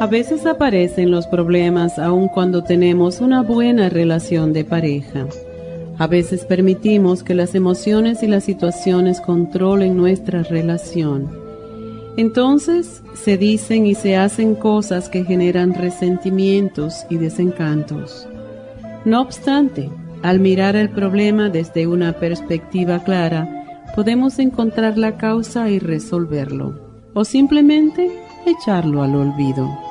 [0.00, 5.26] A veces aparecen los problemas aun cuando tenemos una buena relación de pareja.
[5.98, 11.28] A veces permitimos que las emociones y las situaciones controlen nuestra relación.
[12.16, 18.26] Entonces se dicen y se hacen cosas que generan resentimientos y desencantos.
[19.04, 19.90] No obstante,
[20.22, 27.22] al mirar el problema desde una perspectiva clara, podemos encontrar la causa y resolverlo, o
[27.26, 28.10] simplemente
[28.46, 29.89] echarlo al olvido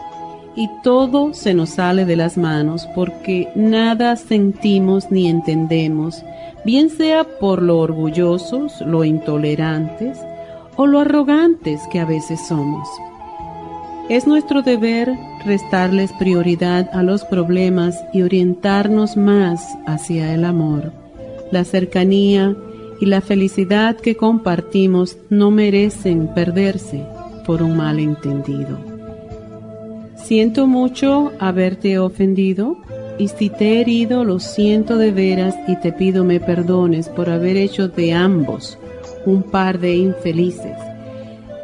[0.60, 6.22] y todo se nos sale de las manos porque nada sentimos ni entendemos,
[6.66, 10.20] bien sea por lo orgullosos, lo intolerantes
[10.76, 12.90] o lo arrogantes que a veces somos.
[14.10, 15.10] Es nuestro deber
[15.46, 20.92] restarles prioridad a los problemas y orientarnos más hacia el amor.
[21.54, 22.54] La cercanía
[23.00, 27.06] y la felicidad que compartimos no merecen perderse
[27.46, 28.89] por un malentendido.
[30.24, 32.78] Siento mucho haberte ofendido
[33.18, 37.30] y si te he herido lo siento de veras y te pido me perdones por
[37.30, 38.78] haber hecho de ambos
[39.26, 40.78] un par de infelices.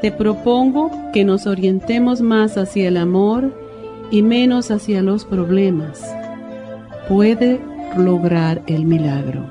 [0.01, 3.53] Te propongo que nos orientemos más hacia el amor
[4.11, 6.03] y menos hacia los problemas.
[7.07, 7.59] Puede
[7.97, 9.45] lograr el milagro.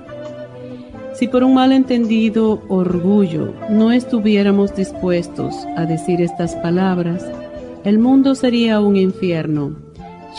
[1.14, 7.24] Si por un malentendido orgullo no estuviéramos dispuestos a decir estas palabras,
[7.84, 9.76] el mundo sería un infierno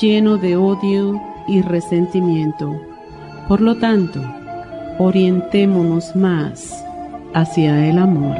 [0.01, 2.75] lleno de odio y resentimiento.
[3.47, 4.19] Por lo tanto,
[4.97, 6.83] orientémonos más
[7.33, 8.35] hacia el amor.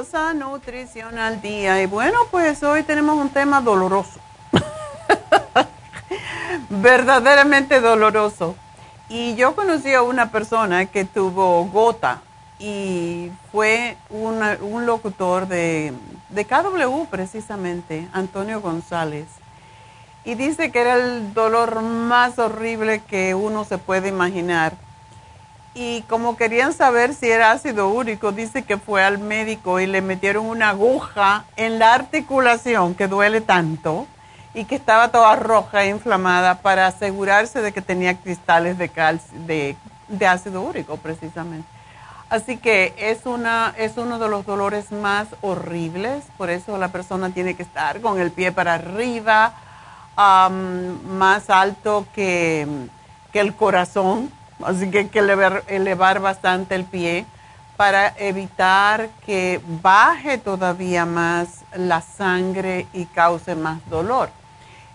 [0.00, 1.82] Bienvenidos a Nutrición al Día.
[1.82, 4.18] Y bueno, pues hoy tenemos un tema doloroso.
[6.70, 8.56] Verdaderamente doloroso.
[9.08, 12.22] Y yo conocí a una persona que tuvo gota
[12.58, 15.92] y fue un locutor de,
[16.30, 19.26] de KW precisamente, Antonio González.
[20.24, 24.74] Y dice que era el dolor más horrible que uno se puede imaginar
[25.74, 30.02] y como querían saber si era ácido úrico, dice que fue al médico y le
[30.02, 34.06] metieron una aguja en la articulación que duele tanto
[34.52, 38.90] y que estaba toda roja e inflamada para asegurarse de que tenía cristales de,
[39.46, 39.76] de,
[40.08, 41.68] de ácido úrico precisamente.
[42.30, 47.30] Así que es, una, es uno de los dolores más horribles, por eso la persona
[47.30, 49.54] tiene que estar con el pie para arriba,
[50.16, 52.66] más alto que,
[53.32, 54.30] que el corazón
[54.64, 57.26] Así que hay que elevar, bastante el pie
[57.76, 64.30] para evitar que baje todavía más la sangre y cause más dolor.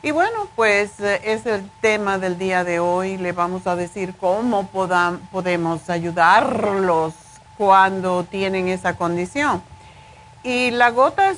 [0.03, 3.17] Y bueno, pues eh, es el tema del día de hoy.
[3.17, 7.15] Le vamos a decir cómo podemos ayudarlos
[7.57, 9.63] cuando tienen esa condición.
[10.43, 11.33] Y la gota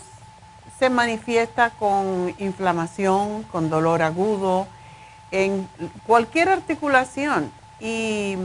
[0.77, 4.67] se manifiesta con inflamación, con dolor agudo,
[5.31, 5.67] en
[6.05, 7.51] cualquier articulación.
[7.79, 8.37] Y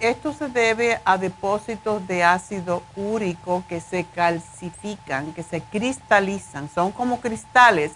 [0.00, 6.92] esto se debe a depósitos de ácido úrico que se calcifican, que se cristalizan, son
[6.92, 7.92] como cristales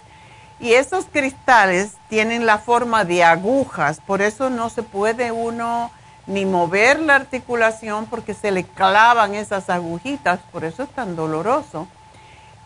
[0.59, 5.89] y esos cristales tienen la forma de agujas, por eso no se puede uno
[6.27, 11.87] ni mover la articulación porque se le clavan esas agujitas, por eso es tan doloroso.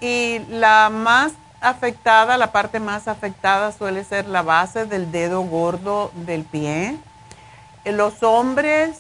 [0.02, 6.12] Y la más afectada, la parte más afectada suele ser la base del dedo gordo
[6.14, 6.98] del pie.
[7.86, 9.00] Los hombres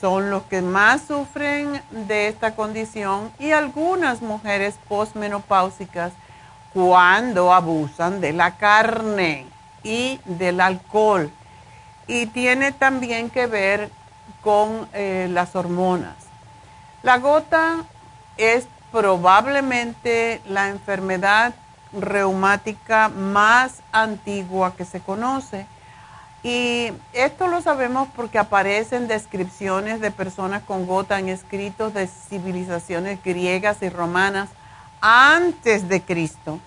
[0.00, 6.12] son los que más sufren de esta condición y algunas mujeres posmenopáusicas
[6.72, 9.46] cuando abusan de la carne
[9.82, 11.30] y del alcohol.
[12.06, 13.90] Y tiene también que ver
[14.40, 16.14] con eh, las hormonas.
[17.02, 17.84] La gota
[18.36, 21.54] es probablemente la enfermedad
[21.92, 25.66] reumática más antigua que se conoce.
[26.42, 33.22] Y esto lo sabemos porque aparecen descripciones de personas con gota en escritos de civilizaciones
[33.22, 34.48] griegas y romanas
[35.00, 36.58] antes de Cristo.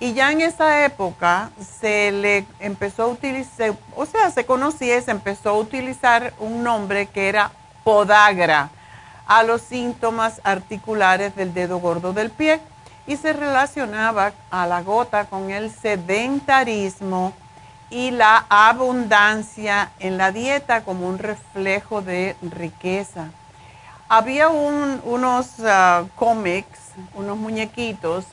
[0.00, 1.50] Y ya en esa época
[1.80, 6.64] se le empezó a utilizar, o sea, se conocía y se empezó a utilizar un
[6.64, 7.52] nombre que era
[7.84, 8.70] podagra
[9.26, 12.60] a los síntomas articulares del dedo gordo del pie
[13.06, 17.32] y se relacionaba a la gota con el sedentarismo
[17.94, 23.28] y la abundancia en la dieta como un reflejo de riqueza.
[24.08, 26.80] Había unos uh, cómics
[27.14, 28.24] unos muñequitos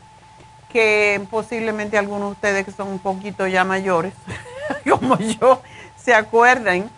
[0.71, 4.13] que posiblemente algunos de ustedes que son un poquito ya mayores,
[4.89, 5.61] como yo,
[5.95, 6.89] se acuerdan.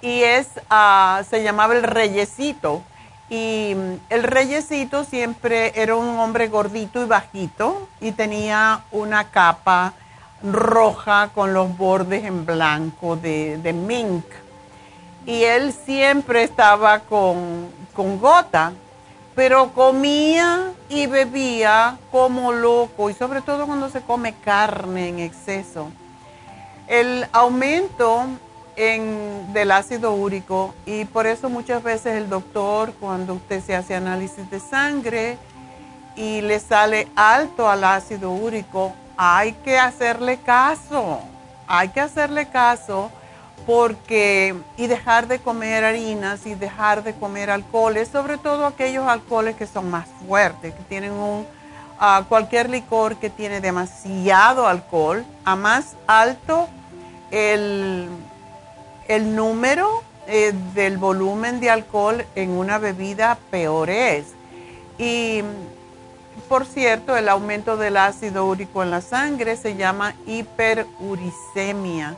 [0.00, 2.82] Y es, ah, se llamaba el reyesito.
[3.30, 9.92] Y mm, el reyesito siempre era un hombre gordito y bajito y tenía una capa
[10.42, 14.24] roja con los bordes en blanco de, de mink.
[15.26, 18.72] Y él siempre estaba con, con gota
[19.38, 25.92] pero comía y bebía como loco y sobre todo cuando se come carne en exceso.
[26.88, 28.26] El aumento
[28.74, 33.94] en, del ácido úrico y por eso muchas veces el doctor cuando usted se hace
[33.94, 35.38] análisis de sangre
[36.16, 41.20] y le sale alto al ácido úrico, hay que hacerle caso,
[41.66, 43.10] hay que hacerle caso
[43.66, 49.56] porque y dejar de comer harinas y dejar de comer alcoholes, sobre todo aquellos alcoholes
[49.56, 51.44] que son más fuertes, que tienen un
[51.98, 56.68] ah, cualquier licor que tiene demasiado alcohol, a más alto
[57.32, 58.08] el,
[59.08, 64.26] el número eh, del volumen de alcohol en una bebida, peor es.
[64.96, 65.42] Y
[66.48, 72.16] por cierto, el aumento del ácido úrico en la sangre se llama hiperuricemia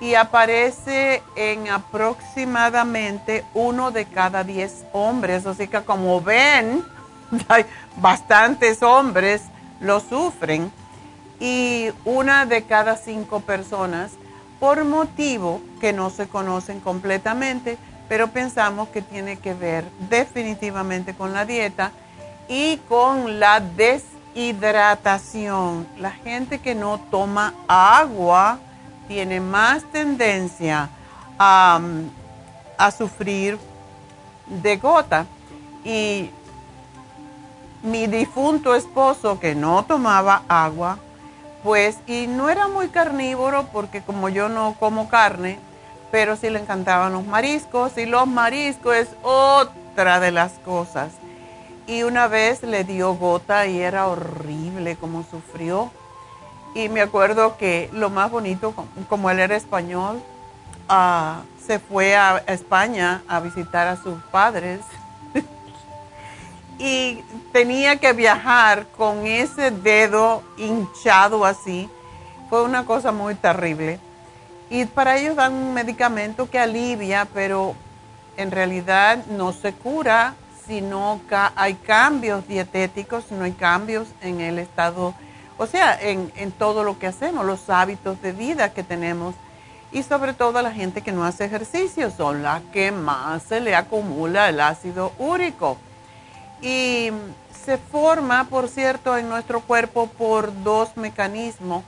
[0.00, 5.46] y aparece en aproximadamente uno de cada diez hombres.
[5.46, 6.84] Así que como ven,
[7.48, 7.64] hay
[7.96, 9.42] bastantes hombres
[9.80, 10.72] lo sufren
[11.38, 14.12] y una de cada cinco personas
[14.58, 17.76] por motivo que no se conocen completamente,
[18.08, 21.92] pero pensamos que tiene que ver definitivamente con la dieta
[22.48, 25.86] y con la deshidratación.
[25.98, 28.58] La gente que no toma agua,
[29.08, 30.90] tiene más tendencia
[31.38, 31.80] a,
[32.96, 33.58] sufrir
[34.46, 35.26] de gota.
[35.84, 36.30] Y
[37.82, 40.98] mi difunto esposo que no tomaba agua,
[41.62, 45.58] pues, y no era muy carnívoro porque como yo no como carne,
[46.10, 51.12] pero sí le encantaban los mariscos y los mariscos es otra de las cosas.
[51.86, 55.90] Y una vez le dio gota y era horrible como sufrió
[56.76, 58.74] y me acuerdo que lo más bonito,
[59.08, 60.22] como él era español,
[60.90, 64.80] ah, se fue a España a visitar a sus padres
[66.78, 71.88] y tenía que viajar con ese dedo hinchado así.
[72.50, 73.98] Fue una cosa muy terrible.
[74.68, 77.74] Y para ellos dan un medicamento que alivia, pero
[78.36, 80.34] en realidad no se cura
[80.66, 81.20] si no
[81.56, 85.14] hay cambios dietéticos, si no hay cambios en el estado
[85.58, 89.34] o sea, en, todo lo que hacemos, los hábitos de vida que tenemos
[89.90, 93.74] y sobre todo la gente que no hace ejercicio son las que más se le
[93.74, 95.78] acumula el ácido úrico.
[96.60, 97.10] Y
[97.64, 101.84] se forma, por cierto, en nuestro cuerpo por dos mecanismos.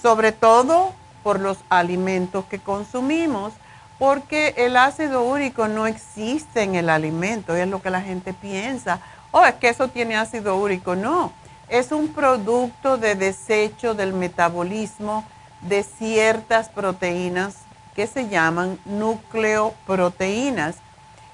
[0.00, 0.92] sobre todo
[1.24, 3.52] por los alimentos que consumimos,
[3.98, 9.00] porque el ácido úrico no existe en el alimento, es lo que la gente piensa.
[9.32, 10.94] Oh, es que eso tiene ácido úrico.
[10.94, 11.32] No,
[11.68, 15.24] es un producto de desecho del metabolismo
[15.62, 17.56] de ciertas proteínas
[17.94, 20.76] que se llaman nucleoproteínas.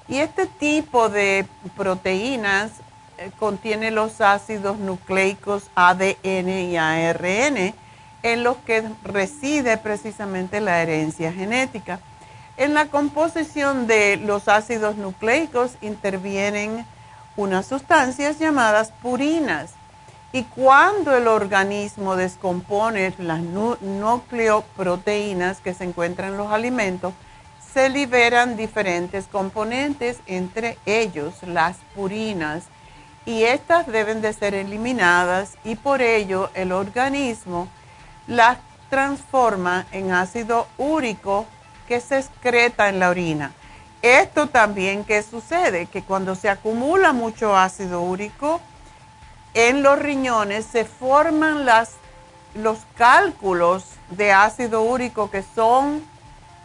[0.07, 1.45] Y este tipo de
[1.77, 2.71] proteínas
[3.17, 7.73] eh, contiene los ácidos nucleicos ADN y ARN,
[8.23, 11.99] en los que reside precisamente la herencia genética.
[12.57, 16.85] En la composición de los ácidos nucleicos intervienen
[17.35, 19.71] unas sustancias llamadas purinas.
[20.31, 27.13] Y cuando el organismo descompone las nucleoproteínas que se encuentran en los alimentos,
[27.73, 32.63] se liberan diferentes componentes, entre ellos las purinas
[33.25, 37.67] y estas deben de ser eliminadas y por ello el organismo
[38.27, 38.57] las
[38.89, 41.47] transforma en ácido úrico
[41.87, 43.53] que se excreta en la orina.
[44.01, 48.61] Esto también que sucede, que cuando se acumula mucho ácido úrico
[49.53, 51.93] en los riñones se forman las,
[52.53, 56.03] los cálculos de ácido úrico que son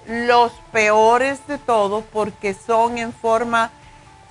[0.06, 3.70] los peores de todos porque son en forma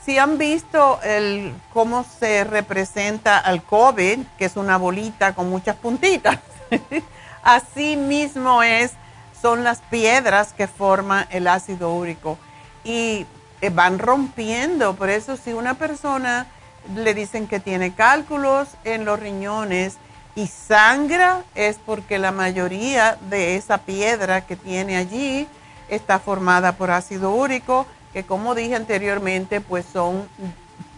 [0.03, 5.75] si han visto el, cómo se representa al COVID, que es una bolita con muchas
[5.75, 6.39] puntitas,
[7.43, 8.93] así mismo es,
[9.41, 12.37] son las piedras que forman el ácido úrico
[12.83, 13.25] y
[13.61, 14.95] eh, van rompiendo.
[14.95, 16.47] Por eso si una persona
[16.95, 19.97] le dicen que tiene cálculos en los riñones
[20.35, 25.47] y sangra, es porque la mayoría de esa piedra que tiene allí
[25.89, 30.27] está formada por ácido úrico que como dije anteriormente, pues son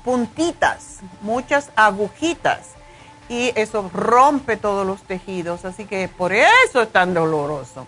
[0.03, 2.69] puntitas, muchas agujitas
[3.29, 7.86] y eso rompe todos los tejidos, así que por eso es tan doloroso.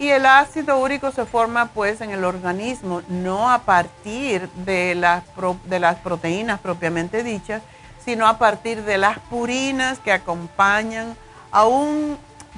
[0.00, 5.24] Y el ácido úrico se forma pues en el organismo, no a partir de las,
[5.66, 7.60] de las proteínas propiamente dichas,
[8.02, 11.14] sino a partir de las purinas que acompañan
[11.52, 12.16] a un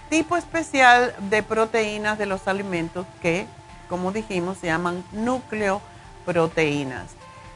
[0.09, 3.49] tipo especial de proteínas de los alimentos que,
[3.89, 5.83] como dijimos, se llaman núcleo
[6.25, 7.07] proteínas.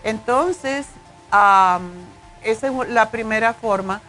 [0.02, 0.88] Entonces,
[1.30, 1.80] esa
[2.42, 4.00] es la primera forma.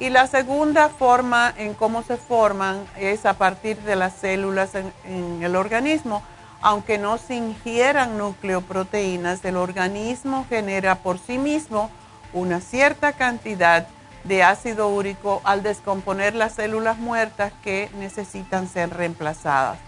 [0.00, 5.42] Y la segunda forma en cómo se forman es a partir de las células en,
[5.42, 6.22] el organismo.
[6.60, 11.90] Aunque no se ingieran nucleoproteínas, el organismo genera por sí mismo
[12.32, 13.86] una cierta cantidad
[14.24, 19.78] de ácido úrico al descomponer las células muertas que necesitan ser reemplazadas.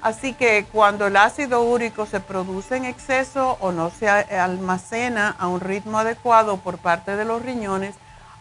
[0.00, 5.48] Así que cuando el ácido úrico se produce en exceso o no se almacena a
[5.48, 7.94] un ritmo adecuado por parte de los riñones,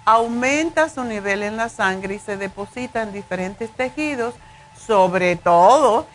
[0.06, 4.36] aumenta su nivel en la sangre y se deposita en diferentes tejidos,
[4.76, 6.06] sobre todo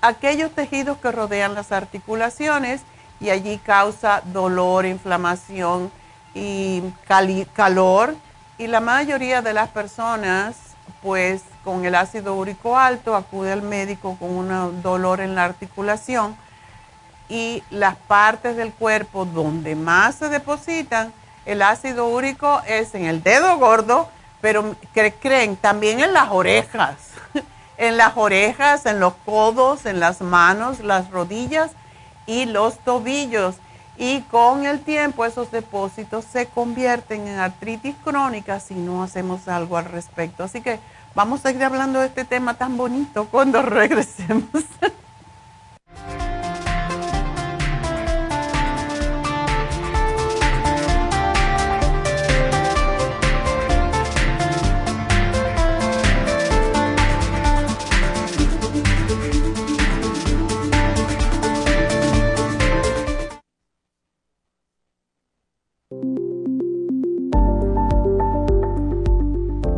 [0.00, 2.82] aquellos tejidos que rodean las articulaciones
[3.20, 5.90] y allí causa dolor, inflamación
[6.34, 6.82] y
[7.54, 8.14] calor.
[8.58, 10.56] Y la mayoría de las personas
[11.02, 16.36] pues con el ácido úrico alto, acude al médico con un dolor en la articulación
[17.28, 21.12] y las partes del cuerpo donde más se depositan
[21.46, 24.08] el ácido úrico es en el dedo gordo,
[24.40, 24.76] pero
[25.20, 26.96] creen también en las orejas,
[27.78, 31.72] en las orejas, en los codos, en las manos, las rodillas
[32.26, 33.56] y los tobillos.
[33.96, 39.76] Y con el tiempo esos depósitos se convierten en artritis crónica si no hacemos algo
[39.76, 40.42] al respecto.
[40.42, 40.80] Así que
[41.14, 44.48] Vamos a seguir hablando de este tema tan bonito cuando regresemos.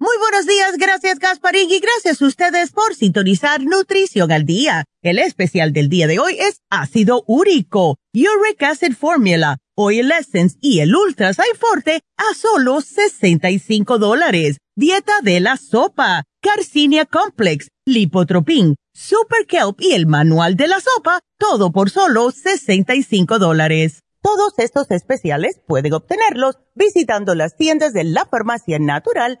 [0.00, 4.84] Muy buenos días, gracias Gasparín y gracias a ustedes por sintonizar Nutrición al Día.
[5.02, 10.78] El especial del día de hoy es ácido úrico, Uric Acid Formula, Oil Essence y
[10.78, 14.58] el Ultra Forte a solo 65 dólares.
[14.76, 21.18] Dieta de la sopa, Carcinia Complex, Lipotropin, Super Kelp y el manual de la sopa,
[21.38, 24.04] todo por solo 65 dólares.
[24.22, 29.40] Todos estos especiales pueden obtenerlos visitando las tiendas de la farmacia natural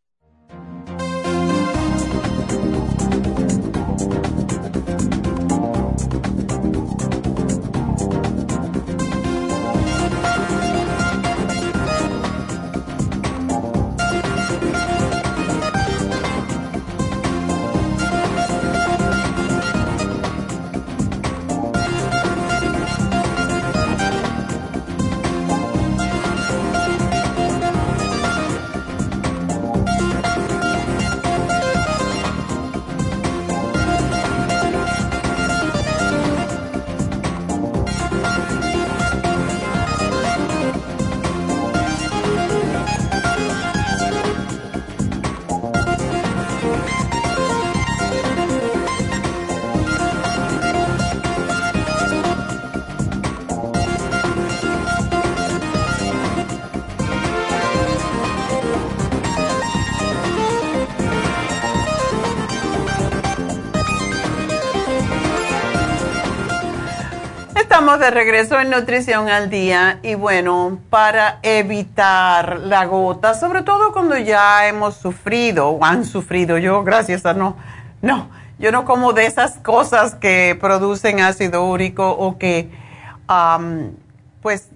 [68.01, 74.17] De regreso en Nutrición al Día y bueno, para evitar la gota, sobre todo cuando
[74.17, 77.57] ya hemos sufrido o han sufrido, yo gracias a no,
[78.01, 82.71] no, yo no como de esas cosas que producen ácido úrico o que
[84.41, 84.69] pues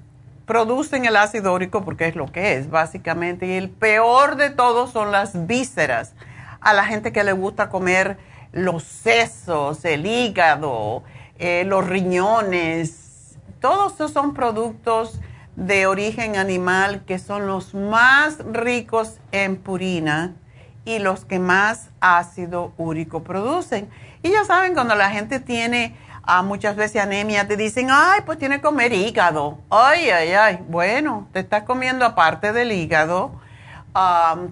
[0.45, 4.91] producen el ácido úrico porque es lo que es básicamente y el peor de todos
[4.91, 6.13] son las vísceras.
[6.61, 8.17] A la gente que le gusta comer
[8.51, 11.01] los sesos, el hígado,
[11.39, 13.04] eh, los riñones,
[13.65, 15.19] todos estos son productos
[15.55, 20.35] de origen animal que son los más ricos en purina
[20.85, 23.89] y los que más ácido úrico producen.
[24.21, 28.37] Y ya saben, cuando la gente tiene ah, muchas veces anemia, te dicen, ay, pues
[28.37, 29.57] tiene que comer hígado.
[29.71, 30.59] Ay, ay, ay.
[30.69, 33.31] Bueno, te estás comiendo aparte del hígado,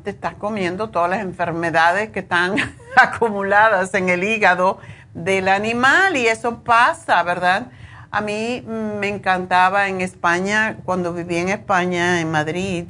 [0.03, 2.55] te estás comiendo todas las enfermedades que están
[2.95, 4.79] acumuladas en el hígado
[5.13, 7.67] del animal y eso pasa, ¿verdad?
[8.13, 12.85] A mí me encantaba en España, cuando viví en España, en Madrid,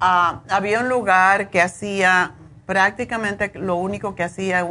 [0.00, 2.32] ah, había un lugar que hacía
[2.66, 4.66] prácticamente lo único que hacía,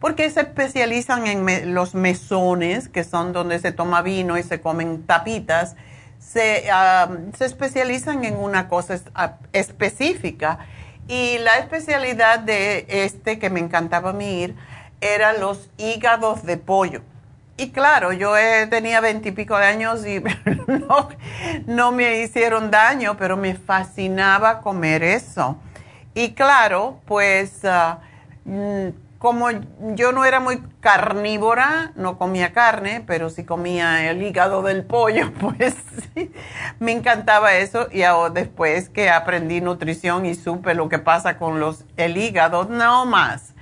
[0.00, 5.06] porque se especializan en los mesones, que son donde se toma vino y se comen
[5.06, 5.76] tapitas,
[6.18, 10.58] se, ah, se especializan en una cosa ah, específica.
[11.06, 14.52] Y la especialidad de este que me encantaba a mí
[15.38, 17.13] los hígados de pollo.
[17.56, 18.32] Y claro, yo
[18.68, 20.20] tenía veintipico de años y
[21.66, 25.56] no, me hicieron daño, pero me fascinaba comer eso.
[26.14, 27.60] Y claro, pues
[28.44, 28.88] mm,
[29.18, 29.48] como
[29.94, 35.32] yo no era muy carnívora, no comía carne, pero sí comía el hígado del pollo,
[35.40, 35.76] pues
[36.80, 37.86] me encantaba eso.
[37.92, 42.64] Y ahora después que aprendí nutrición y supe lo que pasa con los, el hígado,
[42.64, 43.54] no más.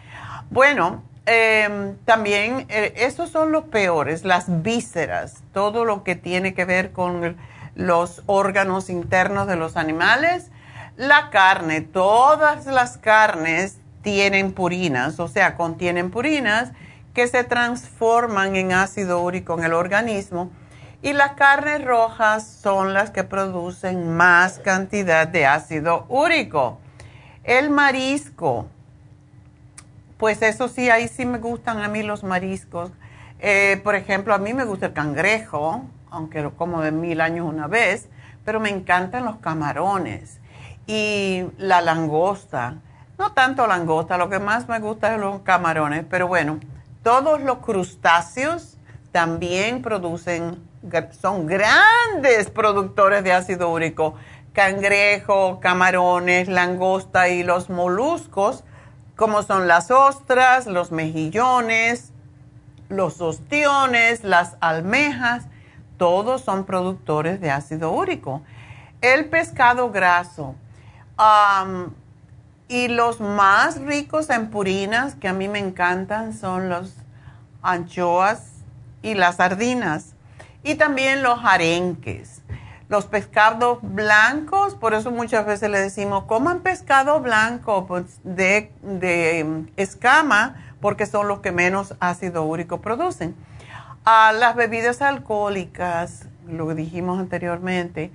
[0.51, 6.65] Bueno, em, también eh, esos son los peores, las vísceras, todo lo que tiene que
[6.65, 7.37] ver con
[7.75, 10.51] los órganos internos de los animales.
[10.97, 16.73] La carne, todas las carnes tienen purinas, o sea, contienen purinas
[17.15, 20.51] que se transforman en ácido úrico en el organismo
[21.03, 26.79] y las carnes rojas son las que producen más cantidad de ácido úrico.
[27.43, 28.69] El marisco,
[30.23, 32.93] pues eso sí, ahí sí me gustan a mí los mariscos.
[33.41, 37.45] Eh, por ejemplo, a mí me gusta el cangrejo, aunque lo como de mil años
[37.45, 38.09] una vez,
[38.45, 40.39] pero me encantan los camarones
[40.87, 42.77] y la langosta
[43.19, 46.61] no tanto langosta, lo que más me gusta es los camarones, pero bueno,
[47.03, 48.79] todos los crustáceos
[49.11, 50.63] también producen,
[51.21, 54.15] son grandes productores de ácido úrico.
[54.53, 58.63] Cangrejo, camarones, langosta y los moluscos,
[59.17, 62.13] como son las ostras, los mejillones,
[62.89, 65.45] los ostiones, las almejas,
[65.97, 68.43] todos son productores de ácido úrico.
[69.01, 70.55] El pescado graso,
[72.69, 76.95] y los más ricos en purinas, que a mí me encantan, son los
[77.63, 78.45] anchoas
[79.03, 80.15] y las sardinas.
[80.65, 82.42] Y también los arenques.
[82.93, 89.65] Los pescados blancos, por eso muchas veces le decimos, coman pescado blanco pues, de, de
[89.79, 93.35] escama, porque son los que menos ácido úrico producen.
[94.05, 98.11] A las bebidas alcohólicas, lo dijimos anteriormente,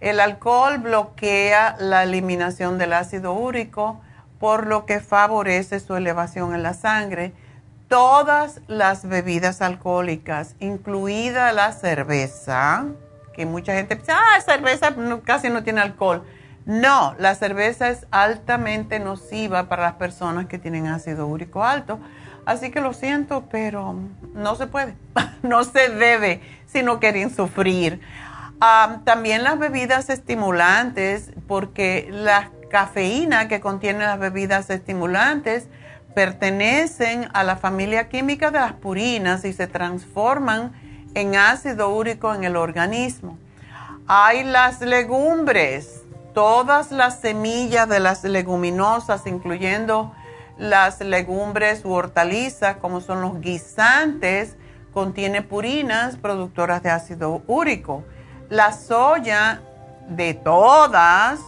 [0.00, 4.00] el alcohol bloquea la eliminación del ácido úrico,
[4.40, 7.34] por lo que favorece su elevación en la sangre.
[7.86, 12.86] Todas las bebidas alcohólicas, incluida la cerveza,
[13.34, 16.24] que mucha gente piensa, ah, cerveza casi no tiene alcohol.
[16.64, 21.98] No, la cerveza es altamente nociva para las personas que tienen ácido úrico alto.
[22.44, 23.96] Así que lo siento, pero
[24.34, 24.94] no se puede,
[25.42, 28.00] no se debe si no quieren sufrir
[29.04, 35.66] también las bebidas estimulantes, porque la cafeína que contienen las bebidas estimulantes
[36.14, 40.72] pertenecen a la familia química de las purinas y se transforman
[41.14, 43.38] en ácido úrico en el organismo.
[44.06, 46.02] Hay las legumbres,
[46.34, 50.12] todas las semillas de las leguminosas, incluyendo
[50.58, 54.56] las legumbres u hortalizas, como son los guisantes,
[54.92, 58.04] contiene purinas productoras de ácido úrico.
[58.48, 59.62] La soya
[60.08, 61.40] de todas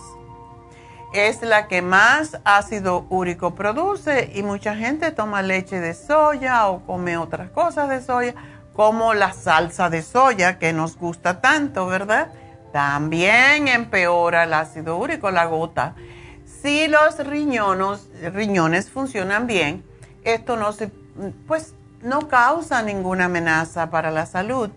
[1.13, 6.81] es la que más ácido úrico produce y mucha gente toma leche de soya o
[6.81, 8.35] come otras cosas de soya,
[8.75, 12.29] como la salsa de soya que nos gusta tanto, ¿verdad?
[12.73, 15.95] También empeora el ácido úrico, la gota.
[16.45, 19.85] Si los riñones, riñones funcionan bien,
[20.25, 20.91] esto no se,
[21.47, 24.71] pues no causa ninguna amenaza para la salud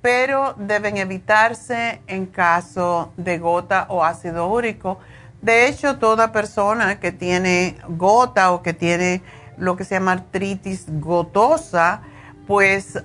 [0.00, 4.98] pero deben evitarse en caso de gota o ácido úrico.
[5.42, 9.22] De hecho, toda persona que tiene gota o que tiene
[9.56, 12.02] lo que se llama artritis gotosa,
[12.48, 12.98] pues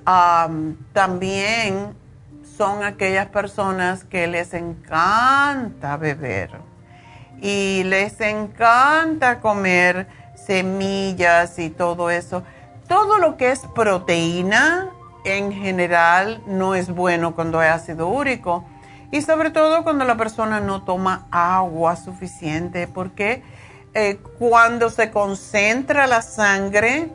[0.94, 1.94] también
[2.56, 6.50] son aquellas personas que les encanta beber
[7.42, 12.42] y les encanta comer semillas y todo eso.
[12.88, 14.88] Todo lo que es proteína
[15.26, 18.64] en general no es bueno cuando hay ácido úrico
[19.10, 23.42] y sobre todo cuando la persona no toma agua suficiente porque
[23.92, 27.12] eh, cuando se concentra la sangre,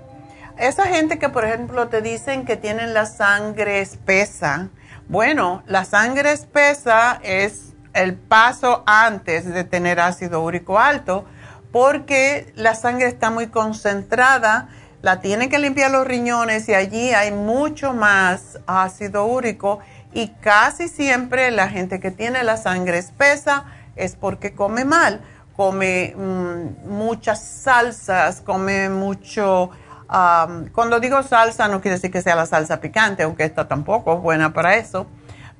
[0.59, 4.69] esa gente que por ejemplo te dicen que tienen la sangre espesa,
[5.07, 11.25] bueno, la sangre espesa es el paso antes de tener ácido úrico alto
[11.71, 14.69] porque la sangre está muy concentrada
[15.01, 19.79] la tienen que limpiar los riñones y allí hay mucho más ácido úrico
[20.13, 25.21] y casi siempre la gente que tiene la sangre espesa es porque come mal,
[25.55, 29.71] come mm, muchas salsas, come mucho...
[30.09, 34.21] cuando digo salsa no quiere decir que sea la salsa picante, aunque esta tampoco es
[34.21, 35.05] buena para eso,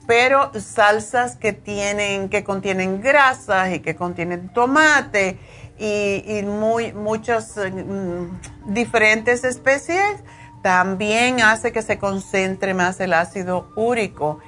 [0.07, 5.38] pero salsas que tienen, que contienen grasas y que contienen tomate
[5.77, 10.23] y, muy, muchas mm, diferentes especies,
[10.63, 14.39] también hace que se concentre más el ácido úrico.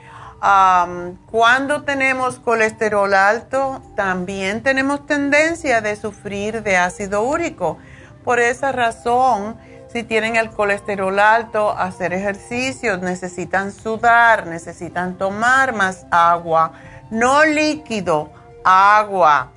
[1.29, 7.77] cuando tenemos colesterol alto, también tenemos tendencia de sufrir de ácido úrico.
[8.23, 9.57] Por esa razón,
[9.91, 16.73] si tienen el colesterol alto, hacer ejercicios, necesitan sudar, necesitan tomar más agua,
[17.09, 18.31] no líquido,
[18.63, 19.51] agua.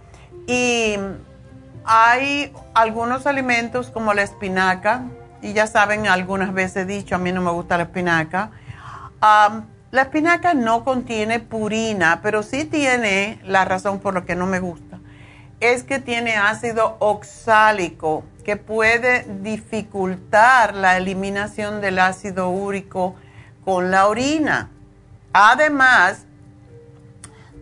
[0.49, 0.97] Y
[1.85, 5.03] hay algunos alimentos como la espinaca,
[5.41, 8.51] y ya saben, algunas veces he dicho, a mí no me gusta la espinaca.
[9.21, 14.59] la espinaca no contiene purina, pero sí tiene la razón por la que no me
[14.59, 14.99] gusta.
[15.61, 23.17] Es que tiene ácido oxálico que puede dificultar la eliminación del ácido úrico
[23.65, 24.71] con la orina.
[25.33, 26.27] Además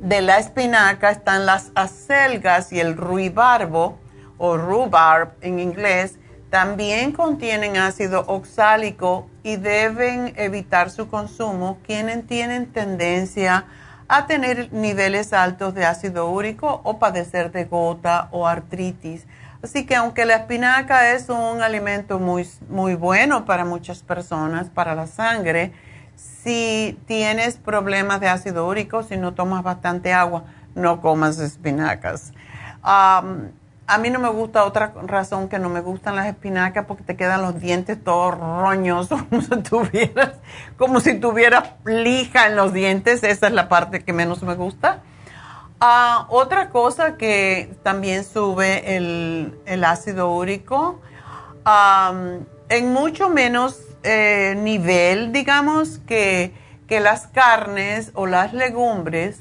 [0.00, 3.98] de la espinaca están las acelgas y el ruibarbo
[4.36, 6.18] o rhubarb en inglés,
[6.50, 13.64] también contienen ácido oxálico y deben evitar su consumo quienes tienen tendencia
[14.08, 19.26] a tener niveles altos de ácido úrico o padecer de gota o artritis.
[19.62, 24.96] Así que aunque la espinaca es un alimento muy, muy bueno para muchas personas, para
[24.96, 25.72] la sangre,
[26.16, 30.44] si tienes problemas de ácido úrico, si no tomas bastante agua,
[30.74, 32.32] no comas espinacas.
[32.82, 33.22] a
[34.00, 37.42] mí no me gusta otra razón que no me gustan las espinacas porque te quedan
[37.42, 40.32] los dientes todos roñosos, como si tuvieras,
[40.76, 43.22] como si tuvieras lija en los dientes.
[43.22, 45.02] Esa es la parte que menos me gusta.
[45.84, 51.00] Ah, otra cosa que también sube el, ácido úrico,
[52.68, 56.54] en mucho menos eh, nivel, digamos, que,
[56.86, 59.40] que, las carnes o las legumbres,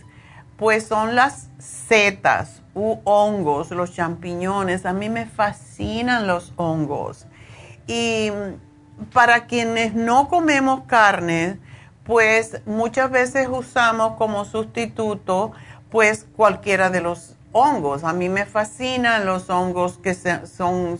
[0.57, 4.87] pues son las setas u hongos, los champiñones.
[4.87, 7.27] A mí me fascinan los hongos.
[7.85, 8.31] Y
[9.13, 11.59] para quienes no comemos carne,
[12.03, 15.51] pues muchas veces usamos como sustituto
[15.91, 18.03] pues cualquiera de los hongos.
[18.03, 20.97] A mí me fascinan los hongos que son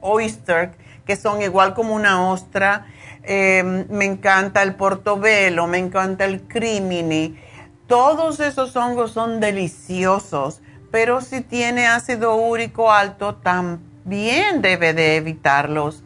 [0.00, 0.72] oyster,
[1.06, 2.86] que son igual como una ostra.
[3.22, 7.38] Em, me encanta el portobelo, me encanta el crimini.
[7.86, 16.02] Todos esos hongos son deliciosos, pero si tiene ácido úrico alto, también debe de evitarlos.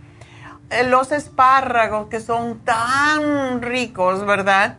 [0.71, 4.79] Eh, los espárragos, que son tan ricos, ¿verdad?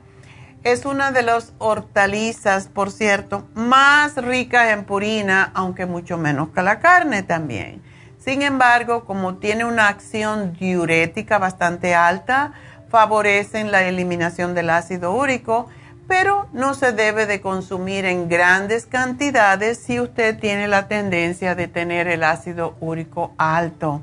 [0.63, 6.61] Es una de las hortalizas, por cierto, más ricas en purina, aunque mucho menos que
[6.61, 7.81] la carne también.
[8.17, 12.51] Sin embargo, como tiene una acción diurética bastante alta,
[12.89, 15.67] favorecen la eliminación del ácido úrico,
[16.07, 21.67] pero no se debe de consumir en grandes cantidades si usted tiene la tendencia de
[21.67, 24.01] tener el ácido úrico alto.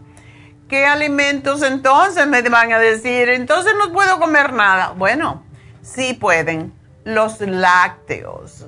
[0.69, 3.29] ¿Qué alimentos entonces me van a decir?
[3.29, 4.95] Entonces no puedo comer nada.
[4.97, 5.43] Bueno,
[5.85, 6.73] Sí pueden.
[7.05, 8.66] Los lácteos,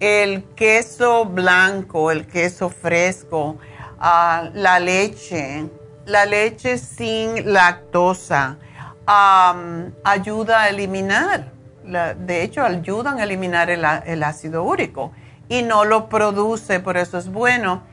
[0.00, 3.58] el queso blanco, el queso fresco,
[4.00, 5.70] ah, la leche,
[6.06, 8.58] la leche sin lactosa,
[9.06, 11.52] ayuda a eliminar,
[11.84, 15.12] de hecho ayudan a eliminar el, ácido úrico
[15.48, 17.84] y no lo produce, por eso es bueno.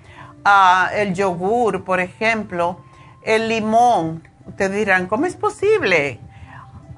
[0.43, 2.79] Ah, el yogur, por ejemplo,
[3.21, 6.19] el limón, ustedes dirán, ¿cómo es posible?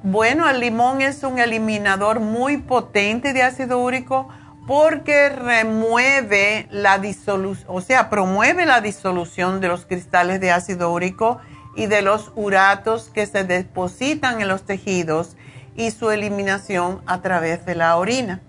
[0.07, 4.29] Bueno, el limón es un eliminador muy potente de ácido úrico
[4.67, 11.39] porque remueve la disolución, o sea, promueve la disolución de los cristales de ácido úrico
[11.75, 15.37] y de los uratos que se depositan en los tejidos
[15.75, 18.41] y su eliminación a través de la orina.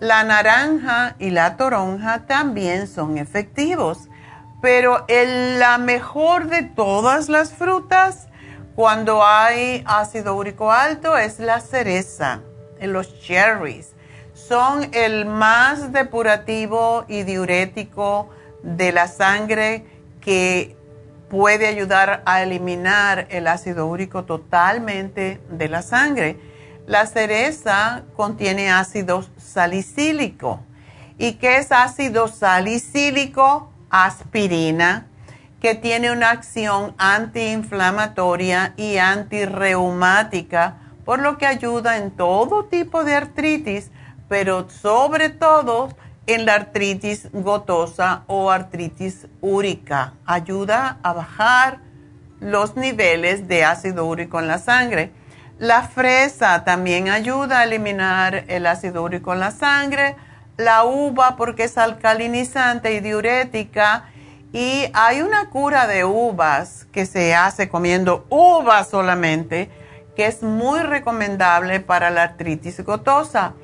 [0.00, 4.10] La naranja y la toronja también son efectivos,
[4.60, 8.27] pero la mejor de todas las frutas
[8.78, 12.42] cuando hay ácido úrico alto es la cereza,
[12.80, 13.90] los cherries.
[14.34, 18.30] Son el más depurativo y diurético
[18.62, 19.84] de la sangre
[20.20, 20.76] que
[21.28, 26.38] puede ayudar a eliminar el ácido úrico totalmente de la sangre.
[26.86, 30.60] La cereza contiene ácido salicílico.
[31.18, 33.72] ¿Y qué es ácido salicílico?
[33.90, 35.08] Aspirina
[35.60, 43.14] que tiene una acción antiinflamatoria y antirreumática, por lo que ayuda en todo tipo de
[43.14, 43.90] artritis,
[44.28, 45.88] pero sobre todo
[46.26, 50.12] en la artritis gotosa o artritis úrica.
[50.26, 51.80] Ayuda a bajar
[52.40, 55.10] los niveles de ácido úrico en la sangre.
[55.58, 60.14] La fresa también ayuda a eliminar el ácido úrico en la sangre.
[60.56, 64.04] La uva porque es alcalinizante y diurética
[64.52, 69.70] y hay una cura de uvas que se hace comiendo uvas solamente,
[70.16, 73.54] que es muy recomendable para la artritis gotosa.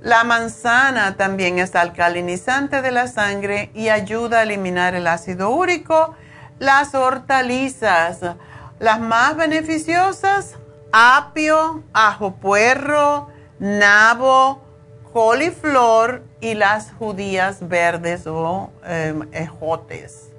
[0.00, 6.14] La manzana también es alcalinizante de la sangre y ayuda a eliminar el ácido úrico.
[6.58, 8.20] Las hortalizas,
[8.78, 10.54] Las más beneficiosas,
[10.90, 14.62] apio, ajo puerro, nabo,
[15.12, 20.29] coliflor y las judías verdes o em, ejotes.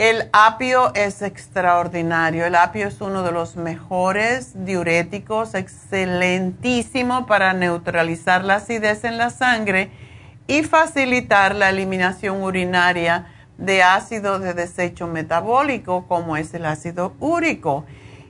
[0.00, 2.46] El apio es extraordinario.
[2.46, 9.28] El apio es uno de los mejores diuréticos, excelentísimo para neutralizar la acidez en la
[9.28, 9.90] sangre
[10.46, 13.26] y facilitar la eliminación urinaria
[13.58, 17.84] de ácido de desecho metabólico como es el ácido úrico.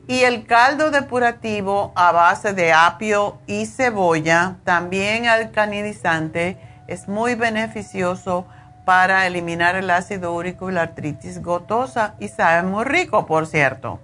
[0.09, 8.45] Y el caldo depurativo a base de apio y cebolla, también alcalinizante, es muy beneficioso
[8.91, 14.01] para eliminar el ácido úrico y la artritis gotosa y sabe muy rico, por cierto.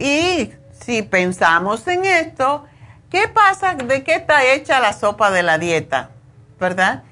[0.00, 2.64] Y si pensamos en esto,
[3.08, 3.76] ¿qué pasa?
[3.76, 6.10] ¿De qué está hecha la sopa de la dieta?
[6.58, 7.04] ¿Verdad?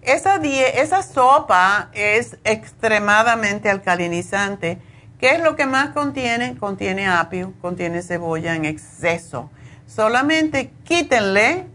[0.00, 4.78] Esa, esa sopa es extremadamente alcalinizante.
[5.20, 6.56] ¿Qué es lo que más contiene?
[6.56, 9.50] Contiene apio, contiene cebolla en exceso.
[9.86, 11.66] Solamente quítenle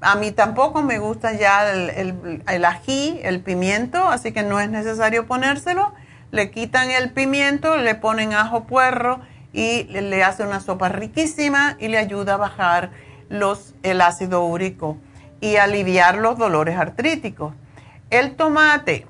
[0.00, 5.26] a mí tampoco me gusta ya el, ají, el pimiento, así que no es necesario
[5.26, 5.92] ponérselo.
[6.30, 9.20] Le quitan el pimiento, le ponen ajo puerro
[9.52, 12.90] y le, hace una sopa riquísima y le ayuda a bajar
[13.28, 14.98] los, el ácido úrico
[15.40, 17.54] y aliviar los dolores artríticos.
[18.10, 19.06] El tomate,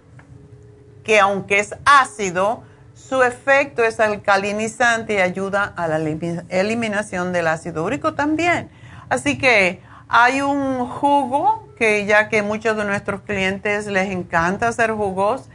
[1.04, 2.62] que aunque es ácido,
[2.94, 8.70] su efecto es alcalinizante y ayuda a la eliminación del ácido úrico también.
[9.08, 14.92] Así que hay un jugo que ya que muchos de nuestros clientes les encanta hacer
[14.92, 15.48] jugos.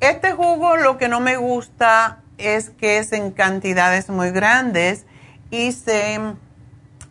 [0.00, 5.06] Este jugo lo que no me gusta es que es en cantidades muy grandes
[5.50, 6.18] y se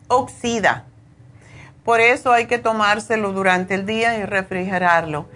[0.08, 0.86] oxida.
[1.86, 5.28] Por eso hay que tomárselo durante el día y refrigerarlo.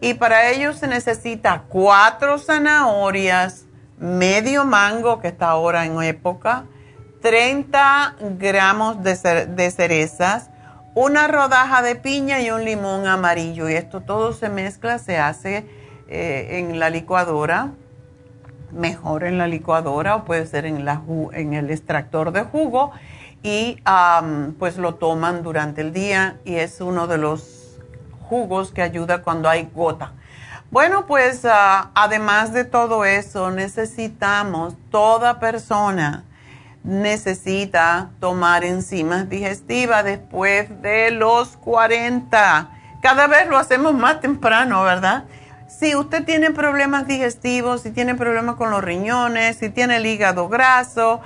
[0.00, 3.64] Y para ello se necesita cuatro zanahorias,
[3.98, 6.64] medio mango, que está ahora en época,
[7.22, 10.50] 30 gramos de, de cerezas,
[10.94, 13.68] una rodaja de piña y un limón amarillo.
[13.68, 15.66] Y esto todo se mezcla, se hace
[16.08, 17.72] eh, en la licuadora,
[18.72, 21.02] mejor en la licuadora o puede ser en, la,
[21.32, 22.92] en el extractor de jugo.
[23.42, 23.82] Y
[24.58, 27.78] pues lo toman durante el día y es uno de los
[28.22, 30.12] jugos que ayuda cuando hay gota.
[30.70, 36.24] Bueno, pues ah, además de todo eso, necesitamos toda persona
[36.84, 42.70] necesita tomar enzimas digestivas después de los 40.
[43.02, 45.24] Cada vez lo hacemos más temprano, ¿verdad?
[45.66, 50.48] Si usted tiene problemas digestivos, si tiene problemas con los riñones, si tiene el hígado
[50.48, 51.22] graso,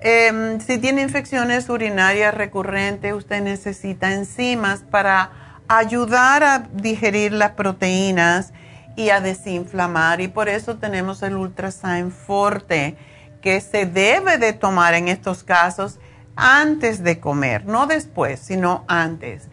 [0.00, 5.30] em, si tiene infecciones urinarias recurrentes, usted necesita enzimas para
[5.68, 8.52] ayudar a digerir las proteínas
[8.96, 10.22] y a desinflamar.
[10.22, 12.96] Y por eso tenemos el Ultrasign Forte
[13.42, 15.98] que se debe de tomar en estos casos
[16.36, 19.48] antes de comer, no después, sino antes.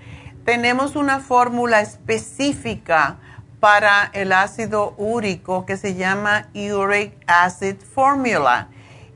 [0.46, 3.18] Tenemos una fórmula específica
[3.60, 8.70] para el ácido úrico que se llama Uric Acid Formula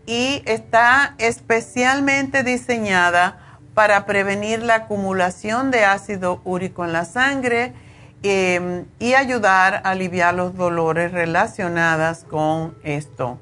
[0.06, 3.38] y está especialmente diseñada
[3.74, 7.74] para prevenir la acumulación de ácido úrico en la sangre
[8.22, 13.40] em, y ayudar a aliviar los dolores relacionados con esto.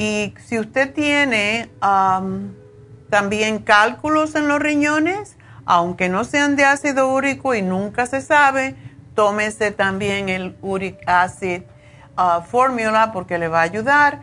[0.00, 1.68] Y si usted tiene
[3.10, 5.36] también cálculos en los riñones,
[5.66, 8.76] aunque no sean de ácido úrico y nunca se sabe,
[9.14, 11.64] tómese también el Uric Acid
[12.16, 14.22] uh, Formula porque le va a ayudar.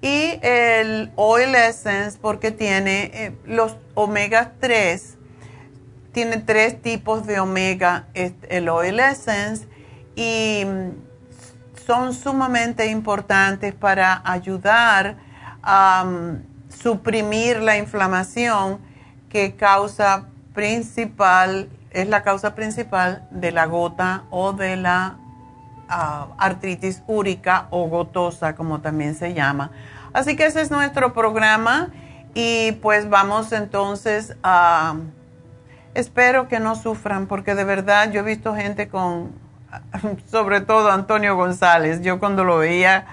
[0.00, 5.18] Y el Oil Essence porque tiene eh, los omega 3.
[6.12, 9.68] Tiene tres tipos de omega, el Oil Essence.
[10.16, 10.64] Y
[11.88, 15.16] son sumamente importantes para ayudar
[15.62, 18.78] a um, suprimir la inflamación
[19.30, 25.16] que causa principal, es la causa principal de la gota o de la
[25.88, 29.70] uh, artritis úrica o gotosa, como también se llama.
[30.12, 31.88] Así que ese es nuestro programa
[32.34, 34.94] y pues vamos entonces a...
[35.94, 39.47] Espero que no sufran porque de verdad yo he visto gente con
[40.30, 42.00] sobre todo Antonio González.
[42.02, 43.06] Yo cuando lo veía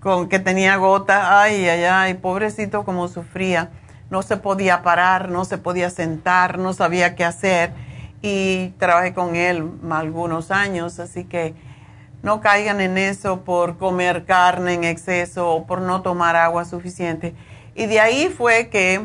[0.00, 3.70] con que tenía gota, ay, ay, ay, pobrecito como sufría.
[4.10, 7.72] No se podía parar, no se podía sentar, no sabía qué hacer.
[8.20, 11.54] Y trabajé con él algunos años, así que
[12.22, 17.34] no caigan en eso por comer carne en exceso o por no tomar agua suficiente.
[17.74, 19.00] Y de ahí fue que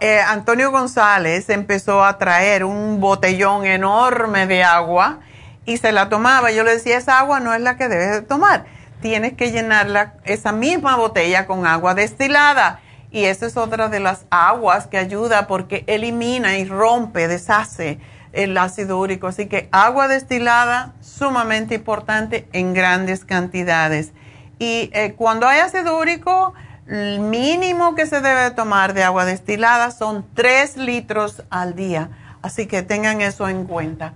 [0.00, 5.20] eh, Antonio González empezó a traer un botellón enorme de agua
[5.64, 6.50] y se la tomaba.
[6.50, 8.64] Yo le decía, esa agua no es la que debes de tomar.
[9.00, 12.80] tienes que llenarla, esa misma botella con agua destilada.
[13.10, 17.98] Y esa es otra de las aguas que ayuda porque elimina y rompe, deshace
[18.32, 19.26] el ácido úrico.
[19.26, 24.12] Así que agua destilada, sumamente importante en grandes cantidades.
[24.58, 26.54] Y eh, cuando hay ácido úrico,
[26.90, 32.10] el mínimo que se debe tomar de agua destilada son 3 litros al día.
[32.42, 34.14] Así que tengan eso en cuenta.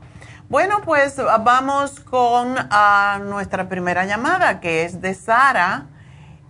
[0.48, 5.86] Bueno, pues vamos con a nuestra primera llamada, que es de Sara,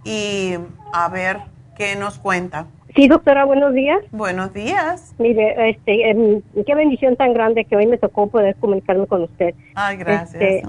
[0.02, 0.54] y
[0.92, 1.40] a ver
[1.76, 2.66] qué nos cuenta.
[2.94, 3.98] Sí, doctora, buenos días.
[4.10, 5.14] Buenos días.
[5.18, 9.54] Mire, este, em, qué bendición tan grande que hoy me tocó poder comunicarme con usted.
[9.74, 10.42] Ay, gracias.
[10.42, 10.62] Este,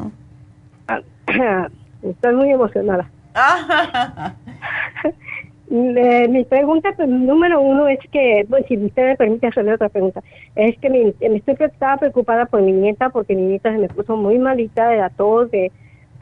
[2.03, 3.09] estoy muy emocionada.
[5.69, 10.21] mi pregunta pues, número uno es que, pues, si usted me permite hacerle otra pregunta,
[10.55, 14.15] es que me, estoy, estaba preocupada por mi nieta porque mi nieta se me puso
[14.15, 15.71] muy malita de la tos, de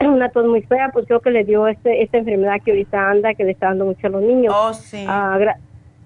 [0.00, 3.34] una tos muy fea, pues creo que le dio este, esta enfermedad que ahorita anda,
[3.34, 4.54] que le está dando mucho a los niños.
[4.56, 5.04] Oh, sí.
[5.06, 5.38] Ah,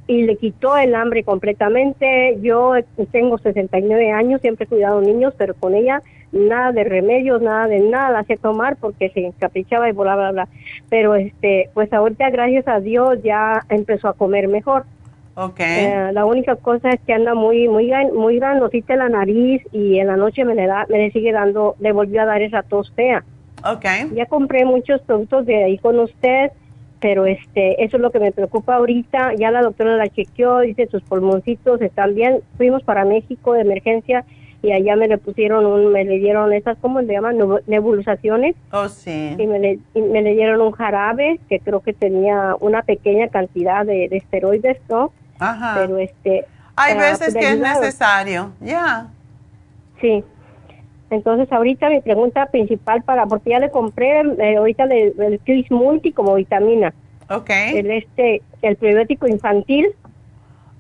[0.09, 2.39] y le quitó el hambre completamente.
[2.41, 2.73] Yo
[3.13, 6.03] tengo 69 años, siempre he cuidado niños, pero con ella
[6.33, 10.45] nada de remedios, nada de nada la hacía tomar porque se encaprichaba y volaba, bla,
[10.45, 10.49] bla.
[10.89, 14.85] Pero este, pues ahorita gracias a Dios ya empezó a comer mejor.
[15.35, 15.85] Okay.
[15.85, 20.09] Eh, la única cosa es que anda muy muy muy grandosita la nariz y en
[20.09, 22.93] la noche me le da me le sigue dando le volvió a dar esa tos
[22.97, 23.23] fea.
[23.65, 24.11] Okay.
[24.15, 26.51] Ya compré muchos productos de ahí con usted,
[27.01, 29.35] pero este eso es lo que me preocupa ahorita.
[29.35, 32.41] Ya la doctora la chequeó, dice sus pulmoncitos están bien.
[32.57, 34.25] Fuimos para México de emergencia
[34.63, 37.39] y allá me le pusieron, un, me le dieron esas, ¿cómo le llaman?
[37.67, 38.57] Nebulizaciones.
[38.73, 39.37] Oh, sí.
[39.39, 43.87] Y me le, me le dieron un jarabe que creo que tenía una pequeña cantidad
[43.87, 45.13] de, esteroides, ¿no?
[45.39, 45.75] Ajá.
[45.77, 46.45] Pero este...
[46.75, 49.09] Hay veces que es necesario, ya.
[50.01, 50.25] Sí.
[51.11, 56.13] Entonces ahorita mi pregunta principal para, porque ya le compré eh, ahorita el, el Multi
[56.13, 56.93] como vitamina.
[57.31, 57.51] Ok.
[57.51, 59.89] El este, el probiótico infantil.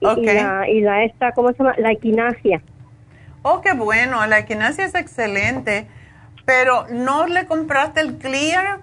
[0.00, 0.22] Okay.
[0.22, 1.74] Y, la, y la esta, ¿cómo se llama?
[1.78, 2.62] La equinacia.
[3.50, 5.86] Oh, qué bueno, la equinacia es excelente,
[6.44, 8.80] pero ¿no le compraste el Clear?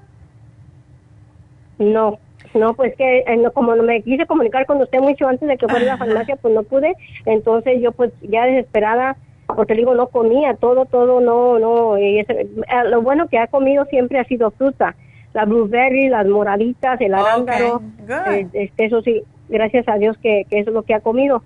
[1.77, 2.17] No,
[2.55, 5.57] no, pues que eh, no, como no me quise comunicar con usted mucho antes de
[5.57, 6.95] que fuera a la farmacia, pues no pude,
[7.27, 12.47] entonces yo pues ya desesperada, porque digo, no comía, todo, todo, no, no, y eh,
[12.85, 14.95] lo bueno que ha comido siempre ha sido fruta,
[15.33, 17.83] la blueberry, las moraditas, el arándano,
[18.31, 21.43] eh, este, eso sí, gracias a Dios que, que eso es lo que ha comido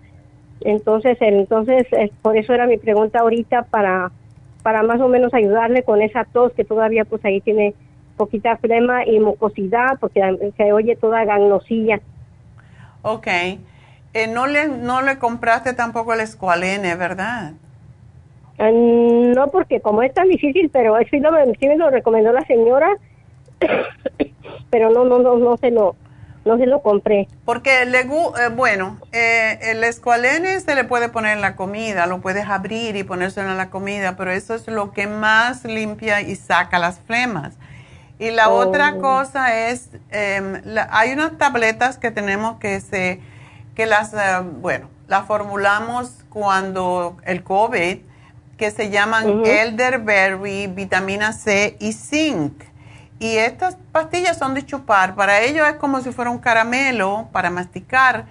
[0.62, 1.88] entonces, entonces
[2.22, 4.12] por eso era mi pregunta ahorita para,
[4.64, 7.74] para más o menos ayudarle con esa tos que todavía pues ahí tiene
[8.18, 10.22] poquita flema y mucosidad porque
[10.58, 12.02] se oye toda gangnosilla.
[13.02, 13.28] Ok.
[14.14, 17.54] Eh, no, le, no le compraste tampoco el escualene, ¿verdad?
[18.58, 22.42] Mm, no, porque como es tan difícil, pero sí, lo, sí me lo recomendó la
[22.46, 22.90] señora,
[24.70, 25.96] pero no, no, no, no se lo,
[26.46, 27.28] no se lo compré.
[27.46, 28.08] Porque, le, eh,
[28.56, 33.04] bueno, eh, el escualene se le puede poner en la comida, lo puedes abrir y
[33.04, 37.56] ponérselo en la comida, pero eso es lo que más limpia y saca las flemas.
[38.20, 38.68] Y la oh.
[38.68, 43.22] otra cosa es, em, hay unas tabletas que tenemos que se,
[43.76, 44.18] que las, eh,
[44.62, 48.00] bueno, las formulamos cuando el COVID,
[48.58, 52.69] que se llaman elderberry, vitamina C y zinc
[53.20, 55.14] y estas pastillas son de chupar.
[55.14, 58.26] Para ellos es como si fuera un caramelo para masticar.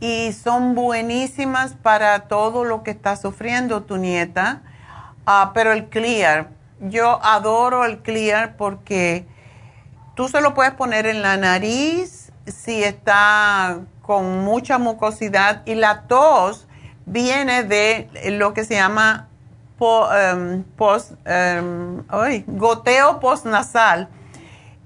[0.00, 4.62] Y son buenísimas para todo lo que está sufriendo tu nieta.
[5.26, 9.26] Ah, pero el Clear, yo adoro el Clear porque
[10.14, 15.62] tú se lo puedes poner en la nariz si está con mucha mucosidad.
[15.66, 16.68] Y la tos
[17.06, 19.26] viene de lo que se llama
[19.80, 22.04] em, post, em,
[22.46, 24.08] goteo postnasal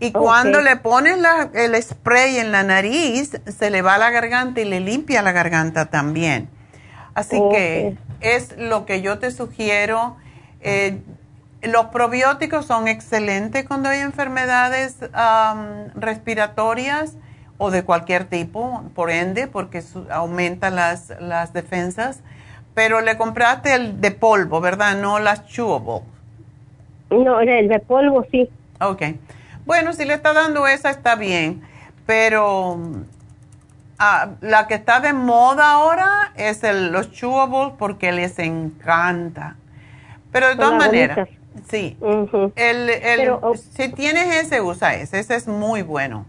[0.03, 1.17] y cuando le pones
[1.55, 5.31] el spray en la nariz, se le va a la garganta y le limpia la
[5.31, 6.49] garganta también.
[7.15, 10.17] Así que es lo que yo te sugiero.
[10.61, 10.99] Eh,
[11.63, 14.97] los probióticos son excelentes cuando hay enfermedades
[15.95, 17.15] respiratorias
[17.59, 22.23] o de cualquier tipo, por ende, porque aumenta las, las defensas.
[22.75, 24.97] Pero le compraste el de polvo, ¿verdad?
[24.97, 26.01] No las chewable.
[27.11, 28.51] No, el de polvo sí.
[28.81, 29.03] Ok.
[29.65, 31.63] Bueno, si le está dando esa está bien,
[32.07, 32.79] pero
[33.99, 39.57] ah, la que está de moda ahora es el, los chewables porque les encanta.
[40.33, 41.29] Pero de todas maneras,
[41.69, 41.97] sí.
[42.57, 43.55] el, el, oh.
[43.55, 45.19] si tienes ese, usa ese.
[45.19, 46.27] Ese es muy bueno.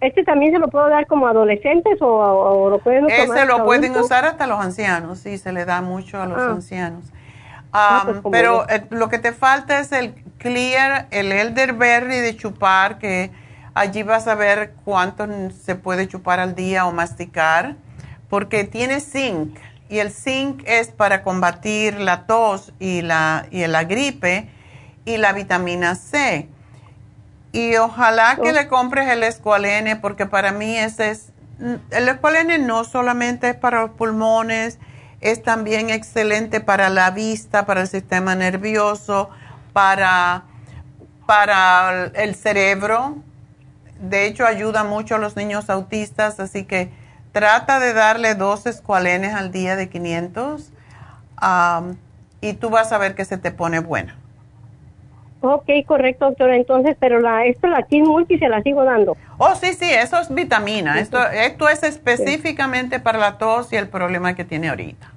[0.00, 4.26] ¿Este también se lo puedo dar como adolescentes o, lo pueden Ese lo pueden usar
[4.26, 6.50] hasta los ancianos, sí, se le da mucho a los ah.
[6.50, 7.04] ancianos.
[7.78, 12.36] Ah, pues, como pero eh, lo que te falta es el clear, el elderberry de
[12.36, 13.30] chupar, que
[13.74, 17.76] allí vas a ver cuánto se puede chupar al día o masticar,
[18.30, 19.58] porque tiene zinc
[19.88, 24.48] y el zinc es para combatir la tos y la, y la gripe
[25.04, 26.48] y la vitamina C.
[27.52, 32.58] Y ojalá que le compres el escualene, porque para mí ese es, mm, el escualene
[32.58, 34.78] no solamente es para los pulmones,
[35.30, 39.30] es también excelente para la vista, para el sistema nervioso,
[39.72, 40.44] para,
[41.26, 43.16] para el cerebro.
[44.00, 46.90] De hecho, ayuda mucho a los niños autistas, así que
[47.32, 50.72] trata de darle dos escualenes al día de 500
[51.36, 51.96] am,
[52.40, 54.16] y tú vas a ver que se te pone buena.
[55.42, 56.56] Ok, correcto, doctora.
[56.56, 59.16] Entonces, pero la, esto, la Kid Multi, se la sigo dando.
[59.38, 60.98] Oh, sí, sí, eso es vitamina.
[60.98, 65.12] Esto, esto es específicamente para la tos y el problema que tiene ahorita.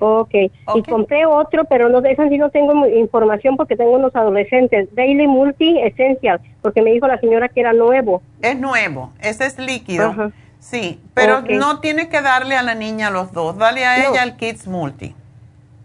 [0.00, 0.34] Ok.
[0.66, 0.76] Ok.
[0.76, 4.94] Y compré otro, pero no de esa sí no tengo información porque tengo unos adolescentes.
[4.94, 8.22] Daily Multi Essential, porque me dijo la señora que era nuevo.
[8.42, 10.32] Es nuevo, ese es líquido.
[10.60, 13.56] Sí, pero no tiene que darle a la niña los dos.
[13.58, 14.10] Dale a No.
[14.12, 15.14] ella el Kids Multi.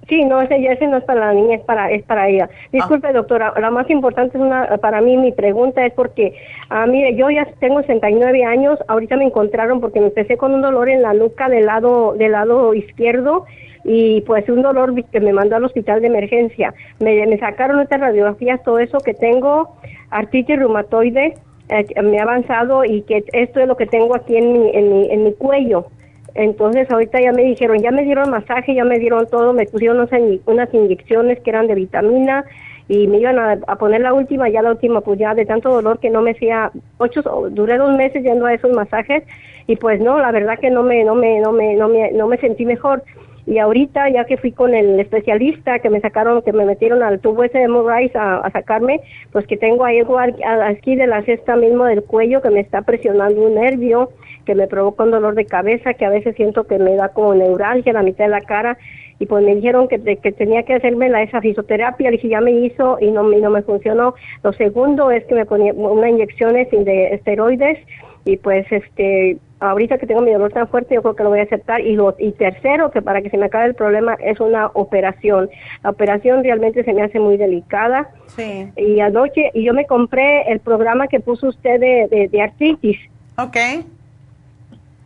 [0.09, 2.49] Sí, no, ese, ese no es para la niña, es para, es para ella.
[2.73, 3.13] Disculpe, Ah.
[3.13, 6.35] doctora, la más importante es una, para mí, mi pregunta es porque,
[6.69, 10.61] ah, mire, yo ya tengo 69 años, ahorita me encontraron porque me empecé con un
[10.61, 13.45] dolor en la nuca del lado, del lado izquierdo
[13.83, 16.73] y pues un dolor que me mandó al hospital de emergencia.
[16.99, 19.75] Me, sacaron estas radiografías, todo eso que tengo,
[20.09, 21.35] artritis reumatoide,
[21.69, 24.89] eh, me ha avanzado y que esto es lo que tengo aquí en mi, en
[24.89, 25.87] mi, en mi cuello.
[26.35, 30.07] Entonces ahorita ya me dijeron, ya me dieron masaje, ya me dieron todo, me pusieron
[30.45, 32.45] unas inyecciones que eran de vitamina
[32.87, 35.69] y me iban a, a poner la última, ya la última pues ya de tanto
[35.69, 37.21] dolor que no me hacía, ocho,
[37.51, 39.23] duré dos meses yendo a esos masajes
[39.67, 42.27] y pues no, la verdad que no me, no me, no me, no me, no
[42.27, 43.03] me sentí mejor.
[43.45, 47.19] Y ahorita, ya que fui con el especialista, que me sacaron, que me metieron al
[47.19, 51.23] tubo ese de Rice a, a sacarme, pues que tengo ahí algo aquí de la
[51.23, 54.11] cesta mismo del cuello que me está presionando un nervio,
[54.45, 57.33] que me provoca un dolor de cabeza, que a veces siento que me da como
[57.35, 58.77] neuralgia en la mitad de la cara.
[59.19, 62.41] Y pues me dijeron que, que tenía que hacerme la esa fisioterapia, le dije ya
[62.41, 64.15] me hizo y no, me- no me funcionó.
[64.43, 67.77] Lo segundo es que me ponía una inyecciones de esteroides
[68.25, 69.37] y pues este
[69.69, 71.81] ahorita que tengo mi dolor tan fuerte yo creo que lo voy a aceptar.
[71.81, 75.49] Y lo y tercero que para que se me acabe el problema es una operación.
[75.83, 78.09] La operación realmente se me hace muy delicada.
[78.27, 78.67] Sí.
[78.77, 82.97] y anoche y yo me compré el programa que puso usted de, de, de artritis.
[83.37, 83.57] Ok.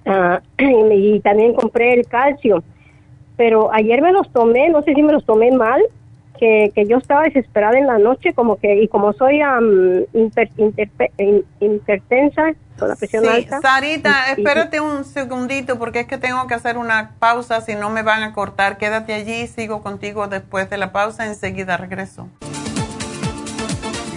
[0.05, 2.63] ah, y, y también compré el calcio.
[3.35, 5.81] Pero ayer me los tomé no sé si me los tomé mal
[6.39, 9.41] que, que yo estaba desesperada en la noche como que y como soy
[10.13, 12.53] in- hipertensa
[12.85, 16.53] la presión Sí, alta Sarita, y- y- espérate un segundito porque es que tengo que
[16.53, 18.77] hacer una pausa, si no me van a cortar.
[18.77, 22.27] Quédate allí, sigo contigo después de la pausa, enseguida regreso.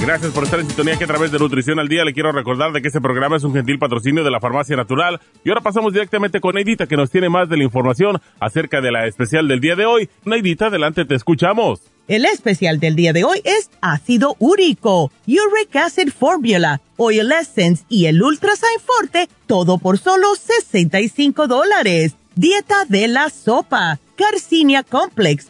[0.02, 2.72] Gracias por estar en sintonía que a través de Nutrición al Día le quiero recordar
[2.72, 5.20] de que este programa es un gentil patrocinio de la Farmacia Natural.
[5.44, 8.92] Y ahora pasamos directamente con Neidita que nos tiene más de la información acerca de
[8.92, 10.08] la especial del día de hoy.
[10.24, 11.82] Neidita, adelante, te escuchamos.
[12.08, 18.06] El especial del día de hoy es ácido úrico, Uric Acid Formula, Oil Essence y
[18.06, 22.16] el Ultrasign Forte, todo por solo 65 dólares.
[22.34, 25.49] Dieta de la sopa, Carcinia Complex,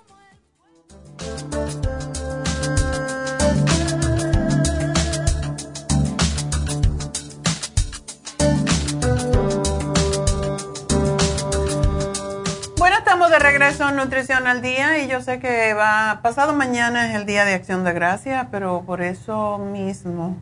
[13.31, 17.25] De regreso en Nutrición al Día y yo sé que va, pasado mañana es el
[17.25, 20.35] Día de Acción de Gracia, pero por eso mismo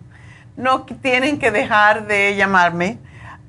[0.57, 2.97] no tienen que dejar de llamarme.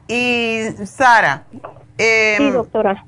[0.07, 1.43] Y Sara,
[1.99, 3.05] em, doctora.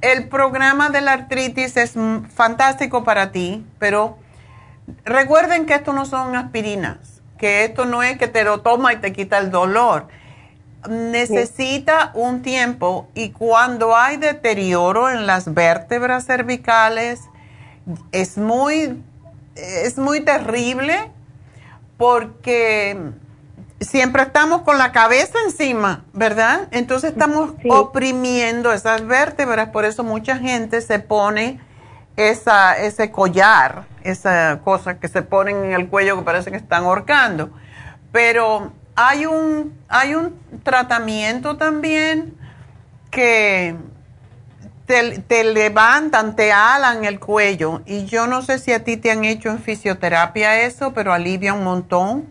[0.00, 1.94] El programa de la artritis es
[2.34, 4.18] fantástico para ti, pero
[5.04, 8.96] recuerden que esto no son aspirinas, que esto no es que te lo toma y
[8.96, 10.08] te quita el dolor.
[10.88, 17.20] Necesita un tiempo y cuando hay deterioro en las vértebras cervicales,
[18.12, 19.02] es muy,
[19.56, 21.10] es muy terrible
[21.96, 22.96] porque
[23.80, 26.68] siempre estamos con la cabeza encima, ¿verdad?
[26.70, 31.60] Entonces estamos oprimiendo esas vértebras, por eso mucha gente se pone
[32.18, 36.82] esa, ese collar, esa cosa que se ponen en el cuello que parece que están
[36.84, 37.50] ahorcando.
[38.10, 42.34] Pero hay un, hay un tratamiento también
[43.12, 43.76] que
[44.86, 47.82] te, te, levantan, te alan el cuello.
[47.86, 51.54] Y yo no sé si a ti te han hecho en fisioterapia eso, pero alivia
[51.54, 52.26] un montón.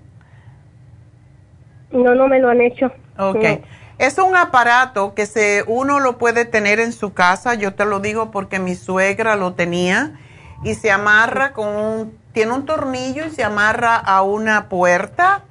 [1.91, 2.91] No, no me lo han hecho.
[3.17, 3.61] Ok.
[3.97, 7.55] Es un aparato que se, uno lo puede tener en su casa.
[7.55, 10.19] Yo te lo digo porque mi suegra lo tenía.
[10.63, 15.43] Y se amarra con un, tiene un tornillo y se amarra a una puerta.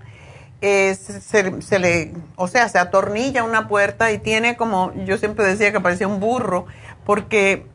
[0.60, 5.72] se, se, le, o sea, se atornilla una puerta y tiene como, yo siempre decía
[5.72, 6.66] que parecía un burro
[7.04, 7.66] porque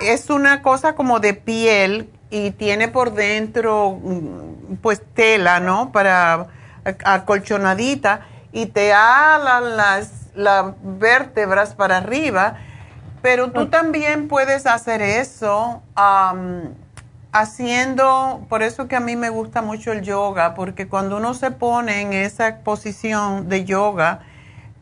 [0.00, 5.92] es una cosa como de piel y tiene por dentro mm, pues tela, ¿no?
[5.92, 6.48] Para
[7.04, 12.56] acolchonadita y te alan las, las vértebras para arriba,
[13.22, 15.82] pero tú también puedes hacer eso
[17.32, 21.50] haciendo, por eso que a mí me gusta mucho el yoga, porque cuando uno se
[21.50, 24.20] pone en esa posición de yoga,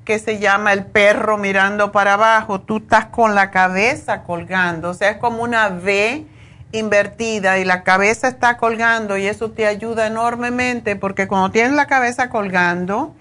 [0.04, 4.94] que se llama el perro mirando para abajo, tú estás con la cabeza colgando, o
[4.94, 6.26] sea, es como una V
[6.72, 11.86] invertida y la cabeza está colgando y eso te ayuda enormemente porque cuando tienes la
[11.86, 13.14] cabeza colgando,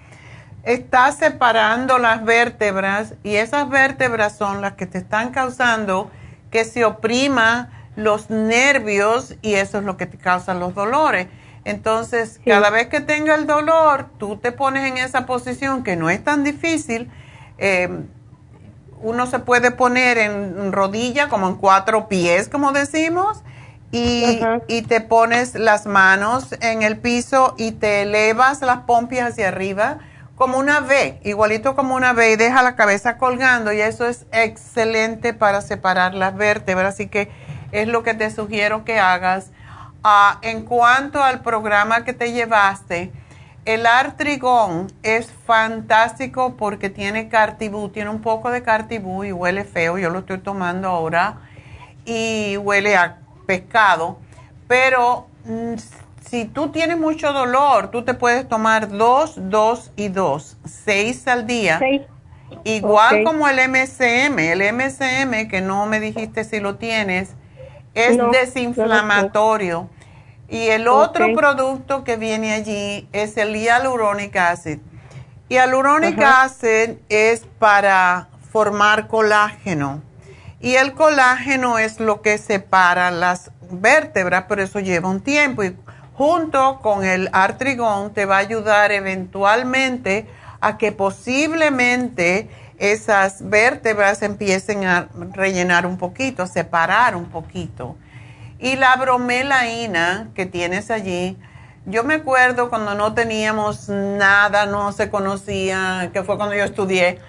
[0.64, 6.12] estás separando las vértebras y esas vértebras son las que te están causando
[6.52, 11.28] que se oprima los nervios y eso es lo que te causa los dolores.
[11.66, 16.10] Entonces, cada vez que tenga el dolor, tú te pones en esa posición que no
[16.10, 17.12] es tan difícil.
[17.58, 18.08] Em,
[19.02, 23.44] uno se puede poner en rodilla, como en cuatro pies, como decimos,
[23.92, 29.48] y, y, te pones las manos en el piso y te elevas las pompias hacia
[29.48, 30.00] arriba
[30.40, 34.26] como una V, igualito como una V, y deja la cabeza colgando, y eso es
[34.32, 37.30] excelente para separar las vértebras, así que
[37.74, 39.52] es lo que te sugiero que hagas.
[40.02, 43.12] Ah, en cuanto al programa que te llevaste,
[43.66, 49.98] el artrigón es fantástico porque tiene cartibú, tiene un poco de cartibú y huele feo,
[49.98, 51.42] yo lo estoy tomando ahora
[52.06, 54.20] y huele a pescado,
[54.70, 55.74] pero mm,
[56.30, 61.48] si tú tienes mucho dolor, tú te puedes tomar dos, dos y dos, seis al
[61.48, 61.80] día.
[62.64, 67.32] Igual como el MCM, el MCM que no me dijiste si lo tienes,
[67.96, 69.90] es desinflamatorio.
[70.48, 74.80] y el otro producto que viene allí es el hyaluronic acid.
[75.48, 80.02] Hyaluronic acid es para formar colágeno.
[80.60, 85.64] Y el colágeno es lo que separa las vértebras, pero eso lleva un tiempo.
[85.64, 85.76] Y
[86.20, 90.28] junto con el artrigón te va a ayudar eventualmente
[90.60, 97.96] a que posiblemente esas vértebras empiecen a rellenar un poquito, a separar un poquito.
[98.60, 101.38] Y la bromelaína que tienes allí,
[101.86, 107.22] yo me acuerdo cuando no teníamos nada, no se conocía, que fue cuando yo estudié,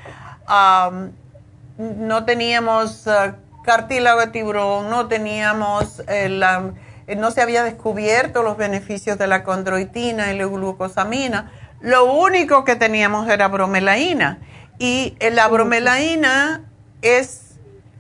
[1.79, 6.73] no teníamos uh, cartílago de tiburón, no teníamos, eh, eh,
[7.17, 11.53] no se había descubierto los beneficios de la condroitina y la glucosamina.
[11.81, 14.39] Lo único que teníamos era bromelaína
[14.79, 16.63] y la bromelaína
[17.03, 17.57] es,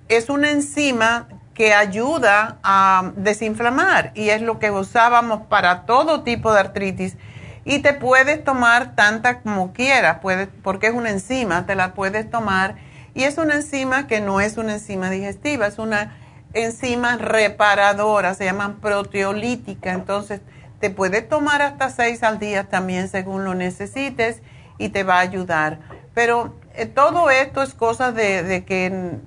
[0.08, 6.52] es una enzima que ayuda a desinflamar y es lo que usábamos para todo tipo
[6.52, 7.16] de artritis.
[7.66, 12.30] Y te puedes tomar tanta como quieras, puedes, porque es una enzima, te la puedes
[12.30, 12.76] tomar.
[13.12, 16.16] Y es una enzima que no es una enzima digestiva, es una
[16.52, 19.92] enzima reparadora, se llama proteolítica.
[19.92, 20.40] Entonces,
[20.80, 24.40] te puedes tomar hasta seis al día también según lo necesites
[24.78, 25.78] y te va a ayudar.
[26.14, 29.20] Pero eh, todo esto es cosa de que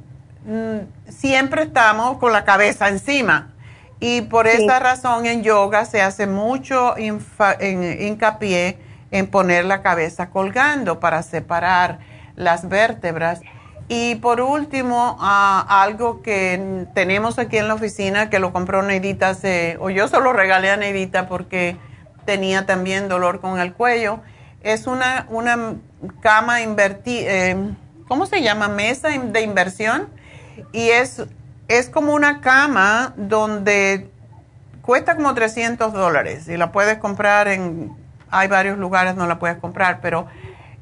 [0.45, 3.53] Mm, siempre estamos con la cabeza encima.
[3.99, 8.78] Y por esa razón en yoga se hace mucho hincapié
[9.11, 11.99] en poner la cabeza colgando para separar
[12.36, 13.39] las vértebras.
[13.88, 19.29] Y por último, ah, algo que tenemos aquí en la oficina, que lo compró Neidita
[19.29, 21.77] hace, o yo solo regalé a Neidita porque
[22.25, 24.21] tenía también dolor con el cuello,
[24.61, 25.75] es una, una
[26.21, 27.75] cama invertida, eh,
[28.07, 28.69] ¿cómo se llama?
[28.69, 30.07] Mesa de inversión
[30.71, 31.23] y es,
[31.67, 34.09] es como una cama donde
[34.81, 37.95] cuesta como 300 dólares y la puedes comprar en,
[38.29, 40.27] hay varios lugares donde la puedes comprar, pero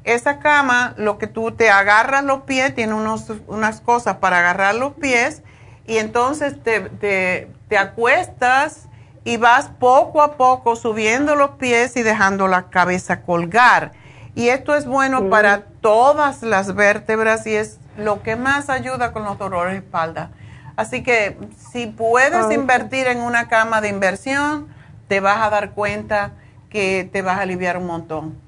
[0.04, 4.74] esa cama, lo que tú te agarras los pies, tiene unos, unas cosas para agarrar
[4.74, 5.42] los pies
[5.86, 8.88] y entonces te, te, te acuestas
[9.24, 13.92] y vas poco a poco subiendo los pies y dejando la cabeza colgar.
[14.34, 19.24] Y esto es bueno para todas las vértebras y es lo que más ayuda con
[19.24, 20.30] los dolores de espalda.
[20.76, 21.36] Así que
[21.70, 24.68] si puedes invertir en una cama de inversión,
[25.06, 26.32] te vas a dar cuenta
[26.70, 28.38] que te vas a aliviar un montón.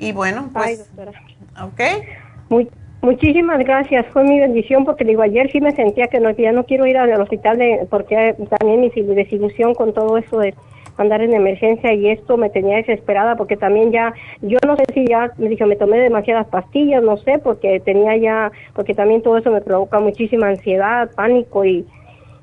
[0.00, 0.90] Y bueno, pues...
[1.62, 1.80] ¿Ok?
[3.02, 6.64] muchísimas gracias, fue mi bendición porque digo, ayer sí me sentía que no, ya no
[6.64, 10.54] quiero ir al hospital de, porque también mi desilusión con todo eso de
[10.98, 15.06] andar en emergencia y esto me tenía desesperada porque también ya, yo no sé si
[15.06, 19.38] ya, me dijo, me tomé demasiadas pastillas, no sé, porque tenía ya, porque también todo
[19.38, 21.86] eso me provoca muchísima ansiedad, pánico y,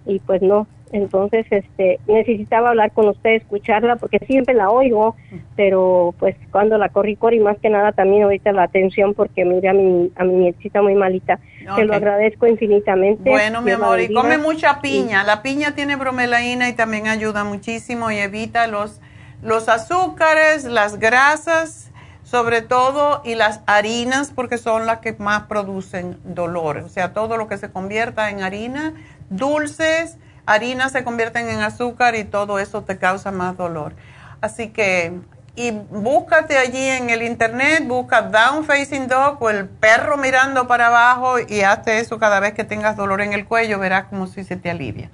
[0.05, 5.15] y pues no, entonces este necesitaba hablar con usted escucharla porque siempre la oigo
[5.55, 9.71] pero pues cuando la corrí corrí más que nada también ahorita la atención porque mira
[9.71, 11.39] a mi a mi nietita muy malita
[11.75, 15.23] te lo agradezco infinitamente bueno mi amor y come mucha piña.
[15.23, 19.01] La piña tiene bromelaína y también ayuda muchísimo y evita los
[19.41, 21.91] los azúcares las grasas
[22.23, 26.79] sobre todo y las harinas porque son las que más producen dolor.
[26.79, 28.93] O sea todo lo que se convierta en harina
[29.29, 30.17] dulces
[30.47, 33.93] harinas se convierten en azúcar y todo eso te causa más dolor.
[34.41, 35.19] Así que,
[35.55, 40.87] y búscate allí en el internet, busca Down Facing Dog o el perro mirando para
[40.87, 44.43] abajo y hazte eso cada vez que tengas dolor en el cuello, verás como si
[44.43, 45.11] se te alivia.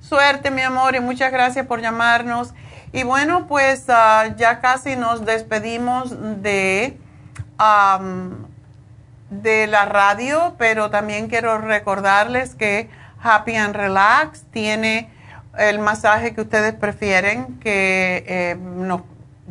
[0.00, 2.52] Suerte, mi amor, y muchas gracias por llamarnos.
[2.92, 6.98] Y bueno, pues ah, ya casi nos despedimos de,
[9.30, 12.90] de la radio, pero también quiero recordarles que
[13.22, 15.08] Happy and Relax, tiene
[15.58, 19.02] el masaje que ustedes prefieren, que eh, nos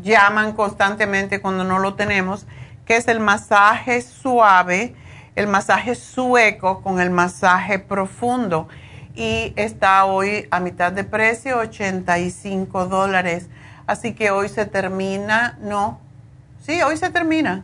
[0.02, 2.46] llaman constantemente cuando no lo tenemos,
[2.86, 4.96] que es el masaje suave,
[5.36, 8.68] el masaje sueco con el masaje profundo.
[9.16, 13.48] Y está hoy a mitad de precio, 85 dólares.
[13.88, 16.00] Así que hoy se termina, no,
[16.62, 17.64] sí, hoy se termina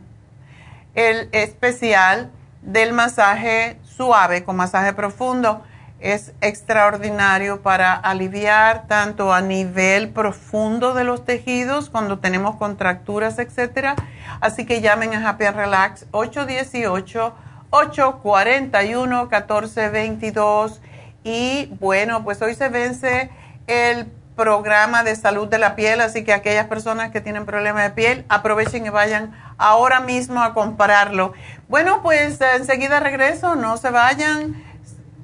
[0.93, 2.32] el especial
[2.62, 5.64] del masaje suave con masaje profundo
[6.00, 13.95] es extraordinario para aliviar tanto a nivel profundo de los tejidos cuando tenemos contracturas, etcétera.
[14.39, 17.34] Así que llamen a Happy Relax 818
[17.70, 20.82] 841 1422
[21.24, 23.30] y bueno, pues hoy se vence
[23.66, 24.06] el
[24.38, 28.26] programa de salud de la piel, así que aquellas personas que tienen problemas de piel,
[28.30, 31.34] aprovechen y vayan ahora mismo a comprarlo.
[31.68, 34.66] Bueno, pues enseguida regreso, no se vayan.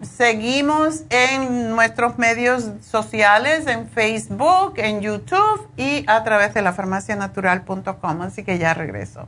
[0.03, 8.21] Seguimos en nuestros medios sociales, en Facebook, en YouTube y a través de la farmacianatural.com.
[8.21, 9.27] Así que ya regreso.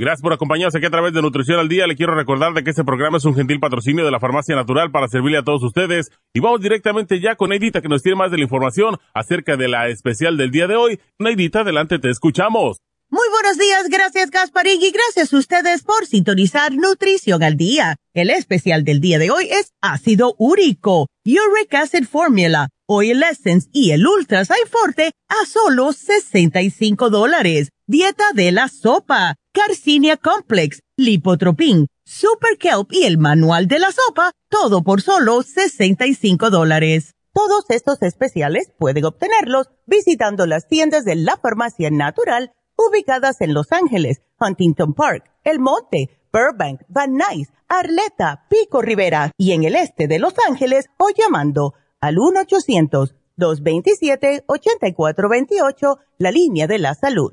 [0.00, 1.88] Gracias por acompañarnos aquí a través de Nutrición al Día.
[1.88, 4.92] Le quiero recordar de que este programa es un gentil patrocinio de la Farmacia Natural
[4.92, 6.12] para servirle a todos ustedes.
[6.32, 9.66] Y vamos directamente ya con Neidita que nos tiene más de la información acerca de
[9.66, 11.00] la especial del día de hoy.
[11.18, 12.78] Neidita, adelante, te escuchamos.
[13.10, 17.96] Muy buenos días, gracias Gasparín y gracias a ustedes por sintonizar Nutrición al Día.
[18.14, 23.90] El especial del día de hoy es ácido úrico, Uric Acid Formula, Oil Essence y
[23.90, 27.70] el Ultra Forte a solo 65 dólares.
[27.86, 34.30] Dieta de la sopa Garcinia Complex, Lipotropin, Super Kelp y el manual de la sopa,
[34.48, 37.16] todo por solo 65 dólares.
[37.32, 43.72] Todos estos especiales pueden obtenerlos visitando las tiendas de la farmacia natural ubicadas en Los
[43.72, 50.06] Ángeles, Huntington Park, El Monte, Burbank, Van Nuys, Arleta, Pico Rivera y en el este
[50.06, 52.14] de Los Ángeles o llamando al
[53.38, 57.32] 1-800-227-8428, la línea de la salud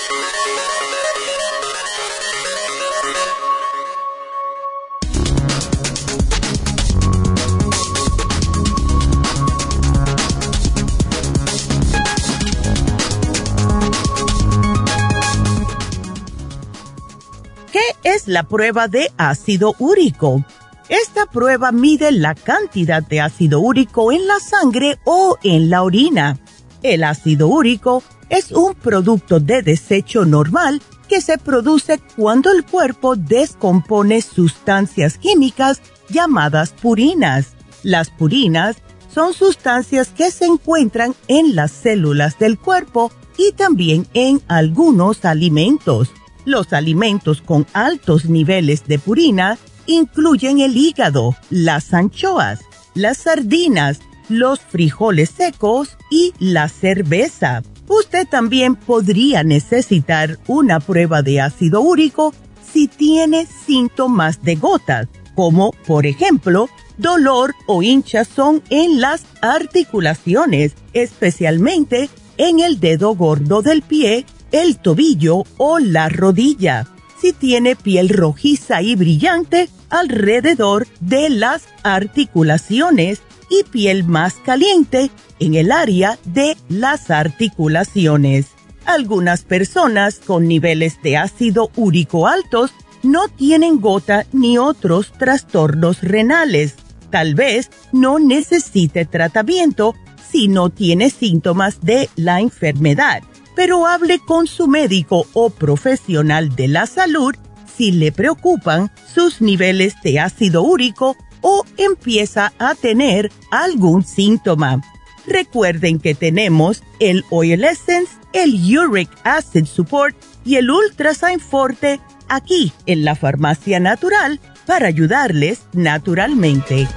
[18.03, 20.43] Es la prueba de ácido úrico.
[20.89, 26.37] Esta prueba mide la cantidad de ácido úrico en la sangre o en la orina.
[26.83, 33.15] El ácido úrico es un producto de desecho normal que se produce cuando el cuerpo
[33.15, 37.53] descompone sustancias químicas llamadas purinas.
[37.83, 38.77] Las purinas
[39.13, 46.11] son sustancias que se encuentran en las células del cuerpo y también en algunos alimentos.
[46.45, 52.61] Los alimentos con altos niveles de purina incluyen el hígado, las anchoas,
[52.95, 57.63] las sardinas, los frijoles secos y la cerveza.
[57.87, 62.33] Usted también podría necesitar una prueba de ácido úrico
[62.71, 72.09] si tiene síntomas de gotas, como por ejemplo dolor o hinchazón en las articulaciones, especialmente
[72.37, 76.87] en el dedo gordo del pie el tobillo o la rodilla.
[77.19, 85.55] Si tiene piel rojiza y brillante alrededor de las articulaciones y piel más caliente en
[85.55, 88.47] el área de las articulaciones.
[88.85, 92.71] Algunas personas con niveles de ácido úrico altos
[93.03, 96.75] no tienen gota ni otros trastornos renales.
[97.09, 99.95] Tal vez no necesite tratamiento
[100.31, 103.21] si no tiene síntomas de la enfermedad
[103.55, 107.35] pero hable con su médico o profesional de la salud
[107.75, 114.81] si le preocupan sus niveles de ácido úrico o empieza a tener algún síntoma.
[115.25, 122.71] Recuerden que tenemos el Oil Essence, el Uric Acid Support y el Ultrasign Forte aquí
[122.85, 126.87] en la Farmacia Natural para ayudarles naturalmente.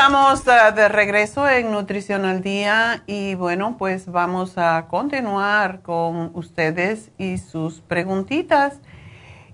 [0.00, 6.30] Estamos eh, de regreso en Nutrición al Día y bueno, pues vamos a continuar con
[6.32, 8.80] ustedes y sus preguntitas.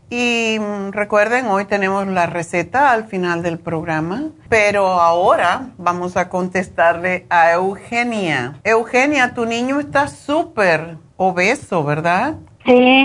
[0.09, 6.29] Y mm, recuerden, hoy tenemos la receta al final del programa, pero ahora vamos a
[6.29, 8.61] contestarle a Eugenia.
[8.63, 12.37] Eugenia, tu niño está súper obeso, ¿verdad?
[12.65, 13.05] Sí.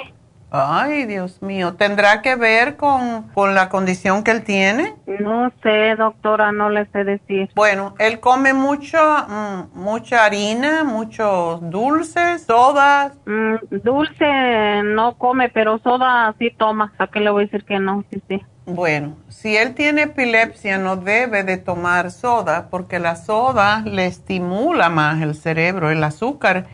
[0.54, 3.26] Ay, Dios mío, ¿tendrá que ver con,
[3.56, 4.96] la condición que él tiene?
[5.08, 7.50] No sé, doctora, no le sé decir.
[7.56, 13.14] Bueno, él come mucho, mm, mucha harina, muchos dulces, sodas.
[13.26, 16.92] Mm, dulce no come, pero soda sí toma.
[16.98, 18.04] ¿A qué le voy a decir que no?
[18.12, 18.46] Sí, sí.
[18.66, 24.90] Bueno, si él tiene epilepsia no debe de tomar soda porque la soda le estimula
[24.90, 26.68] más el cerebro, el azúcar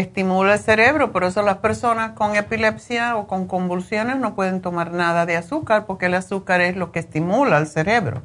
[0.00, 4.92] estimula el cerebro, por eso las personas con epilepsia o con convulsiones no pueden tomar
[4.92, 8.22] nada de azúcar porque el azúcar es lo que estimula el cerebro.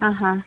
[0.00, 0.46] Ajá.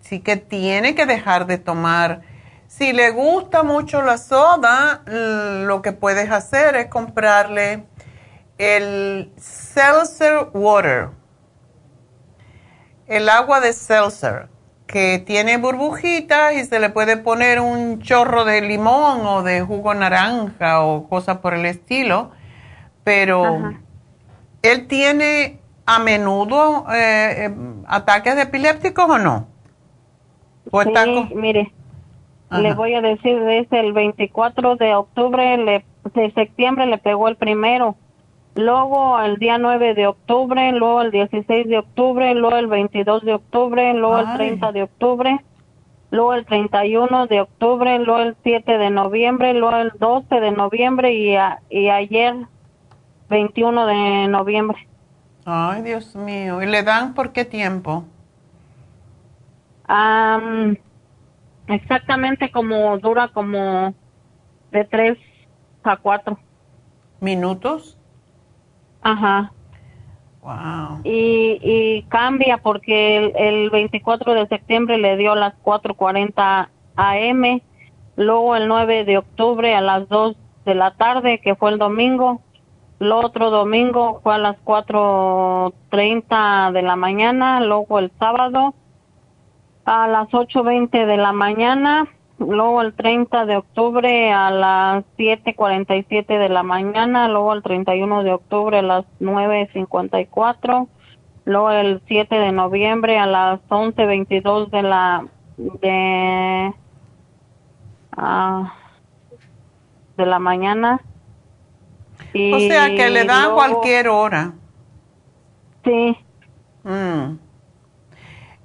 [0.00, 2.22] Así que tiene que dejar de tomar.
[2.66, 7.84] Si le gusta mucho la soda, lo que puedes hacer es comprarle
[8.58, 11.10] el Seltzer Water.
[13.06, 14.48] el agua de seltzer,
[14.90, 19.94] que tiene burbujitas y se le puede poner un chorro de limón o de jugo
[19.94, 22.32] naranja o cosas por el estilo,
[23.04, 23.72] pero
[24.62, 27.54] él tiene a menudo eh, eh,
[27.86, 29.46] ataques epilépticos o no?
[30.72, 31.72] sí, mire,
[32.50, 35.84] le voy a decir, desde el 24 de octubre, le,
[36.14, 37.96] de septiembre le pegó el primero,
[38.54, 43.34] luego el día 9 de octubre, luego el 16 de octubre, luego el 22 de
[43.34, 45.44] octubre, luego el 30 de octubre,
[46.10, 51.12] luego el 31 de octubre, luego el 7 de noviembre, luego el 12 de noviembre
[51.14, 51.36] y,
[51.70, 52.34] y ayer
[53.28, 54.88] 21 de noviembre.
[55.44, 56.62] Ay, Dios mío.
[56.62, 58.04] ¿Y le dan por qué tiempo?
[61.66, 63.92] exactamente como dura como
[64.70, 65.18] de 3
[65.82, 66.38] a 4.
[67.20, 67.98] ¿Minutos?
[69.02, 69.52] Ajá.
[70.42, 71.00] Wow.
[71.04, 77.60] Y, y cambia porque el, el 24 de septiembre le dio a las 4.40 am,
[78.16, 82.40] luego el 9 de octubre a las 2 de la tarde, que fue el domingo,
[83.00, 88.74] el otro domingo fue a las 4.30 de la mañana, luego el sábado
[89.84, 92.06] a las 8.20 de la mañana,
[92.40, 98.32] luego el 30 de octubre a las 7.47 de la mañana, luego el 31 de
[98.32, 100.88] octubre a las 9.54,
[101.44, 105.26] luego el 7 de noviembre a las 11.22 de la
[105.56, 106.74] de
[108.16, 108.74] ah,
[110.16, 111.00] de la mañana
[112.34, 114.52] o sea que le da cualquier hora.
[115.84, 116.16] Sí.
[116.84, 117.38] Mm.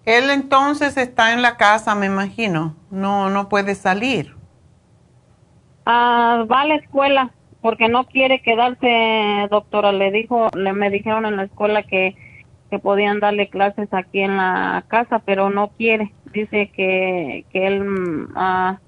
[0.05, 2.75] Él entonces está en la casa, me imagino.
[2.91, 4.35] No, no puede salir.
[5.85, 7.31] Ah, va a la escuela
[7.61, 9.91] porque no quiere quedarse, doctora.
[9.91, 12.15] Le dijo, le me dijeron en la escuela que,
[12.69, 16.13] que podían darle clases aquí en la casa, pero no quiere.
[16.31, 18.79] Dice que, que él ah,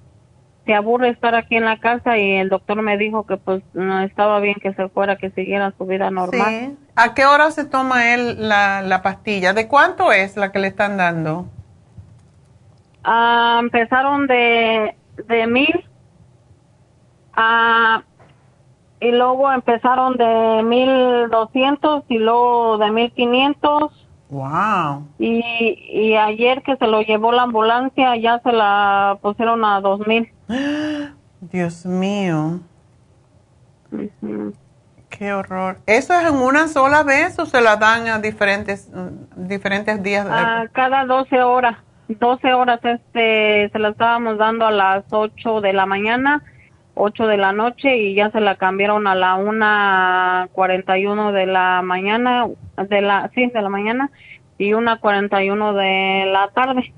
[0.68, 4.02] se aburre estar aquí en la casa y el doctor me dijo que pues no
[4.02, 6.46] estaba bien que se fuera, que siguiera su vida normal.
[6.46, 6.76] Sí.
[6.94, 9.54] ¿A qué hora se toma él la, la pastilla?
[9.54, 11.46] ¿De cuánto es la que le están dando?
[13.02, 14.94] Ah, empezaron de,
[15.26, 15.86] de mil
[17.32, 18.02] ah,
[19.00, 25.06] y luego empezaron de mil doscientos y luego de mil quinientos Wow.
[25.18, 25.42] Y,
[25.90, 30.30] y ayer que se lo llevó la ambulancia ya se la pusieron a dos mil.
[31.40, 32.60] Dios mío.
[35.08, 35.78] Qué horror.
[35.86, 38.90] ¿Eso es en una sola vez o se la dan a diferentes,
[39.36, 40.26] diferentes días?
[40.30, 41.76] A cada 12 horas.
[42.08, 46.42] 12 horas este, se la estábamos dando a las 8 de la mañana,
[46.94, 52.46] 8 de la noche y ya se la cambiaron a la 1.41 de la mañana,
[52.88, 54.10] de la, sí, de la mañana
[54.56, 56.94] y 1.41 de la tarde.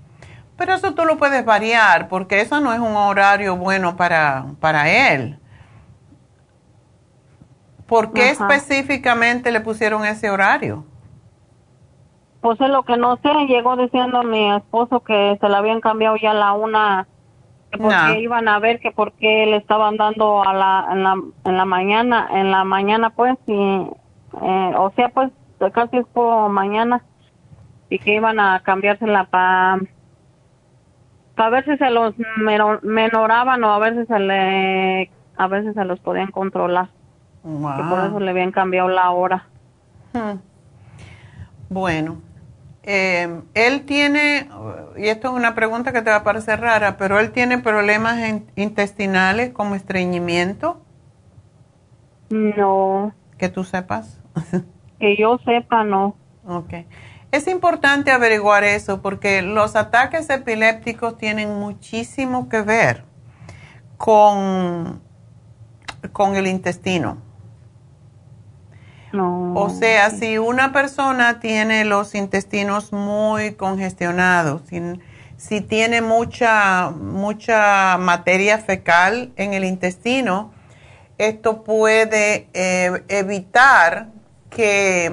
[0.61, 4.90] Pero eso tú lo puedes variar porque eso no es un horario bueno para, para
[4.90, 5.38] él.
[7.86, 10.84] ¿Por qué específicamente le pusieron ese horario?
[12.42, 16.16] Pues es lo que no sé, llegó diciendo mi esposo que se le habían cambiado
[16.16, 17.08] ya la una,
[17.70, 21.14] porque iban a ver que por qué le estaban dando a la, en, la,
[21.46, 25.30] en la mañana, en la mañana pues, y, eh, o sea pues
[25.72, 27.02] casi es por mañana,
[27.88, 29.80] y que iban a cambiársela para
[31.43, 32.14] a veces se los
[32.82, 36.88] menoraban o a veces se le a veces se los podían controlar.
[37.45, 39.47] Y por eso le habían cambiado la hora.
[40.12, 40.41] Hmm.
[41.68, 42.20] bueno
[42.82, 44.49] eh, él tiene
[44.97, 48.18] y esto es una pregunta que te va a parecer rara pero él tiene problemas
[48.57, 50.80] intestinales como estreñimiento.
[52.30, 53.12] No.
[53.38, 54.20] Que tú sepas.
[54.99, 56.14] Que yo sepa no.
[56.47, 56.86] Okay
[57.32, 63.04] es importante averiguar eso porque los ataques epilépticos tienen muchísimo que ver
[63.96, 65.00] con,
[66.12, 67.18] con el intestino.
[69.12, 74.62] O sea, si una persona tiene los intestinos muy congestionados,
[75.36, 80.52] si, tiene mucha, mucha materia fecal en el intestino,
[81.18, 84.08] esto puede eh, evitar
[84.48, 85.12] que,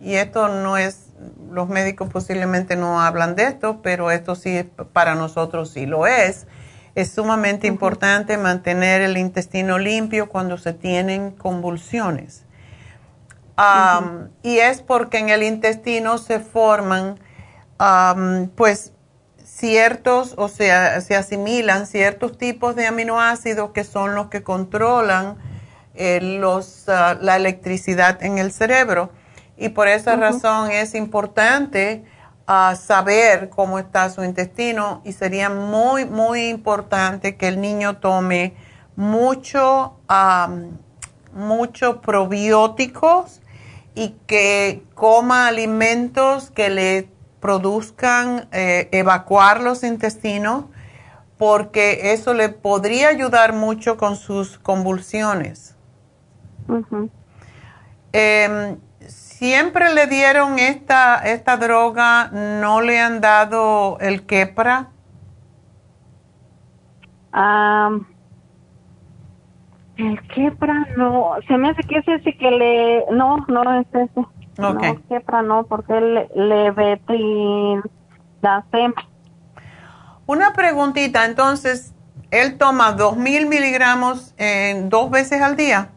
[0.00, 1.05] y esto no es
[1.50, 6.46] los médicos posiblemente no hablan de esto, pero esto sí para nosotros sí lo es.
[6.94, 12.44] Es sumamente importante mantener el intestino limpio cuando se tienen convulsiones.
[14.42, 17.18] Y es porque en el intestino se forman,
[18.54, 18.92] pues,
[19.44, 25.36] ciertos, o sea, se asimilan ciertos tipos de aminoácidos que son los que controlan
[25.94, 29.10] eh, los, ah, la electricidad en el cerebro
[29.56, 32.04] y por esa razón es importante
[32.46, 38.54] a saber cómo está su intestino y sería muy, muy importante que el niño tome
[38.94, 39.98] mucho,
[41.32, 43.40] mucho probióticos
[43.94, 47.08] y que coma alimentos que le
[47.40, 50.66] produzcan eh, evacuar los intestinos
[51.38, 55.74] porque eso le podría ayudar mucho con sus convulsiones.
[59.38, 62.30] ¿Siempre le dieron esta, esta droga?
[62.32, 64.88] ¿No le han dado el quepra?
[69.98, 74.26] el quepra no, se me hace que es ese que le, no, no es ese.
[74.56, 74.74] No,
[75.06, 76.72] quepra no, porque le, le
[78.40, 78.64] la
[80.24, 81.94] Una preguntita, entonces,
[82.30, 85.90] ¿él toma dos mil miligramos en dos veces al día?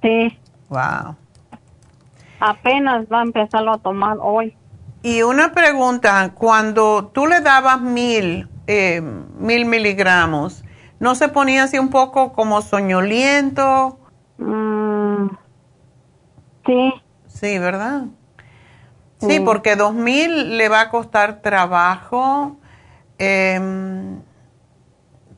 [0.00, 0.38] Sí.
[0.70, 1.16] Wow.
[2.46, 4.54] Apenas va a empezarlo a tomar hoy.
[5.02, 10.62] Y una pregunta, cuando tú le dabas mil, eh, mil miligramos,
[11.00, 13.98] ¿no se ponía así un poco como soñoliento?
[14.36, 15.28] Mm,
[16.66, 16.92] sí.
[17.28, 18.08] Sí, ¿verdad?
[19.20, 22.58] Sí, porque dos mil le va a costar trabajo,
[23.16, 24.20] em,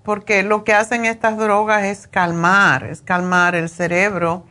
[0.03, 4.43] porque lo que hacen estas drogas es calmar, es calmar el cerebro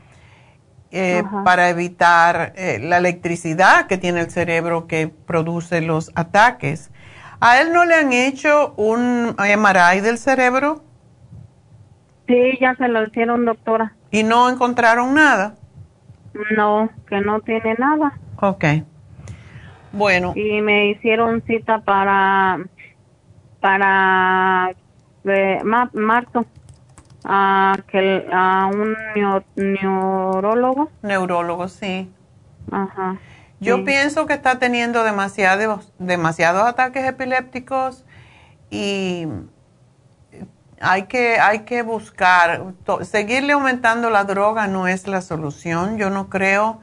[0.91, 6.91] eh, para evitar eh, la electricidad que tiene el cerebro que produce los ataques.
[7.39, 10.83] ¿A él no le han hecho un MRI del cerebro?
[12.27, 13.93] Sí, ya se lo hicieron, doctora.
[14.11, 15.55] ¿Y no encontraron nada?
[16.55, 18.13] No, que no tiene nada.
[18.41, 18.65] Ok.
[19.91, 20.33] Bueno.
[20.35, 22.59] Y me hicieron cita para
[23.59, 24.75] para
[25.23, 25.61] eh,
[25.93, 26.45] marzo
[27.25, 28.95] a, que, a un
[29.55, 30.91] neurólogo.
[31.01, 32.11] Neurólogo, sí.
[32.71, 33.17] Ajá.
[33.59, 38.05] Yo pienso que está teniendo demasiados, demasiados ataques epilépticos
[38.69, 39.27] y
[40.79, 42.73] hay que, hay que buscar,
[43.03, 46.79] seguirle aumentando la droga no es la solución, yo no creo.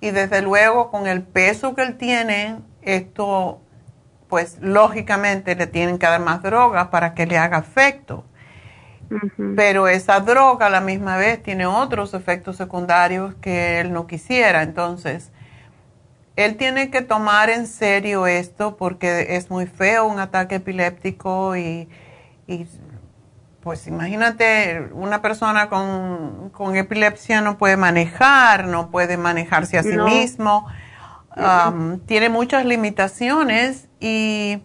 [0.00, 3.60] Y desde luego con el peso que él tiene, esto,
[4.28, 8.24] pues lógicamente le tienen que dar más droga para que le haga efecto.
[9.56, 14.62] Pero esa droga a la misma vez tiene otros efectos secundarios que él no quisiera.
[14.62, 15.30] Entonces,
[16.36, 21.88] él tiene que tomar en serio esto porque es muy feo un ataque epiléptico y,
[23.62, 30.66] pues imagínate, una persona con, epilepsia no puede manejar, no puede manejarse a sí mismo,
[31.36, 34.62] um, tiene muchas limitaciones y,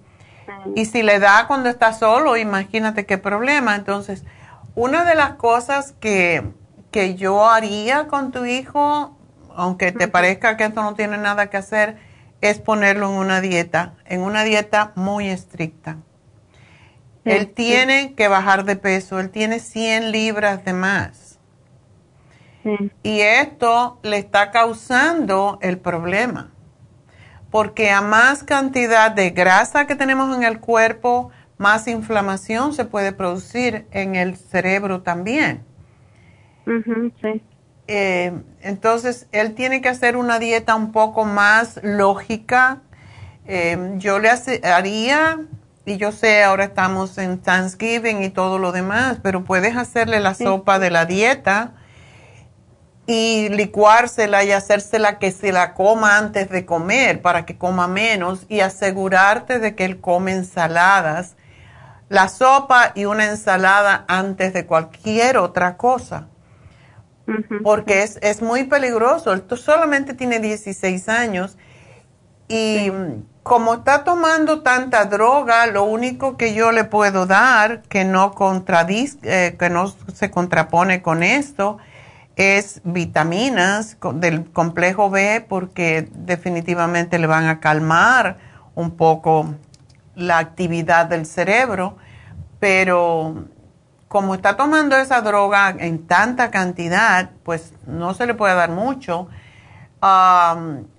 [0.73, 3.75] y si le da cuando está solo, imagínate qué problema.
[3.75, 4.23] Entonces,
[4.77, 6.43] una de las cosas que,
[7.15, 9.17] yo haría con tu hijo,
[9.55, 11.97] aunque te parezca que esto no tiene nada que hacer,
[12.41, 15.97] es ponerlo en una dieta, en una dieta muy estricta.
[17.25, 21.39] él tiene que bajar de peso, él tiene 100 libras de más.
[23.01, 26.51] Y esto le está causando el problema.
[27.49, 33.11] Porque a más cantidad de grasa que tenemos en el cuerpo, más inflamación se puede
[33.11, 35.63] producir en el cerebro también.
[36.65, 37.41] sí.
[37.89, 42.81] Eh, entonces, él tiene que hacer una dieta un poco más lógica.
[43.47, 44.29] Eh, yo le
[44.63, 45.39] haría,
[45.85, 50.33] y yo sé, ahora estamos en Thanksgiving y todo lo demás, pero puedes hacerle la
[50.33, 51.73] sopa de la dieta
[53.07, 58.45] y licuársela y hacérsela que se la coma antes de comer para que coma menos
[58.49, 61.37] y asegurarte de que él come ensaladas
[62.09, 66.27] la sopa y una ensalada antes de cualquier otra cosa.
[67.61, 69.33] Porque es, es, muy peligroso.
[69.33, 71.57] Él solamente tiene 16 años
[72.47, 72.89] y
[73.43, 78.33] como está tomando tanta droga, lo único que yo le puedo dar que no,
[79.23, 81.77] eh, que no se contrapone con esto
[82.35, 88.37] es vitaminas del complejo B porque definitivamente le van a calmar
[88.75, 89.55] un poco
[90.17, 91.95] la actividad del cerebro,
[92.59, 93.45] pero
[94.07, 99.29] como está tomando esa droga en tanta cantidad, pues no se le puede dar mucho.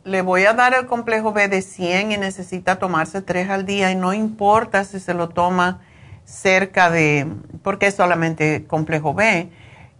[0.04, 3.90] le voy a dar el complejo B de 100 y necesita tomarse tres al día
[3.90, 5.80] y no importa si se lo toma
[6.24, 7.26] cerca de,
[7.62, 9.50] porque es solamente complejo B.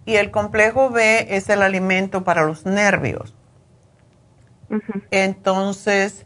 [0.05, 3.35] Y el complejo B es el alimento para los nervios.
[5.11, 6.25] Entonces,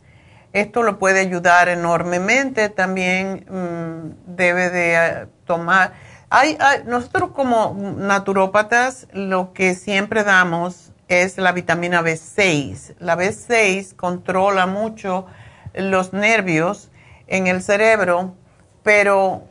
[0.53, 2.69] esto lo puede ayudar enormemente.
[2.69, 5.93] También mm, debe de eh, tomar.
[6.31, 6.57] Hay,
[6.87, 12.95] nosotros como naturópatas lo que siempre damos es la vitamina B6.
[12.99, 15.27] La B6 controla mucho
[15.74, 16.91] los nervios
[17.27, 18.35] en el cerebro,
[18.83, 19.45] pero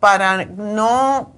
[0.00, 1.32] para no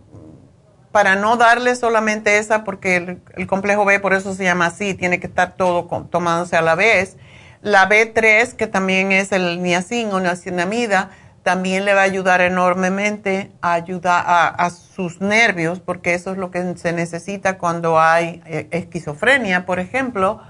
[0.97, 5.21] para no darle solamente esa, porque el, complejo B por eso se llama así, tiene
[5.21, 7.19] que estar todo tomándose a la vez.
[7.67, 11.11] La B3, que también es el niacin o niacinamida,
[11.43, 16.53] también le va a ayudar enormemente a ayudar a, sus nervios, porque eso es lo
[16.53, 20.41] que se necesita cuando hay eh, esquizofrenia, por ejemplo.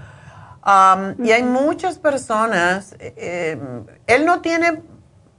[1.19, 3.59] y hay muchas personas, eh, eh,
[4.09, 4.83] él no tiene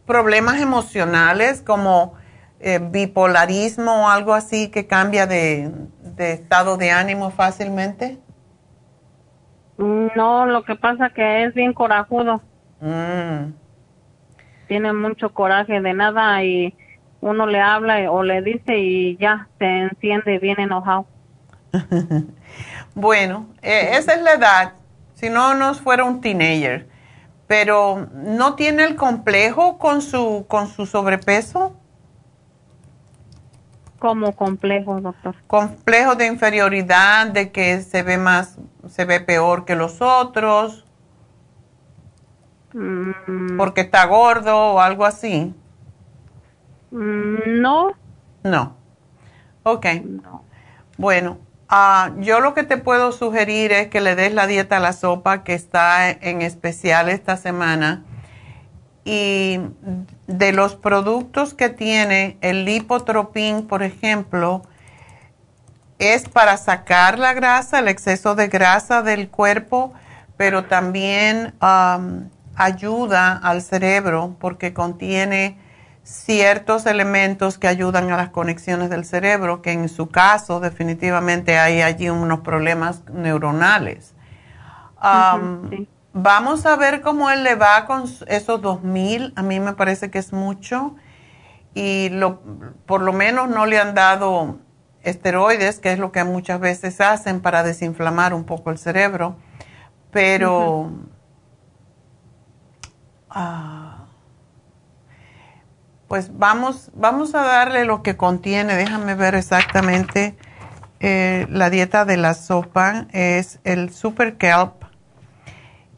[0.08, 2.16] problemas emocionales como
[2.60, 5.72] eh, bipolarismo o algo así que cambia de,
[6.18, 8.18] estado de ánimo fácilmente?
[9.78, 12.42] No, lo que pasa que es bien corajudo.
[12.82, 13.54] Mm.
[14.68, 16.76] Tiene mucho coraje de nada y
[17.22, 21.06] uno le habla o le dice y ya se enciende bien enojado.
[22.96, 24.74] bueno, eh, esa es la edad.
[25.14, 26.88] Si no nos fuera un teenager,
[27.48, 31.76] pero no tiene el complejo con su con su sobrepeso.
[34.00, 35.36] Como complejo, doctor.
[35.48, 38.60] Complejo de inferioridad, de que se ve más,
[38.90, 40.86] se ve peor que los otros.
[42.74, 43.58] Mm.
[43.58, 45.54] Porque está gordo o algo así.
[46.92, 47.94] Mm, no.
[48.44, 48.76] No.
[49.64, 49.86] Ok.
[50.98, 51.38] Bueno,
[51.70, 54.94] ah, yo lo que te puedo sugerir es que le des la dieta a la
[54.94, 58.04] sopa que está en especial esta semana
[59.04, 59.60] y
[60.28, 64.64] de los productos que tiene el lipotropín, por ejemplo,
[66.00, 69.94] es para sacar la grasa, el exceso de grasa del cuerpo,
[70.38, 71.56] pero también
[72.56, 75.58] ayuda al cerebro porque contiene
[76.04, 81.82] ciertos elementos que ayudan a las conexiones del cerebro, que en su caso definitivamente hay
[81.82, 84.14] allí unos problemas neuronales.
[86.14, 89.34] Vamos a ver cómo él le va con esos 2000.
[89.36, 90.96] A mí me parece que es mucho.
[91.76, 92.42] Y lo,
[92.88, 94.58] por lo menos no le han dado
[95.04, 99.36] esteroides, que es lo que muchas veces hacen para desinflamar un poco el cerebro.
[100.12, 100.92] Pero.
[103.30, 104.06] Ah,
[106.08, 108.76] pues vamos, vamos a darle lo que contiene.
[108.76, 110.36] Déjame ver exactamente.
[111.00, 114.84] Eh, la dieta de la sopa es el Super Kelp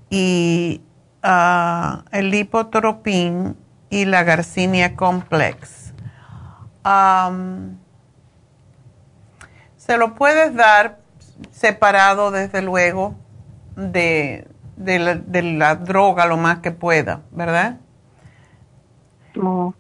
[0.09, 0.81] y
[1.23, 3.55] ah, el lipotropín
[3.89, 5.93] y la garcinia complex.
[9.90, 10.99] Se lo puedes dar
[11.49, 13.16] separado, desde luego,
[13.76, 14.45] de,
[14.78, 17.78] la, droga lo más que pueda, ¿verdad?
[19.41, 19.74] Oh,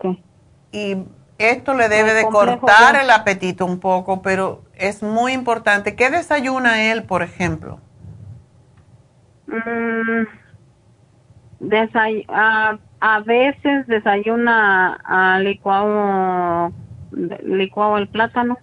[0.71, 0.97] y
[1.37, 5.95] esto le debe de cortar el apetito un poco, pero es muy importante.
[5.95, 7.79] ¿Qué desayuna él, por ejemplo?
[9.45, 10.23] Mm,
[12.29, 16.73] a, veces desayuna licuado,
[17.43, 18.57] licuado el plátano.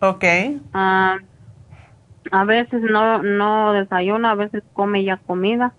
[0.00, 0.24] Ok.
[0.72, 5.72] a veces no, no desayuna, a veces come ya comida.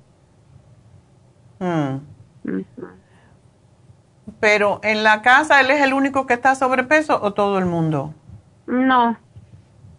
[1.60, 1.98] Hmm.
[4.40, 8.14] Pero en la casa, ¿él es el único que está sobrepeso o todo el mundo?
[8.68, 9.18] No,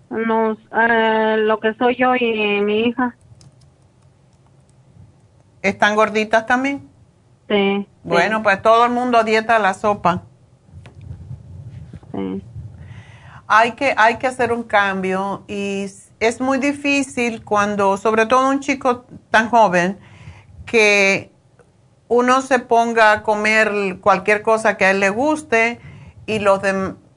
[0.08, 3.14] no, eh, lo que soy yo y mi hija.
[5.62, 6.88] ¿Están gorditas también?
[7.48, 7.86] Sí.
[8.02, 10.22] Bueno, pues todo el mundo dieta la sopa.
[12.12, 12.42] Sí.
[13.52, 15.86] Hay que, hay que hacer un cambio y
[16.20, 19.98] es muy difícil cuando, sobre todo un chico tan joven,
[20.66, 21.32] que
[22.06, 25.80] uno se ponga a comer cualquier cosa que a él le guste
[26.26, 26.60] y, los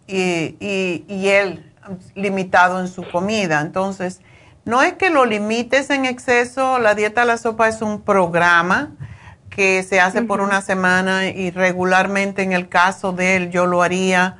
[0.07, 1.71] y, y, y él
[2.15, 3.61] limitado en su comida.
[3.61, 4.19] Entonces,
[4.65, 8.93] no es que lo limites en exceso, la dieta a la sopa es un programa
[9.51, 13.83] que se hace por una semana y regularmente en el caso de él yo lo
[13.83, 14.37] haría,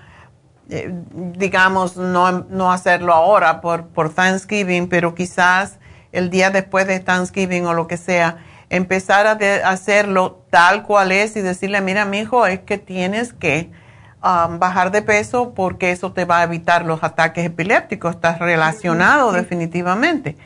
[0.69, 0.93] eh,
[1.35, 5.79] digamos, no, no, hacerlo ahora por, por Thanksgiving, pero quizás
[6.11, 8.37] el día después de Thanksgiving o lo que sea,
[8.69, 9.37] empezar a
[9.69, 13.71] hacerlo tal cual es y decirle, mira, mi hijo, es que tienes que
[14.23, 19.33] Um, bajar de peso porque eso te va a evitar los ataques epilépticos, está relacionado
[19.33, 20.37] definitivamente.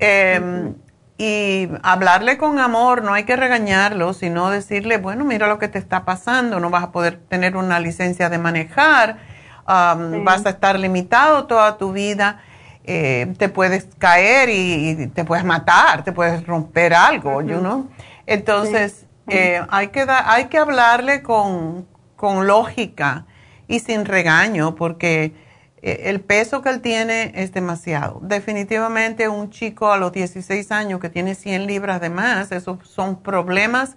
[0.00, 0.74] Em,
[1.16, 5.78] y hablarle con amor, no hay que regañarlo, sino decirle, bueno, mira lo que te
[5.78, 9.18] está pasando, no vas a poder tener una licencia de manejar,
[9.66, 12.40] um, vas a estar limitado toda tu vida,
[12.84, 17.88] eh, te puedes caer y, te puedes matar, te puedes romper algo, you
[18.26, 21.86] Entonces, eh, hay, que hay que hablarle con,
[22.16, 23.26] con lógica
[23.66, 25.34] y sin regaño, porque
[25.80, 28.20] eh, el peso que él tiene es demasiado.
[28.22, 33.22] Definitivamente un chico a los 16 años que tiene 100 libras de más, esos son
[33.22, 33.96] problemas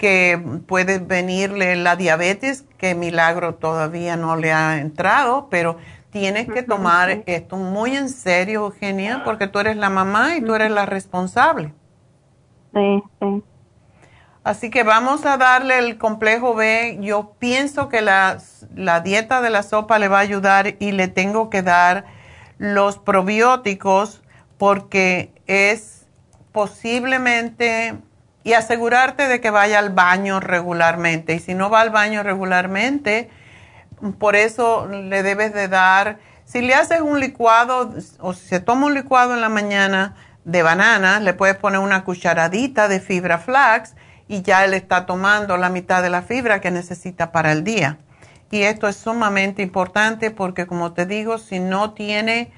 [0.00, 5.76] que puede venirle la diabetes, que milagro todavía no le ha entrado, pero
[6.08, 10.54] tienes que tomar esto muy en serio, Eugenia, porque tú eres la mamá y tú
[10.54, 11.74] eres la responsable.
[12.72, 13.42] Sí, sí.
[14.42, 16.96] Así que vamos a darle el complejo B.
[17.02, 18.38] Yo pienso que la,
[18.74, 22.06] la dieta de la sopa le va a ayudar y le tengo que dar
[22.56, 24.22] los probióticos
[24.56, 26.06] porque es
[26.52, 27.98] posiblemente
[28.42, 31.34] y asegurarte de que vaya al baño regularmente.
[31.34, 33.30] Y si no va al baño regularmente,
[34.18, 38.86] por eso le debes de dar, si le haces un licuado o si se toma
[38.86, 43.94] un licuado en la mañana de banana, le puedes poner una cucharadita de fibra flax
[44.26, 47.98] y ya él está tomando la mitad de la fibra que necesita para el día.
[48.50, 52.52] Y esto es sumamente importante porque como te digo, si no tiene,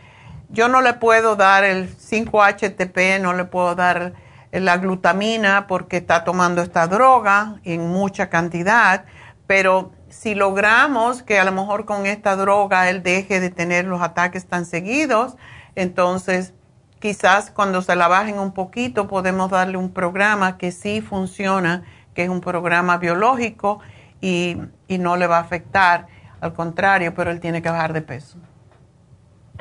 [0.49, 4.15] yo no le puedo dar el 5-HTP, no le puedo dar
[4.53, 9.05] la glutamina porque está tomando esta droga en mucha cantidad,
[9.47, 14.03] pero si logramos que a lo mejor con esta droga él deje de tener los
[14.03, 15.37] ataques tan seguidos,
[15.75, 16.53] entonces
[17.01, 21.83] quizás cuando se la bajen un poquito podemos darle un programa que sí funciona,
[22.15, 23.81] que es un programa biológico
[24.21, 26.07] y, y no le va a afectar,
[26.41, 28.37] al contrario, pero él tiene que bajar de peso.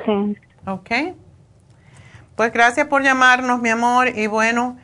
[0.04, 0.36] Sí.
[0.66, 0.90] ¿Ok?
[2.36, 4.08] Pues gracias por llamarnos, mi amor.
[4.08, 4.76] Y bueno,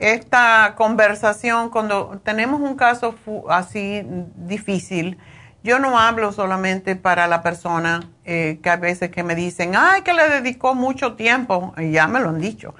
[0.00, 3.14] esta conversación, cuando tenemos un caso
[3.48, 4.02] así
[4.34, 5.18] difícil,
[5.62, 10.00] yo no hablo solamente para la persona eh, que a veces que me dicen, ay,
[10.02, 12.74] que le dedicó mucho tiempo, y ya me lo han dicho.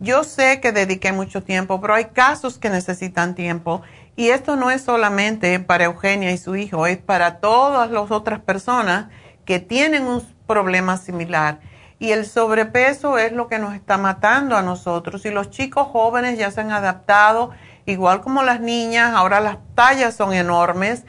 [0.00, 3.82] Yo sé que dediqué mucho tiempo, pero hay casos que necesitan tiempo.
[4.16, 8.40] Y esto no es solamente para Eugenia y su hijo, es para todas las otras
[8.40, 9.06] personas
[9.44, 11.60] que tienen un problema similar
[12.04, 15.24] y el sobrepeso es lo que nos está matando a nosotros.
[15.24, 17.50] Y los chicos jóvenes ya se han adaptado,
[17.86, 21.04] igual como las niñas, ahora las tallas son enormes.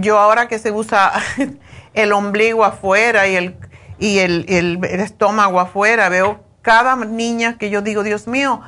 [0.00, 1.12] yo ahora que se usa
[1.94, 3.56] el ombligo afuera y el,
[3.98, 8.60] y el, estómago afuera, veo cada niña que yo digo, Dios mío,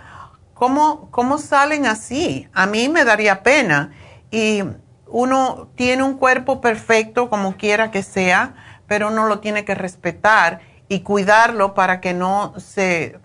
[0.54, 2.48] ¿cómo, ¿cómo salen así?
[2.54, 3.92] A mí me daría pena.
[4.30, 4.62] Y
[5.08, 8.54] uno tiene un cuerpo perfecto como quiera que sea,
[8.86, 10.60] pero uno lo tiene que respetar
[10.94, 13.18] y cuidarlo para que no se...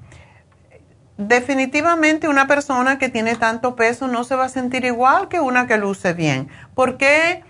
[1.17, 5.67] Definitivamente una persona que tiene tanto peso no se va a sentir igual que una
[5.67, 6.47] que luce bien.
[6.73, 7.43] ¿Por qué,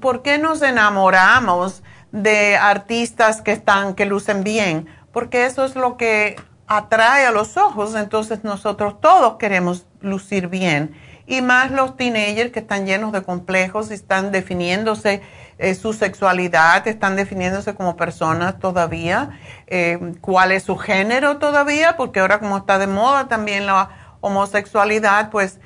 [0.00, 4.88] por qué nos enamoramos de artistas que están, que lucen bien?
[5.12, 10.94] Porque eso es lo que atrae a los ojos, entonces nosotros todos queremos lucir bien.
[11.26, 15.22] Y más los teenagers que están llenos de complejos y están definiéndose
[15.58, 22.20] eh, su sexualidad, están definiéndose como personas todavía, eh, cuál es su género todavía, porque
[22.20, 23.88] ahora como está de moda también la
[24.20, 25.58] homosexualidad, pues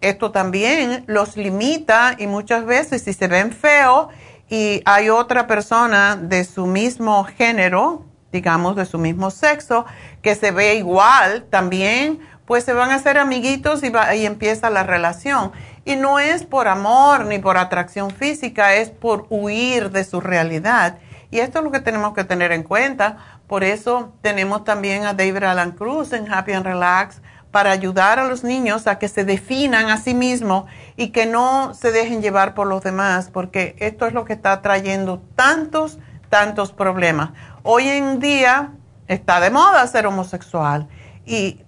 [0.00, 4.08] esto también los limita y muchas veces si se ven feos
[4.48, 9.86] y hay otra persona de su mismo género, digamos de su mismo sexo,
[10.22, 14.84] que se ve igual también, pues se van a hacer amiguitos y, y empieza la
[14.84, 15.52] relación.
[15.84, 20.98] Y no es por amor ni por atracción física, es por huir de su realidad.
[21.30, 23.18] Y esto es lo que tenemos que tener en cuenta.
[23.46, 27.20] Por eso tenemos también a David Alan Cruz en Happy and Relax
[27.50, 30.66] para ayudar a los niños a que se definan a sí mismos
[30.96, 34.60] y que no se dejen llevar por los demás, porque esto es lo que está
[34.60, 35.98] trayendo tantos,
[36.28, 37.30] tantos problemas.
[37.62, 38.72] Hoy en día
[39.08, 40.88] está de moda ser homosexual
[41.24, 41.60] y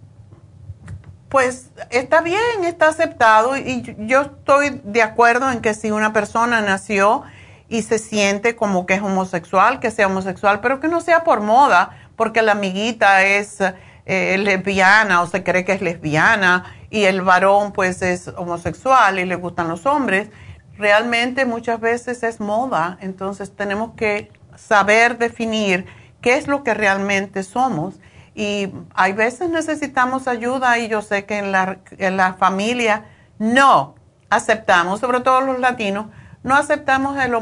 [1.29, 6.61] pues está bien, está aceptado y yo estoy de acuerdo en que si una persona
[6.63, 7.23] nació
[7.69, 11.41] y se siente como que es homosexual, que sea homosexual, pero que no sea por
[11.41, 13.59] moda, porque la amiguita es
[14.07, 19.27] eh, lesbiana o se cree que es lesbiana y el varón pues es homosexual y
[19.27, 20.31] le gustan los hombres.
[20.79, 25.85] Realmente muchas veces es moda, entonces tenemos que saber definir
[26.23, 27.97] qué es lo que realmente somos
[28.39, 33.07] y hay veces necesitamos ayuda y yo sé que en la, en la familia
[33.41, 33.97] no
[34.31, 36.07] aceptamos, sobre todo los latinos,
[36.45, 37.35] no aceptamos el,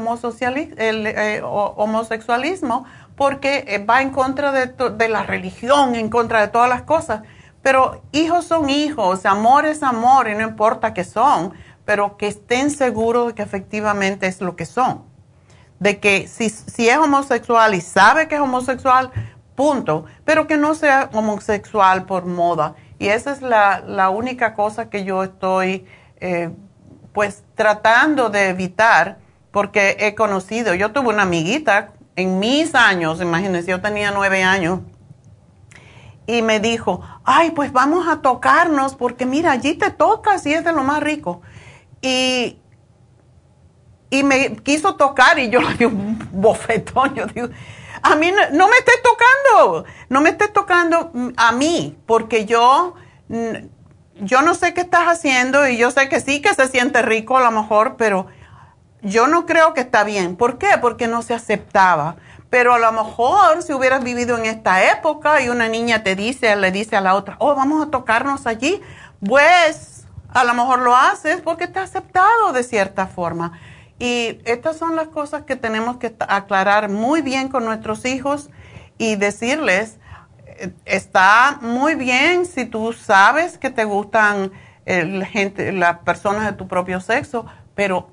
[0.79, 6.47] el eh, homosexualismo porque eh, va en contra de, de, la religión, en contra de
[6.47, 7.21] todas las cosas.
[7.61, 11.53] Pero hijos son hijos, amor es amor y no importa qué son,
[11.85, 15.03] pero que estén seguros de que efectivamente es lo que son.
[15.79, 19.11] De que si, si es homosexual y sabe que es homosexual,
[19.57, 22.75] punto, pero que no sea homosexual por moda.
[22.99, 25.85] Y esa es la, única cosa que yo estoy
[26.21, 26.51] eh,
[27.11, 29.17] pues tratando de evitar
[29.51, 34.81] porque he conocido, yo tuve una amiguita en mis años, imagínense, yo tenía nueve años,
[36.27, 40.63] y me dijo, ay, pues vamos a tocarnos porque mira, allí te tocas y es
[40.63, 41.41] de lo más rico.
[42.01, 42.59] Y,
[44.11, 47.15] y me quiso tocar y yo le di un bofetón.
[47.15, 47.47] Yo digo,
[48.11, 52.95] a mí no, me estés tocando, no me estés tocando a mí, porque yo,
[54.15, 57.37] yo no sé qué estás haciendo y yo sé que sí que se siente rico
[57.37, 58.27] a lo mejor, pero
[59.01, 60.35] yo no creo que está bien.
[60.35, 60.77] ¿Por qué?
[60.81, 62.15] Porque no se aceptaba.
[62.49, 66.55] Pero a lo mejor si hubieras vivido en esta época y una niña te dice,
[66.55, 68.81] le dice a la otra, oh, vamos a tocarnos allí,
[69.25, 73.59] pues a lo mejor lo haces porque está aceptado de cierta forma.
[73.99, 78.49] Y estas son las cosas que tenemos que aclarar muy bien con nuestros hijos
[78.97, 79.97] y decirles,
[80.45, 84.51] eh, está muy bien si tú sabes que te gustan
[84.85, 87.45] eh, gente, las personas de tu propio sexo,
[87.75, 88.09] pero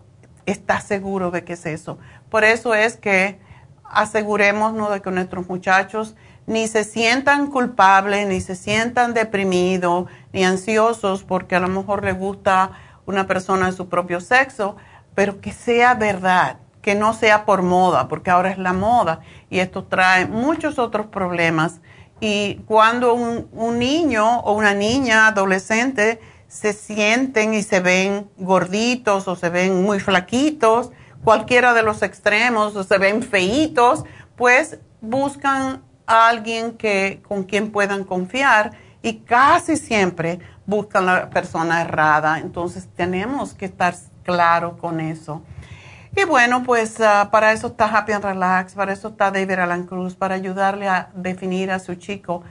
[0.46, 1.98] estás seguro de que es eso.
[2.30, 3.38] Por eso es que
[3.84, 6.16] asegurémonos de que nuestros muchachos
[6.46, 12.18] ni se sientan culpables, ni se sientan deprimidos, ni ansiosos porque a lo mejor les
[12.18, 12.72] gusta
[13.06, 14.76] una persona de su propio sexo,
[15.14, 19.60] pero que sea verdad, que no sea por moda, porque ahora es la moda y
[19.60, 21.80] esto trae muchos otros problemas.
[22.20, 29.36] Y cuando un, niño o una niña adolescente se sienten y se ven gorditos o
[29.36, 30.90] se ven muy flaquitos,
[31.22, 34.04] cualquiera de los extremos, o se ven feitos,
[34.36, 38.72] pues buscan a alguien que, con quien puedan confiar
[39.02, 42.38] y casi siempre buscan la persona errada.
[42.38, 43.94] Entonces tenemos que estar
[44.24, 45.42] claro con eso.
[46.16, 49.84] Y bueno, pues ah, para eso está Happy and Relax, para eso está David Alan
[49.84, 52.42] Cruz, para ayudarle a definir a su chico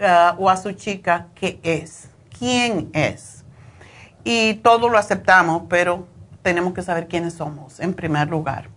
[0.00, 2.08] ah, o a su chica qué es,
[2.38, 3.44] quién es.
[4.22, 6.06] Y todo lo aceptamos, pero
[6.42, 8.68] tenemos que saber quiénes somos en primer lugar.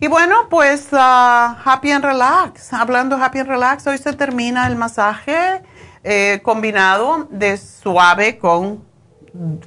[0.00, 2.72] Y bueno, pues uh, Happy and Relax.
[2.72, 5.62] Hablando Happy and Relax, hoy se termina el masaje
[6.02, 8.84] eh, combinado de suave con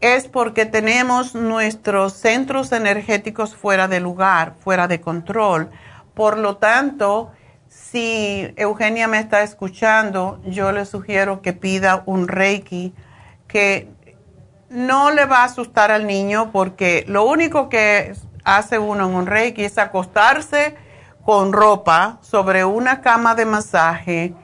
[0.00, 5.70] es porque tenemos nuestros centros energéticos fuera de lugar, fuera de control
[6.16, 7.30] por lo tanto,
[7.68, 12.94] si Eugenia me está escuchando, yo le sugiero que pida un Reiki
[13.46, 13.90] que
[14.68, 18.14] no le va a asustar al niño porque lo único que
[18.44, 20.76] hace uno en un Reiki es acostarse
[21.24, 24.34] con ropa sobre una cama de masaje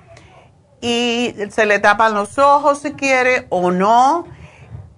[0.80, 4.26] y se le tapan los ojos si quiere o no.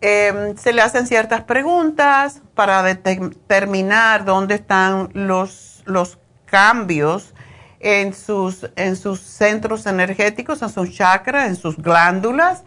[0.01, 7.35] Em, se le hacen ciertas preguntas para determinar dónde están los, los cambios
[7.81, 12.65] en sus, en sus centros energéticos, en sus chakras, en sus glándulas.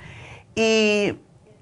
[0.56, 1.18] Y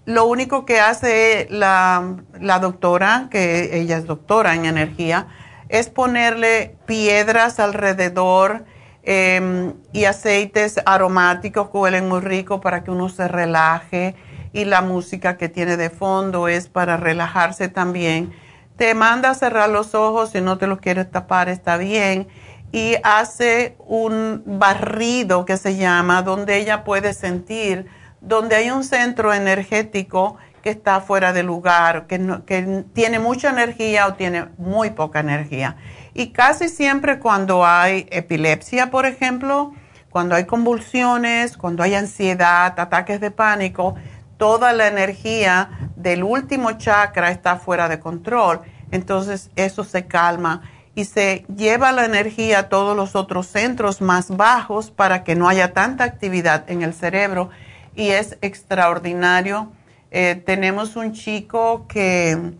[0.05, 5.27] lo único que hace la, la doctora, que ella es doctora en energía,
[5.69, 8.65] es ponerle piedras alrededor
[9.03, 14.15] em, y aceites aromáticos que huelen muy rico para que uno se relaje.
[14.53, 18.33] Y la música que tiene de fondo es para relajarse también
[18.77, 22.27] te manda a cerrar los ojos, si no te los quieres tapar está bien,
[22.71, 27.87] y hace un barrido que se llama, donde ella puede sentir,
[28.25, 34.07] donde hay un centro energético que está fuera de lugar, que, que tiene mucha energía
[34.07, 35.77] o tiene muy poca energía.
[36.13, 39.73] Y casi siempre cuando hay epilepsia, por ejemplo,
[40.09, 43.95] cuando hay convulsiones, cuando hay ansiedad, ataques de pánico,
[44.37, 48.61] toda la energía del último chakra está fuera de control.
[48.91, 50.61] Entonces eso se calma
[50.95, 55.47] y se lleva la energía a todos los otros centros más bajos para que no
[55.49, 57.49] haya tanta actividad en el cerebro
[57.95, 59.71] y es extraordinario.
[60.11, 62.53] Eh, tenemos un chico que,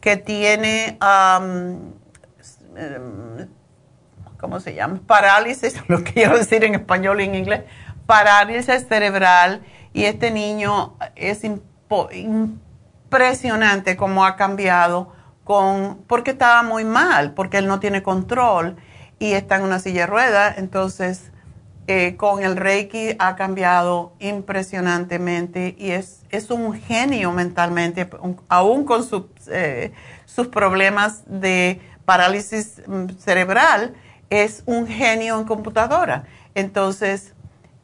[0.00, 0.98] que tiene
[4.38, 5.00] ¿cómo se llama?
[5.06, 7.62] Parálisis, lo quiero decir en español y en inglés,
[8.06, 9.62] parálisis cerebral
[9.92, 11.42] y este niño es
[12.12, 15.12] impresionante cómo ha cambiado
[15.44, 18.76] con, porque estaba muy mal, porque él no tiene control
[19.18, 21.32] y está en una silla de ruedas, entonces
[21.88, 28.10] eh, con el Reiki ha cambiado impresionantemente y es, es un genio mentalmente,
[28.48, 29.06] aún con
[29.48, 29.92] eh,
[30.24, 33.94] sus problemas de parálisis mm, cerebral,
[34.30, 36.24] es un genio en computadora.
[36.56, 37.34] Entonces,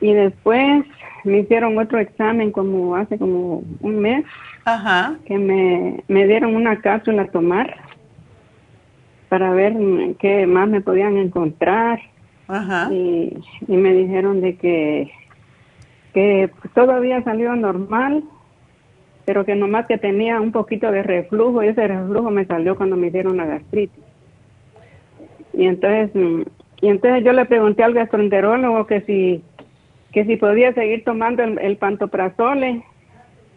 [0.00, 0.86] y después
[1.24, 4.24] me hicieron otro examen como hace como un mes.
[4.64, 5.16] Ajá.
[5.26, 7.76] Que me, me dieron una cápsula a tomar
[9.34, 9.74] para ver
[10.20, 11.98] qué más me podían encontrar.
[12.92, 13.36] Y,
[13.66, 15.10] me dijeron de que,
[16.12, 18.22] que todo había salido normal,
[19.24, 22.96] pero que nomás que tenía un poquito de reflujo y ese reflujo me salió cuando
[22.96, 24.04] me dieron la gastritis.
[25.52, 26.12] Y entonces,
[26.80, 29.42] y entonces yo le pregunté al gastroenterólogo que si,
[30.12, 32.84] que si podía seguir tomando el, el pantoprazole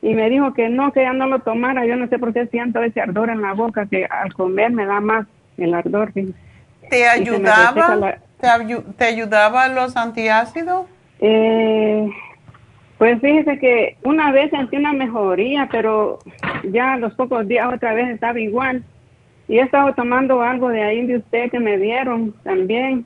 [0.02, 1.86] y me dijo que no, que ya no lo tomara.
[1.86, 4.88] Yo no sé por qué siento ese ardor en la boca que al comer me
[4.88, 5.28] da más
[5.58, 6.14] el ardor.
[6.90, 8.18] ¿Te ayudaba?
[8.98, 10.86] ¿Te, ayudaba los antiácidos?
[11.20, 12.10] Eh,
[12.98, 16.20] pues fíjese que una vez sentí una mejoría, pero
[16.72, 18.84] ya a los pocos días otra vez estaba igual.
[19.48, 23.06] Y he estado tomando algo de ahí de usted que me dieron también,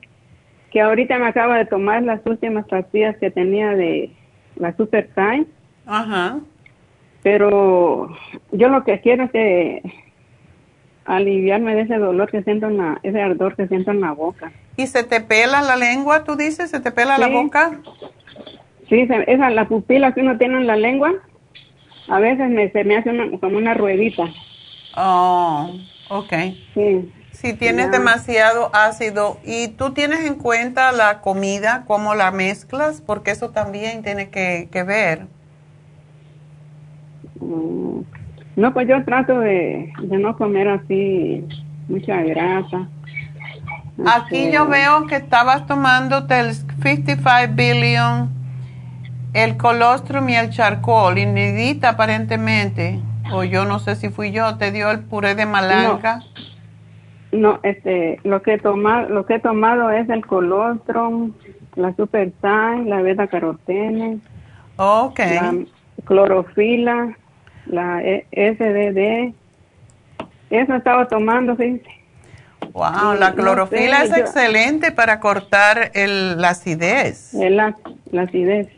[0.70, 4.10] que ahorita me acaba de tomar las últimas pastillas que tenía de
[4.56, 5.46] la Super Time.
[5.86, 6.40] Ajá.
[7.22, 8.08] Pero
[8.50, 9.82] yo lo que quiero es que
[11.04, 14.52] aliviarme de ese dolor que siento en la, ese ardor que siento en la boca.
[14.76, 16.70] ¿Y se te pela la lengua, tú dices?
[16.70, 17.78] ¿Se te pela la boca?
[18.88, 21.12] Sí, esa, la pupila que uno tiene en la lengua,
[22.08, 23.10] a veces me, se me hace
[23.40, 24.24] como una ruedita.
[24.96, 25.70] Oh,
[26.08, 26.32] ok.
[26.74, 27.12] Sí.
[27.32, 33.30] Si tienes demasiado ácido y tú tienes en cuenta la comida, cómo la mezclas, porque
[33.30, 35.26] eso también tiene que, que ver.
[37.40, 38.02] Mm,
[38.56, 41.44] no, pues yo trato de, no comer así
[41.88, 42.88] mucha grasa.
[44.06, 48.30] Aquí este, yo veo que estabas tomando el 55 billion,
[49.32, 53.00] el colostrum y el charcoal, inedita aparentemente,
[53.32, 56.20] o yo no sé si fui yo, te dio el puré de malanga.
[57.32, 61.32] No, este, lo que he tomado, lo que he tomado es el colostrum,
[61.76, 64.18] la super la beta carotene,
[64.76, 65.36] okay.
[65.36, 65.54] la
[66.04, 67.16] clorofila,
[67.66, 69.34] la e, SDD.
[70.50, 71.88] Eso estaba tomando, fíjense.
[72.72, 77.34] Wow, la clorofila es excelente para cortar el, la acidez.
[77.34, 77.76] la,
[78.10, 78.68] la acidez.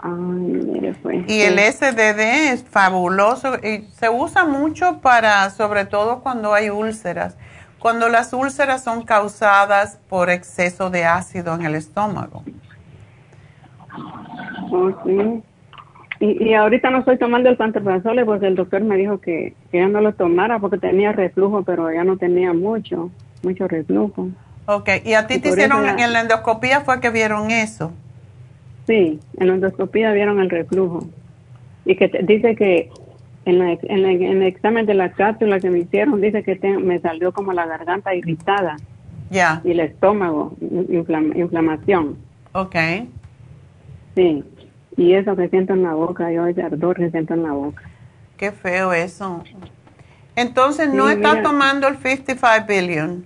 [0.00, 1.28] Ay, mire, pues.
[1.28, 7.36] Y el SDD es fabuloso y se usa mucho para, sobre todo cuando hay úlceras.
[7.78, 12.42] Cuando las úlceras son causadas por exceso de ácido en el estómago.
[14.70, 15.42] Oh, sí.
[16.20, 19.86] Y, y ahorita no estoy tomando el pantoprazole porque el doctor me dijo que, ya
[19.86, 23.10] no lo tomara porque tenía reflujo, pero ya no tenía mucho,
[23.42, 24.28] mucho reflujo.
[24.66, 27.92] Ok, ¿y a ti te hicieron en la endoscopía fue que vieron eso?
[28.86, 31.06] Sí, en la endoscopía vieron el reflujo.
[31.84, 32.90] Y que dice que
[33.44, 37.32] en, la, en, el examen de la cápsula que me hicieron, dice que me salió
[37.32, 38.76] como la garganta irritada.
[39.30, 39.62] Ya.
[39.64, 40.56] Y el estómago,
[41.34, 42.18] inflamación.
[42.52, 42.76] Ok.
[44.16, 44.44] Sí
[44.98, 47.84] Y eso que siento en la boca, yo ese ardor que siento en la boca.
[48.36, 49.44] Qué feo eso.
[50.34, 53.24] Entonces, ¿no está tomando el 55 billion?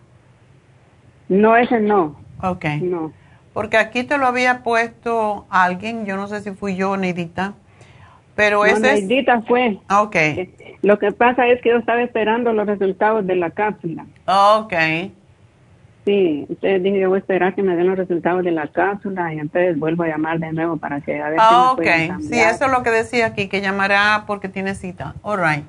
[1.31, 2.20] No, ese no.
[2.43, 2.66] Ok.
[2.82, 3.11] No.
[3.55, 7.55] Porque aquí te lo había puesto alguien, yo no sé si fui yo, Neidita,
[8.35, 9.78] pero no, ese Neidita fue.
[9.90, 10.16] Ok.
[10.82, 14.05] Lo que pasa es que yo estaba esperando los resultados de la cápsula.
[14.27, 14.74] Ok.
[16.05, 19.33] Sí, entonces dije, yo voy a esperar que me den los resultados de la cápsula
[19.33, 22.20] y entonces vuelvo a llamar de nuevo para que a ver ah, si me ok,
[22.20, 25.15] sí, eso es lo que decía aquí, que llamará porque tiene cita.
[25.23, 25.65] All right.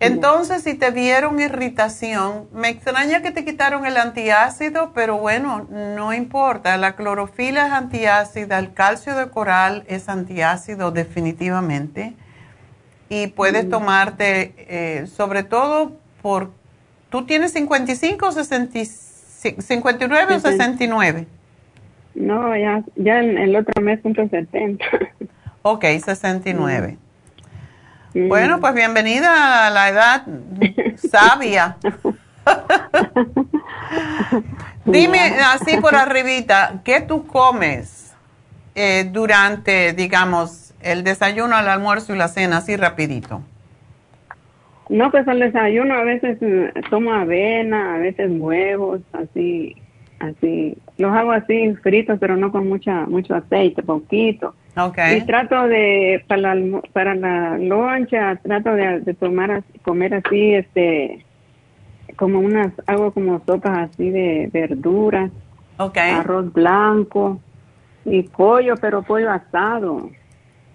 [0.00, 6.12] Entonces, si te vieron irritación, me extraña que te quitaron el antiácido, pero bueno, no
[6.12, 6.76] importa.
[6.76, 12.14] La clorofila es antiácida, el calcio de coral es antiácido definitivamente.
[13.08, 16.50] Y puedes tomarte, eh, sobre todo por
[17.14, 21.26] ¿Tú tienes 55 o 59 o 69?
[22.16, 24.84] No, ya, ya en el otro mes cumplo 70.
[25.62, 26.98] Ok, 69.
[28.14, 28.28] Mm.
[28.28, 30.26] Bueno, pues bienvenida a la edad
[31.08, 31.76] sabia.
[34.84, 38.12] Dime así por arribita, ¿qué tú comes
[38.74, 43.40] eh, durante, digamos, el desayuno, el almuerzo y la cena, así rapidito?
[44.88, 49.76] No, pues al desayuno a veces mm, tomo avena, a veces huevos, así,
[50.20, 50.76] así.
[50.98, 54.54] Los hago así fritos, pero no con mucha mucho aceite, poquito.
[54.76, 55.18] Okay.
[55.18, 61.24] Y trato de para la, para la loncha trato de, tomar comer así, este,
[62.16, 65.30] como unas hago como sopas así de verduras,
[65.78, 66.10] okay.
[66.10, 67.40] arroz blanco
[68.04, 70.10] y pollo, pero pollo asado,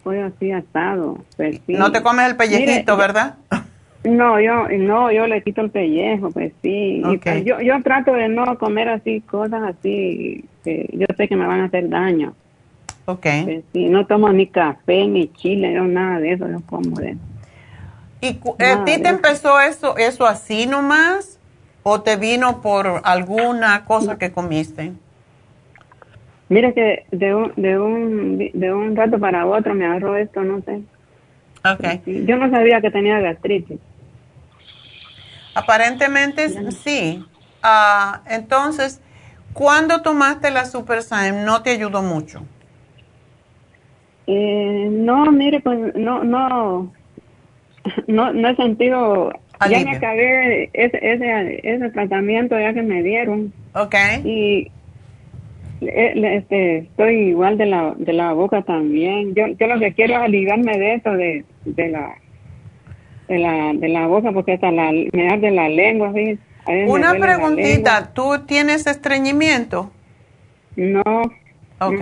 [0.04, 1.18] pollo así asado.
[1.36, 3.36] Pues, No te comes el pellejito, ¿verdad?
[4.04, 7.02] No, yo no, yo le quito el pellejo, pues sí.
[7.46, 11.62] Yo, yo trato de no comer así cosas así que yo sé que me van
[11.62, 12.34] a hacer daño.
[13.06, 13.26] Ok.
[13.44, 17.18] Pues sí, no tomo ni café, ni chile, yo nada de eso, yo como de
[18.22, 21.40] ¿Y a ti te empezó eso, eso así nomás
[21.84, 24.92] o te vino por alguna cosa que comiste?
[26.50, 30.62] Mira que de un, de un, de un rato para otro me agarró esto, no
[30.62, 30.82] sé.
[31.76, 32.02] Okay.
[32.26, 33.80] Yo no sabía que tenía gastritis.
[35.54, 37.24] Aparentemente sí.
[37.62, 39.02] Ah, entonces,
[39.54, 41.00] ¿cuándo tomaste la Super
[41.46, 42.46] no te ayudó mucho?
[44.28, 46.94] Eh, no, mire, pues no, no,
[48.08, 49.32] no, no he sentido.
[49.70, 53.52] Ya me acabé ese, ese, ese tratamiento ya que me dieron.
[53.74, 53.96] Ok.
[54.24, 54.72] Y
[55.82, 59.34] este, estoy igual de la, de la boca también.
[59.34, 62.16] Yo, yo lo que quiero es aliviarme de eso, de, de la
[63.30, 66.12] de la, de la boca, porque hasta la, me de la lengua.
[66.88, 69.92] Una preguntita, ¿tú tienes estreñimiento?
[70.76, 71.04] No.
[71.80, 72.02] Ok.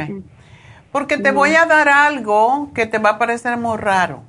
[0.91, 4.23] Porque te voy a dar algo que te va a parecer muy raro.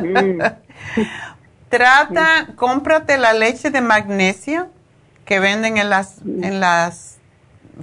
[0.00, 0.40] Mm.
[1.68, 4.68] Trata, cómprate la leche de magnesia
[5.24, 7.18] que venden en las, en las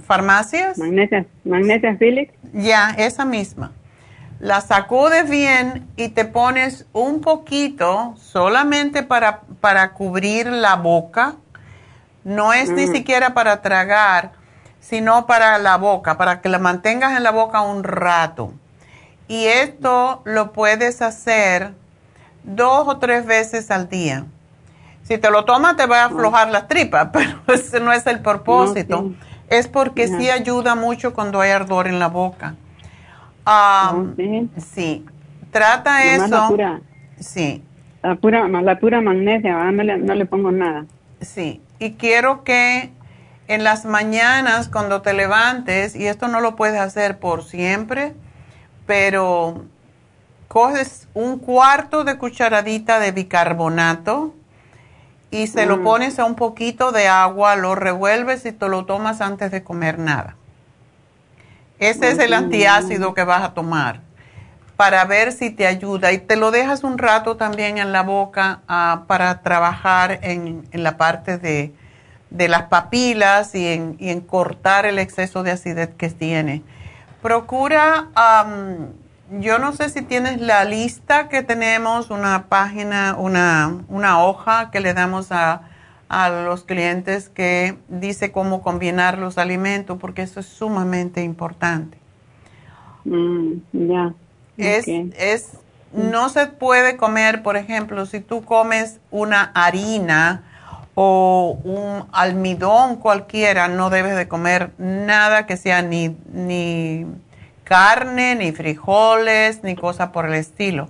[0.06, 0.78] farmacias.
[0.78, 2.32] Magnesia, magnesia Phillips.
[2.52, 3.72] Ya, esa misma.
[4.38, 11.34] La sacudes bien y te pones un poquito solamente para, para cubrir la boca.
[12.24, 12.92] No es ni mm.
[12.92, 14.32] siquiera para tragar,
[14.80, 18.54] sino para la boca, para que la mantengas en la boca un rato.
[19.28, 21.72] Y esto lo puedes hacer
[22.42, 24.24] dos o tres veces al día.
[25.02, 28.20] Si te lo tomas te va a aflojar la tripa, pero ese no es el
[28.20, 29.12] propósito
[29.50, 32.54] es porque sí ayuda mucho cuando hay ardor en la boca.
[33.46, 34.14] Um,
[34.56, 35.04] sí.
[35.50, 36.28] trata eso.
[36.28, 36.80] La pura,
[37.18, 37.62] sí.
[38.02, 40.86] La pura, la pura magnesia, no le, no le pongo nada.
[41.20, 42.90] Sí, y quiero que
[43.48, 48.14] en las mañanas cuando te levantes, y esto no lo puedes hacer por siempre,
[48.86, 49.64] pero
[50.46, 54.34] coges un cuarto de cucharadita de bicarbonato
[55.30, 55.84] y se lo mm.
[55.84, 59.98] pones a un poquito de agua, lo revuelves y te lo tomas antes de comer
[59.98, 60.36] nada.
[61.78, 64.00] Ese es el antiácido que vas a tomar
[64.80, 68.60] para ver si te ayuda y te lo dejas un rato también en la boca
[68.66, 71.74] ah, para trabajar en, la parte de,
[72.30, 76.62] las papilas y en, cortar el exceso de acidez que tiene.
[77.20, 78.08] Procura
[79.38, 84.80] yo no sé si tienes la lista que tenemos, una página, una, una hoja que
[84.80, 85.62] le damos a,
[86.44, 91.98] los clientes que dice cómo combinar los alimentos, porque eso es sumamente importante.
[93.04, 94.12] Mm, ya.
[94.56, 95.52] Es, es,
[95.92, 100.42] no se puede comer, por ejemplo, si tú comes una harina
[100.96, 107.06] o un almidón cualquiera, no debes de comer nada que sea ni, ni
[107.70, 110.88] carne, ni frijoles, ni cosa por el estilo.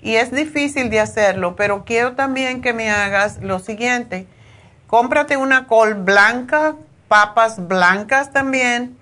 [0.00, 4.26] Y es difícil de hacerlo, pero quiero también que me hagas lo siguiente.
[4.86, 6.76] Cómprate una col blanca,
[7.08, 8.96] papas blancas también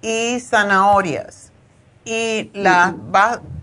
[0.00, 1.52] y zanahorias.
[2.06, 2.94] Y la,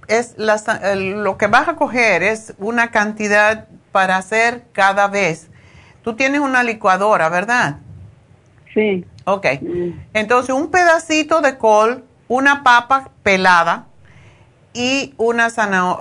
[0.08, 5.50] es lo que vas a coger es una cantidad para hacer cada vez.
[6.04, 7.78] Tú tienes una licuadora, ¿verdad?
[8.76, 9.06] Sí.
[9.26, 9.48] Ok.
[10.14, 13.88] Entonces, un pedacito de col, una papa pelada
[14.74, 15.50] y una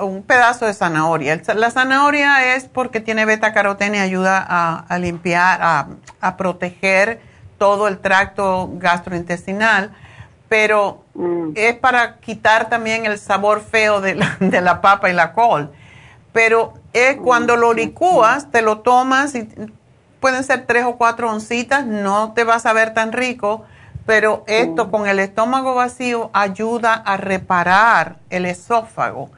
[0.00, 1.42] un pedazo de zanahoria.
[1.56, 5.58] La zanahoria es porque tiene beta caroteno y ayuda a, limpiar,
[6.20, 7.20] a, proteger
[7.58, 9.90] todo el tracto gastrointestinal,
[10.48, 11.50] pero mm.
[11.56, 15.72] es para quitar también el sabor feo de la, de la papa y la col.
[16.32, 19.48] Pero es cuando lo licúas, te lo tomas y
[20.20, 23.64] pueden ser tres o cuatro oncitas, no te vas a ver tan rico,
[24.06, 29.30] pero esto con el estómago vacío ayuda a reparar el esófago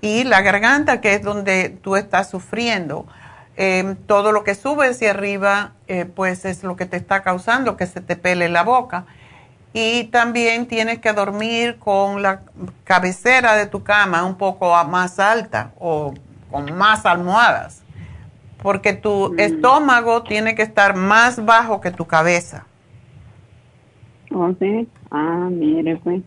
[0.00, 3.06] y la garganta, que es donde tú estás sufriendo.
[3.56, 7.76] Em, todo lo que sube hacia arriba, eh, pues es lo que te está causando
[7.76, 9.06] que se te pele la boca.
[9.72, 12.42] Y también tienes que dormir con la
[12.84, 16.14] cabecera de tu cama un poco más alta o
[16.50, 17.82] con más almohadas
[18.62, 19.40] porque tu mm.
[19.40, 22.66] estómago tiene que estar más bajo que tu cabeza.
[24.34, 24.88] Oh, sí.
[25.10, 26.22] Ah, mire, pues.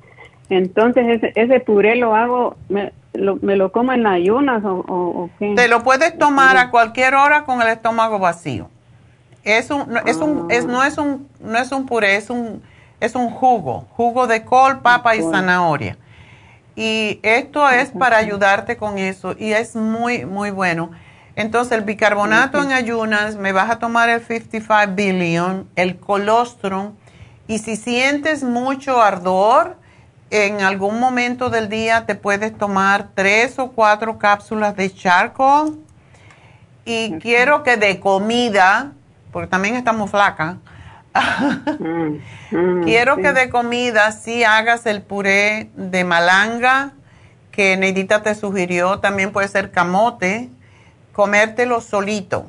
[0.49, 5.29] Entonces, ese, ese puré lo hago, me lo, me lo como en ayunas o, o,
[5.39, 5.53] qué?
[5.55, 8.69] Te lo puedes tomar a cualquier hora con el estómago vacío.
[9.43, 12.61] Es un, es un, es, no es un, no es un puré, es un,
[12.99, 15.97] es un jugo, jugo de col, papa y zanahoria.
[16.75, 20.91] Y esto es para ayudarte con eso y es muy, muy bueno.
[21.35, 26.93] Entonces, el bicarbonato en ayunas, me vas a tomar el 55 billion, el colostrum,
[27.51, 29.75] y si sientes mucho ardor,
[30.29, 35.75] en algún momento del día te puedes tomar tres o cuatro cápsulas de charcoal.
[36.85, 38.93] Y quiero que de comida,
[39.33, 40.55] porque también estamos flacas,
[41.77, 46.93] mm, mm, quiero que de comida sí hagas el puré de malanga
[47.51, 50.49] que Neidita te sugirió, también puede ser camote
[51.11, 52.45] comértelo solito.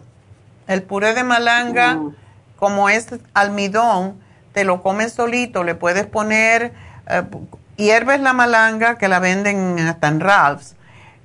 [0.68, 2.14] El puré de malanga, mm.
[2.56, 4.21] como es almidón,
[4.52, 6.72] te lo comes solito, le puedes poner,
[7.08, 7.22] eh,
[7.76, 10.76] hierves la malanga que la venden hasta en Ralph's,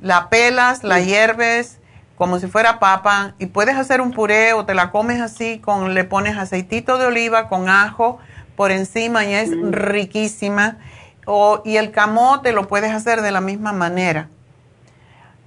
[0.01, 1.79] la pelas, la hierves
[2.17, 5.93] como si fuera papa y puedes hacer un puré o te la comes así, con
[5.93, 8.17] le pones aceitito de oliva con ajo
[8.55, 9.71] por encima y es mm.
[9.71, 10.77] riquísima.
[11.25, 14.29] O, y el camote lo puedes hacer de la misma manera.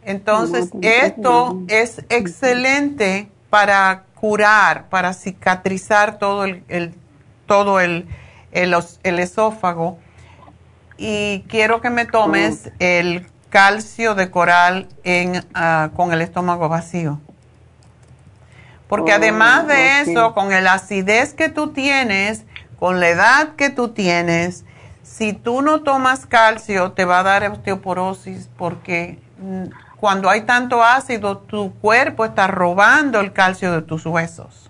[0.05, 6.95] Entonces, esto es excelente para curar, para cicatrizar todo el,
[7.51, 8.07] todo el,
[8.53, 9.99] esófago.
[10.97, 17.19] Y quiero que me tomes el calcio de coral en, ah, con el estómago vacío.
[18.87, 22.45] Porque además de oh, eso, con la acidez que tú tienes,
[22.79, 24.65] con la edad que tú tienes,
[25.03, 30.85] si tú no tomas calcio, te va a dar osteoporosis porque mm, cuando hay tanto
[30.85, 34.70] ácido, tu cuerpo está robando el calcio de tus huesos.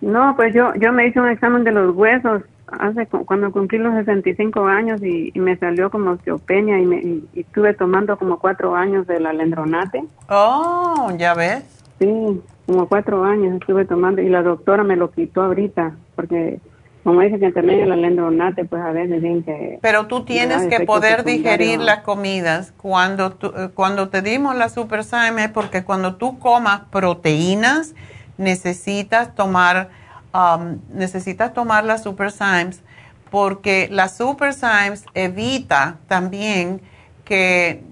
[0.00, 3.94] No, pues yo, yo me hice un examen de los huesos hace cuando cumplí los
[3.94, 9.06] 65 años y, me salió como osteopenia y, me, y, estuve tomando como cuatro años
[9.06, 10.04] del alendronate.
[10.28, 11.64] Oh, ya ves.
[11.98, 16.60] Sí, como cuatro años estuve tomando y la doctora me lo quitó ahorita porque
[17.02, 19.78] como dice que también el alendronate, pues a veces dicen que...
[19.80, 22.74] Pero tú tienes que poder digerir las comidas.
[22.76, 27.94] Cuando, eh, cuando te dimos la Super es porque cuando tú comas proteínas,
[28.40, 29.90] necesitas tomar,
[30.34, 32.32] um, necesitas tomar la Super
[33.30, 34.54] porque la Super
[35.14, 36.80] evita también
[37.24, 37.84] que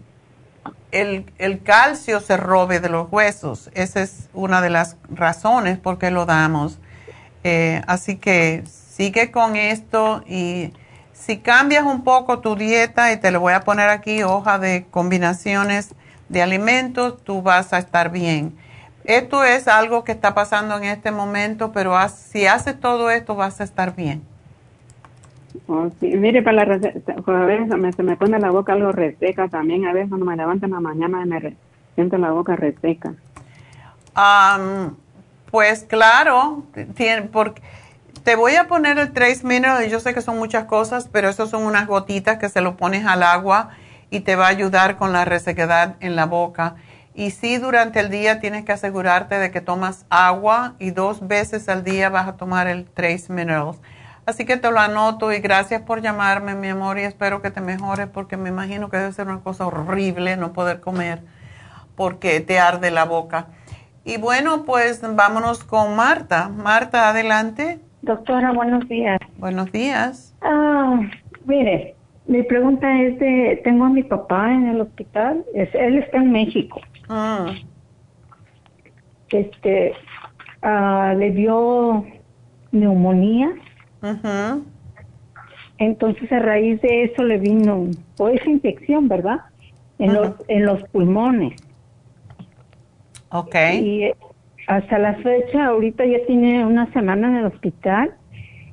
[0.90, 3.70] el, el, calcio se robe de los huesos.
[3.74, 6.78] Esa es una de las razones por qué lo damos.
[7.44, 10.72] Eh, así que sigue con esto y
[11.12, 14.86] si cambias un poco tu dieta, y te lo voy a poner aquí, hoja de
[14.90, 15.94] combinaciones
[16.28, 18.56] de alimentos, tú vas a estar bien.
[19.09, 23.59] Esto es algo que está pasando en este momento, pero si haces todo esto vas
[23.59, 24.22] a estar bien.
[25.66, 29.86] Oh, Mire, para la receta, a veces se me pone la boca algo reseca también,
[29.86, 31.56] a veces cuando me levanto en la mañana me
[31.94, 33.14] siento la boca reseca.
[35.51, 36.64] pues claro,
[36.94, 37.62] tiene, porque
[38.24, 41.47] te voy a poner el Trace Mineral, yo sé que son muchas cosas, pero eso
[41.47, 43.70] son unas gotitas que se lo pones al agua
[44.10, 46.76] y te va a ayudar con la resequedad en la boca.
[47.19, 51.69] Y sí, durante el día tienes que asegurarte de que tomas agua y dos veces
[51.69, 53.81] al día vas a tomar el Trace Minerals.
[54.24, 57.61] Así que te lo anoto y gracias por llamarme, mi amor, y espero que te
[57.61, 61.23] mejores porque me imagino que debe ser una cosa horrible no poder comer
[61.97, 63.49] porque te arde la boca.
[64.05, 66.49] Y bueno, pues vámonos con Marta.
[66.49, 67.81] Marta, adelante.
[68.03, 69.19] Doctora, buenos días.
[69.39, 70.36] Buenos días.
[70.40, 71.01] Ah,
[71.47, 71.97] mire,
[72.28, 76.81] mi pregunta es de, tengo a mi papá en el hospital, él está en México.
[77.09, 77.55] Ah.
[79.30, 79.93] Este,
[80.62, 82.05] ah, le dio
[82.72, 83.55] neumonía
[85.78, 87.86] entonces a raíz de eso le vino,
[88.18, 89.39] o esa infección, ¿verdad?
[89.98, 91.60] En, los, en los pulmones.
[93.30, 93.55] Ok.
[93.80, 94.16] Y eh,
[94.66, 98.14] hasta la fecha, ahorita ya tiene una semana en el hospital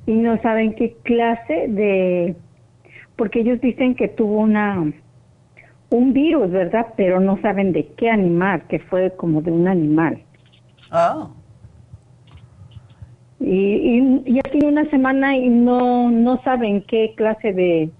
[0.06, 2.36] y no saben qué clase de,
[3.16, 4.92] porque ellos dicen que tuvo una,
[5.90, 6.86] un virus, ¿verdad?
[6.96, 10.22] Pero no saben de qué animal, que fue como de un animal.
[10.90, 11.30] Oh.
[13.40, 17.90] Y, ya tiene una semana y no, no saben qué clase de...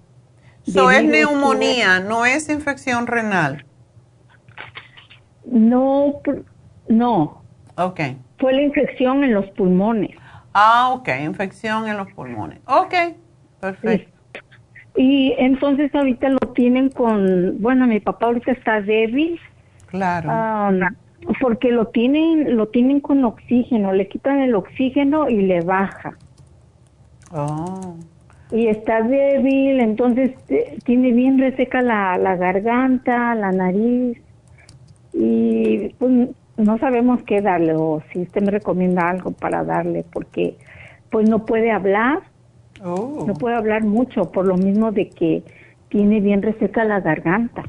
[0.65, 3.65] Eso es neumonía, no es infección renal.
[5.45, 6.21] No,
[6.89, 7.41] no.
[7.77, 8.01] Ok.
[8.37, 10.11] Fue la infección en los pulmones.
[10.53, 12.59] Ah, ok, infección en los pulmones.
[12.65, 12.93] Ok,
[13.61, 14.16] perfecto.
[14.97, 19.39] Y entonces ahorita lo tienen con, bueno, mi papá ahorita está débil.
[19.85, 20.89] Claro.
[21.39, 26.17] Porque lo tienen, lo tienen con oxígeno, le quitan el oxígeno y le baja.
[27.31, 27.95] Oh.
[28.51, 34.19] Y está débil, entonces eh, tiene bien reseca la, la garganta, la nariz.
[35.13, 40.57] Y pues, no sabemos qué darle o si usted me recomienda algo para darle, porque
[41.11, 42.21] pues no puede hablar,
[42.83, 43.25] oh.
[43.27, 45.43] no puede hablar mucho, por lo mismo de que
[45.89, 47.63] tiene bien reseca la garganta.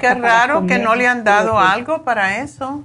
[0.00, 2.84] Qué raro que no le han dado algo para eso.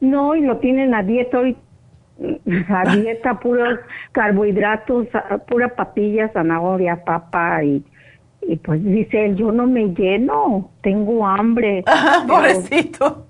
[0.00, 1.56] No, y lo tienen a dieta hoy,
[2.68, 3.78] a dieta puros
[4.12, 5.08] carbohidratos,
[5.48, 7.84] pura papilla, zanahoria, papa y,
[8.42, 11.82] y pues dice él, yo no me lleno, tengo hambre.
[12.28, 13.26] Pobrecito.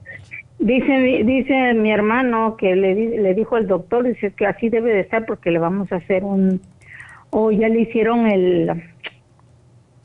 [0.58, 5.08] Dice, dice mi hermano que le, le dijo el doctor, dice que así debe de
[5.08, 6.60] ser porque le vamos a hacer un,
[7.30, 8.82] o ya le hicieron el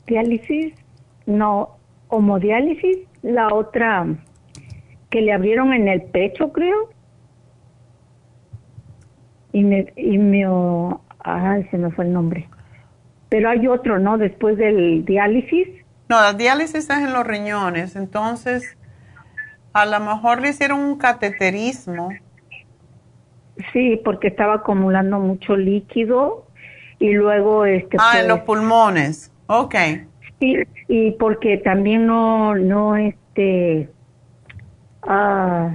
[0.06, 0.74] diálisis
[1.26, 1.76] no,
[2.08, 4.06] homodiálisis, la otra
[5.10, 6.90] que le abrieron en el pecho, creo.
[9.52, 10.46] Y me, y me,
[11.20, 12.48] ay, se me fue el nombre.
[13.28, 14.18] Pero hay otro, ¿no?
[14.18, 15.68] Después del diálisis.
[16.08, 18.76] No, la diálisis es en los riñones, entonces
[19.72, 22.10] a lo mejor le hicieron un cateterismo.
[23.72, 26.46] Sí, porque estaba acumulando mucho líquido
[26.98, 27.96] y luego este.
[28.00, 29.30] Ah, en los pulmones.
[29.46, 29.74] Ok.
[30.40, 30.56] Sí,
[30.88, 33.88] y porque también no, no, este,
[35.02, 35.74] ah,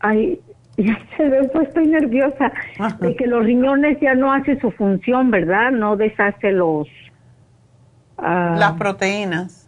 [0.00, 0.40] ay,
[0.76, 2.52] ya se ve, pues estoy nerviosa,
[3.00, 5.70] de que los riñones ya no hace su función, ¿verdad?
[5.70, 6.88] No deshace los...
[8.18, 9.61] Ah, Las proteínas.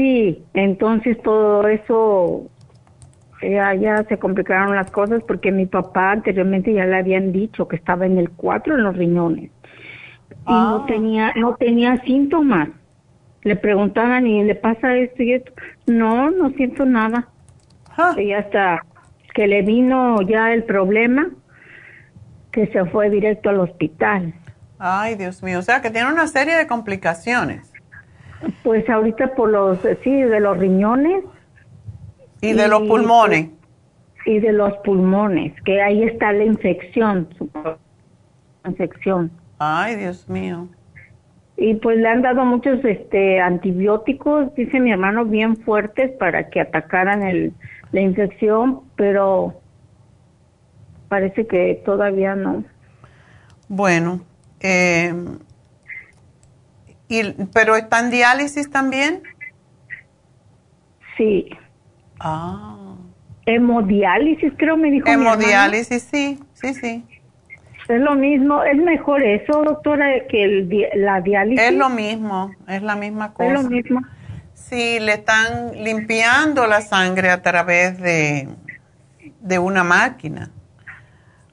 [0.00, 2.48] Sí, entonces todo eso
[3.42, 7.76] ya, ya se complicaron las cosas porque mi papá anteriormente ya le habían dicho que
[7.76, 9.50] estaba en el 4 en los riñones
[10.46, 10.84] y no ah.
[10.88, 12.70] tenía no tenía síntomas.
[13.42, 15.52] Le preguntaban y le pasa esto y esto.
[15.86, 17.28] No, no siento nada.
[18.16, 18.82] Y hasta
[19.34, 21.28] que le vino ya el problema,
[22.52, 24.32] que se fue directo al hospital.
[24.78, 27.69] Ay, Dios mío, o sea que tiene una serie de complicaciones.
[28.62, 31.24] Pues ahorita por los, sí, de los riñones.
[32.40, 33.50] Y de los pulmones.
[34.26, 37.50] Y de los pulmones, que ahí está la infección, su
[38.66, 39.30] infección.
[39.58, 40.68] Ay, Dios mío.
[41.56, 46.60] Y pues le han dado muchos este antibióticos, dice mi hermano, bien fuertes para que
[46.60, 47.52] atacaran el,
[47.92, 49.60] la infección, pero
[51.08, 52.64] parece que todavía no.
[53.68, 54.22] Bueno,
[54.60, 55.12] eh,
[57.10, 59.22] y, ¿pero está en diálisis también?
[61.16, 61.50] Sí.
[62.20, 62.94] Ah.
[63.46, 65.08] Hemodiálisis, creo me dijo.
[65.08, 67.04] Hemodiálisis, sí, sí, sí.
[67.88, 71.60] Es lo mismo, es mejor eso, doctora, que el, la diálisis.
[71.60, 73.52] Es lo mismo, es la misma cosa.
[73.52, 74.00] Es lo mismo.
[74.54, 78.48] Sí, le están limpiando la sangre a través de,
[79.40, 80.52] de una máquina.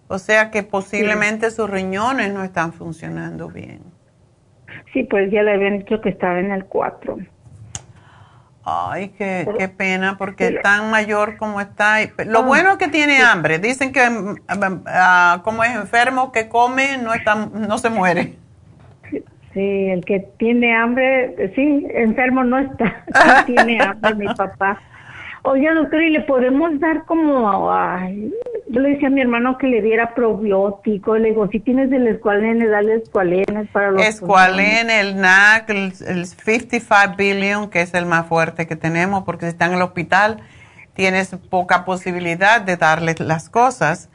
[0.07, 3.97] O sea que posiblemente sus riñones no están funcionando bien.
[4.98, 7.19] Sí, pues ya le habían dicho que estaba en el 4.
[8.65, 11.98] Ay, qué, qué pena, porque tan mayor como está.
[12.26, 13.60] Lo ah, bueno es que tiene hambre.
[13.60, 18.34] Dicen que mm, mm, ah, como es enfermo, que come, no, está, no se muere.
[19.53, 23.06] Sí, el que tiene hambre, sí, enfermo no está.
[23.45, 24.82] Tiene hambre mi papá.
[25.44, 27.72] Oye, doctor, ¿y le podemos dar como,
[28.69, 32.07] yo le decía a mi hermano que le diera probiótico, le digo, si tienes el
[32.07, 38.06] escualene, dale escualene para los Escualene, el NAC, el, el 55 billion, que es el
[38.06, 40.41] más fuerte que tenemos, porque si están en el hospital
[40.98, 44.10] tienes poca posibilidad de darle las cosas.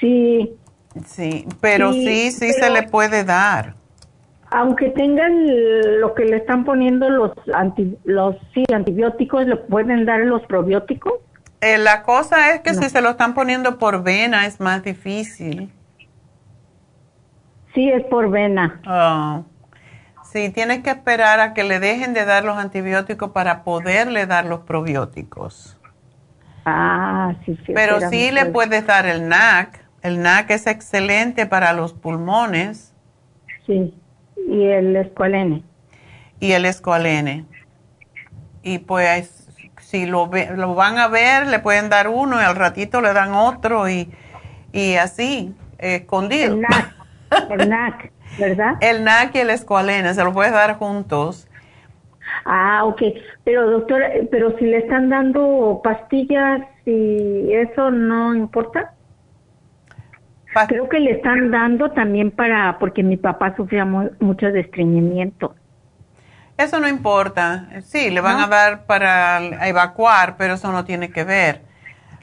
[0.00, 0.56] Sí.
[1.04, 3.74] Sí, pero sí, sí, se le puede dar.
[4.50, 5.44] Aunque tengan
[6.00, 7.32] lo que le están poniendo los,
[8.04, 11.12] los sí, antibióticos, ¿le pueden dar los probióticos?
[11.60, 15.72] Eh, la cosa es que si se lo están poniendo por vena es más difícil.
[17.74, 18.80] Sí, es por vena.
[18.86, 19.44] Oh.
[20.24, 24.44] Sí, tienes que esperar a que le dejen de dar los antibióticos para poderle dar
[24.44, 25.76] los probióticos.
[26.64, 27.72] Ah, sí, sí.
[27.72, 29.84] Pero sí le puedes dar el NAC.
[30.02, 32.94] El NAC es excelente para los pulmones.
[33.66, 33.94] Sí,
[34.36, 35.62] y el escualene.
[36.40, 37.46] Y el escualene.
[38.62, 39.37] Y pues
[39.88, 43.32] si lo, lo van a ver, le pueden dar uno y al ratito le dan
[43.32, 44.12] otro y,
[44.70, 46.56] y así, escondido.
[46.56, 46.94] El NAC,
[47.48, 48.74] el NAC, ¿verdad?
[48.82, 51.48] El NAC y el escualene, se lo puedes dar juntos.
[52.44, 53.00] Ah, ok.
[53.44, 58.92] Pero doctora, pero si le están dando pastillas y eso no importa.
[60.68, 65.54] Creo que le están dando también para, porque mi papá sufría mucho de estreñimiento.
[66.58, 67.68] Eso no importa.
[67.82, 71.62] Sí, le van a dar para evacuar, pero eso no tiene que ver.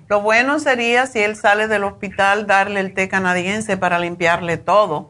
[0.07, 5.09] Lo bueno sería si él sale del hospital darle el té canadiense para limpiarle todo.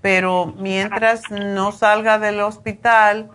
[0.00, 3.30] Pero mientras no salga del hospital,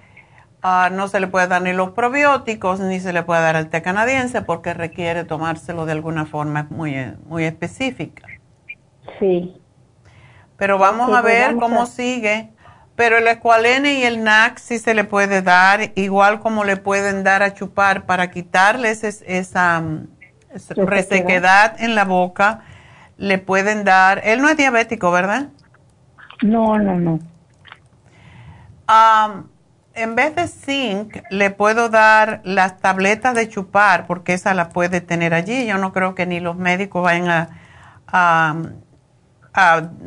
[0.68, 3.70] Ah, no se le puede dar ni los probióticos ni se le puede dar el
[3.70, 8.28] té canadiense porque requiere tomárselo de alguna forma muy, muy específica.
[9.20, 9.62] Sí.
[10.57, 12.49] Pero vamos a ver cómo sigue.
[12.95, 17.23] Pero el escualene y el NAC sí se le puede dar, igual como le pueden
[17.23, 19.84] dar a chupar para quitarles esa,
[20.76, 22.61] resequedad en la boca.
[23.17, 25.49] Le pueden dar, él no es diabético, ¿verdad?
[26.41, 27.19] No, no, no.
[28.88, 29.47] Um,
[29.95, 35.01] en vez de zinc, le puedo dar las tabletas de chupar, porque esa la puede
[35.01, 35.65] tener allí.
[35.65, 37.49] Yo no creo que ni los médicos vayan
[38.07, 38.55] a,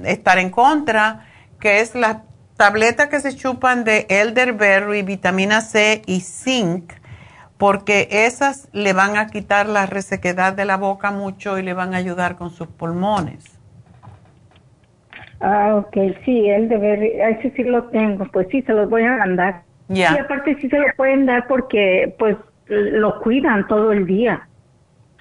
[0.04, 1.26] estar en contra,
[1.58, 2.18] que es las
[2.58, 6.92] tabletas que se chupan de elderberry, vitamina C y zinc,
[7.56, 11.94] porque esas le van a quitar la resequedad de la boca mucho y le van
[11.94, 13.58] a ayudar con sus pulmones.
[15.40, 19.62] Ah, ok, sí, elderberry, ese sí lo tengo, pues sí, se los voy a mandar.
[19.88, 22.36] Y aparte sí se lo pueden dar porque pues
[22.66, 24.48] lo cuidan todo el día.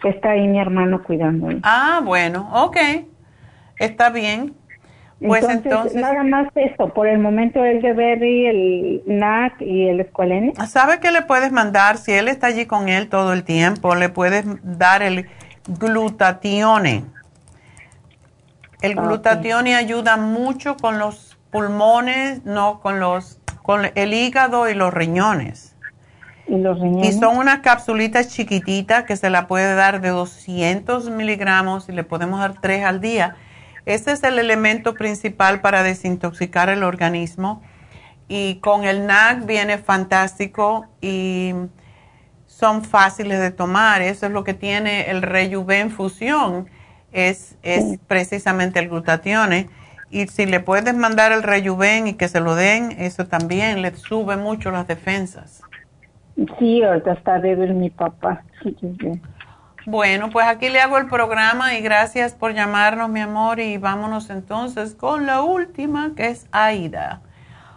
[0.03, 1.49] Está ahí mi hermano cuidando.
[1.64, 2.77] Ah, bueno, ok.
[3.80, 4.55] Está bien.
[5.19, 9.99] Pues entonces, Nada más eso, por el momento el de Berry, el NAC y el
[9.99, 10.53] escualene.
[10.68, 11.98] ¿Sabe qué le puedes mandar?
[11.98, 15.27] Si él está allí con él todo el tiempo, le puedes dar el
[15.68, 17.03] glutatione.
[18.81, 24.94] El glutatione ayuda mucho con los pulmones, no con los con el hígado y los
[24.94, 25.76] riñones.
[26.48, 27.15] ¿Y los riñones?
[27.15, 32.03] Y son unas capsulitas chiquititas que se la puede dar de 200 miligramos y le
[32.03, 33.35] podemos dar tres al día.
[33.88, 37.64] Ese es el elemento principal para desintoxicar el organismo.
[38.27, 41.53] Y con el NAC viene fantástico y
[42.45, 44.01] son fáciles de tomar.
[44.01, 46.68] Eso es lo que tiene el Rejuven Fusión.
[47.14, 49.69] Es, es precisamente el glutatione
[50.09, 53.93] y si le puedes mandar el rejuven y que se lo den, eso también le
[53.95, 55.61] sube mucho las defensas.
[56.59, 58.43] Sí, ahorita está débil mi papá.
[59.88, 64.30] Bueno, pues aquí le hago el programa y gracias por llamarnos, mi amor, y vámonos
[64.30, 67.22] entonces con la última, que es Aida.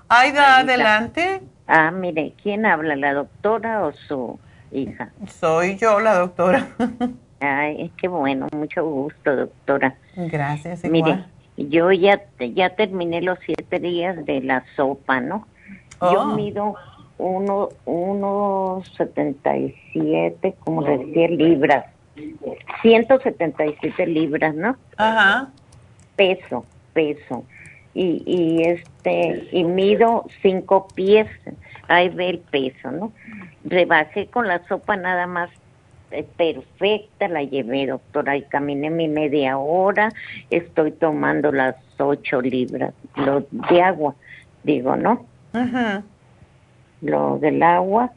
[0.09, 1.41] Aida, adelante.
[1.69, 4.41] Ah, mire, ¿quién habla, la doctora o su
[4.73, 5.13] hija?
[5.29, 6.67] Soy yo, la doctora.
[7.41, 9.95] Ay, qué bueno, mucho gusto, doctora.
[10.17, 10.93] Gracias, igual.
[11.57, 15.47] Mire, yo ya, ya terminé los siete días de la sopa, ¿no?
[16.01, 16.35] Yo oh.
[16.35, 16.75] mido
[17.19, 21.85] uno, uno setenta y siete, como decía, libras.
[22.83, 24.77] 177 libras, ¿no?
[24.97, 25.51] Ajá.
[26.17, 27.45] Peso, peso.
[27.95, 31.29] Y, y este, y mido cinco pies.
[31.89, 33.13] Ahí ve el peso, ¿no?
[33.65, 35.51] Rebajé con la sopa nada más
[36.37, 40.11] perfecta, la llevé, doctora, y caminé mi media hora,
[40.51, 44.15] estoy tomando las ocho libras lo de agua,
[44.65, 45.25] digo, ¿no?
[47.03, 48.13] Lo del agua,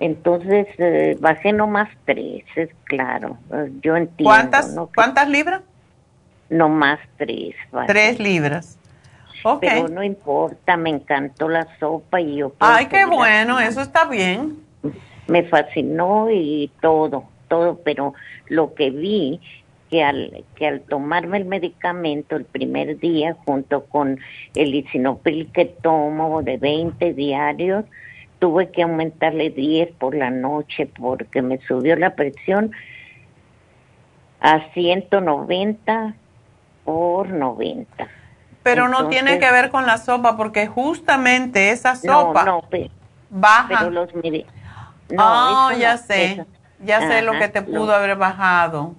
[0.00, 4.24] entonces eh, bajé nomás tres, es claro, eh, yo entiendo.
[4.24, 5.62] ¿Cuántas, ¿cuántas libras?
[6.48, 7.54] No más tres.
[7.86, 8.76] Tres libras.
[9.42, 9.70] Okay.
[9.70, 12.52] Pero no importa, me encantó la sopa y yo...
[12.58, 14.58] Ay, qué bueno, eso está bien
[15.30, 18.14] me fascinó y todo, todo, pero
[18.48, 19.40] lo que vi
[19.88, 24.18] que al, que al tomarme el medicamento el primer día, junto con
[24.54, 27.84] el lisinopil que tomo de 20 diarios,
[28.40, 32.72] tuve que aumentarle 10 por la noche porque me subió la presión
[34.40, 36.14] a 190
[36.84, 38.08] por 90.
[38.62, 42.62] Pero no tiene que ver con la sopa porque justamente esa sopa no,
[43.30, 43.78] baja.
[43.78, 44.10] Pero los
[45.10, 46.44] no, oh, ya sé,
[46.80, 48.94] ya sé lo que te pudo haber bajado.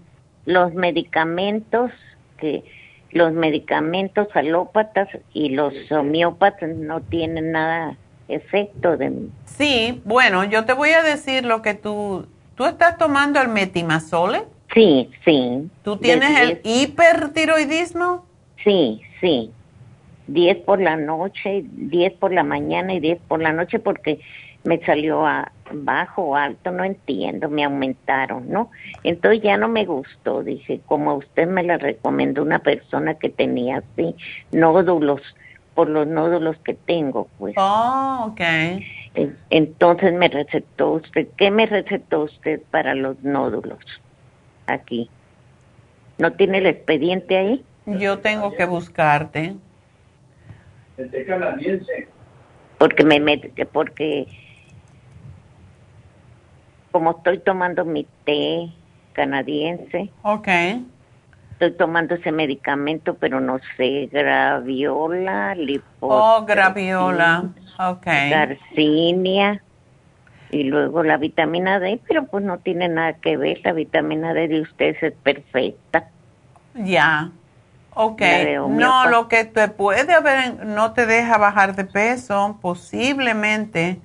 [0.45, 1.91] Los medicamentos
[2.37, 2.63] que
[3.11, 7.97] los medicamentos alópatas y los homeópatas no tienen nada
[8.33, 9.29] efecto de mí.
[9.45, 14.43] Sí, bueno, yo te voy a decir lo que tú, ¿tú estás tomando el metimazole?
[14.73, 15.69] Sí, sí.
[15.83, 18.25] ¿Tú tienes el hipertiroidismo?
[18.63, 19.51] Sí, sí.
[20.27, 24.19] 10 por la noche, 10 por la mañana y 10 por la noche porque
[24.63, 28.69] me salió a bajo o alto, no entiendo, me aumentaron, ¿no?
[29.03, 33.77] Entonces ya no me gustó, dije, como usted me la recomendó una persona que tenía
[33.77, 34.15] así
[34.51, 35.21] nódulos,
[35.73, 37.55] por los nódulos que tengo, pues.
[37.57, 38.41] Oh, ok.
[39.49, 43.79] Entonces me recetó usted, ¿qué me recetó usted para los nódulos?
[44.67, 45.09] Aquí.
[46.17, 47.65] ¿No tiene el expediente ahí?
[47.85, 49.55] Yo tengo que buscarte.
[52.77, 53.37] Porque me, me
[53.71, 54.27] porque
[56.91, 58.69] como estoy tomando mi té
[59.13, 60.09] canadiense.
[60.23, 60.47] Ok.
[61.61, 65.83] Estoy tomando ese medicamento, pero no sé, graviola, lipo.
[65.99, 67.43] Oh, graviola.
[67.77, 68.07] Ok.
[68.31, 69.61] Garcinia.
[70.49, 73.59] Y luego la vitamina D, pero pues no tiene nada que ver.
[73.63, 76.09] La vitamina D de ustedes es perfecta.
[76.73, 77.29] Ya.
[77.93, 78.23] Ok.
[78.67, 83.99] No, lo que te puede haber, no te deja bajar de peso, posiblemente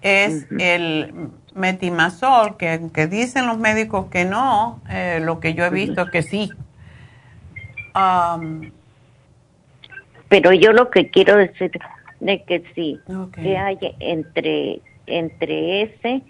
[0.00, 5.70] es el metimazol, que, que dicen los médicos que no, eh, lo que yo he
[5.70, 6.50] visto que sí.
[10.28, 11.72] Pero yo lo que quiero decir
[12.20, 12.98] de que sí,
[13.34, 16.22] que hay entre, entre ese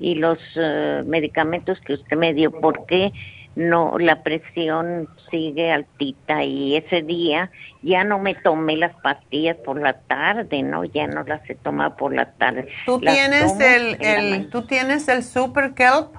[0.00, 3.12] y los eh, medicamentos que usted me dio, porque
[3.56, 7.50] no la presión sigue altita y ese día
[7.82, 10.84] ya no me tomé las pastillas por la tarde, ¿no?
[10.84, 12.68] Ya no las he tomado por la tarde.
[12.86, 16.14] ¿Tú tienes el, el tú tienes el Super Kelp?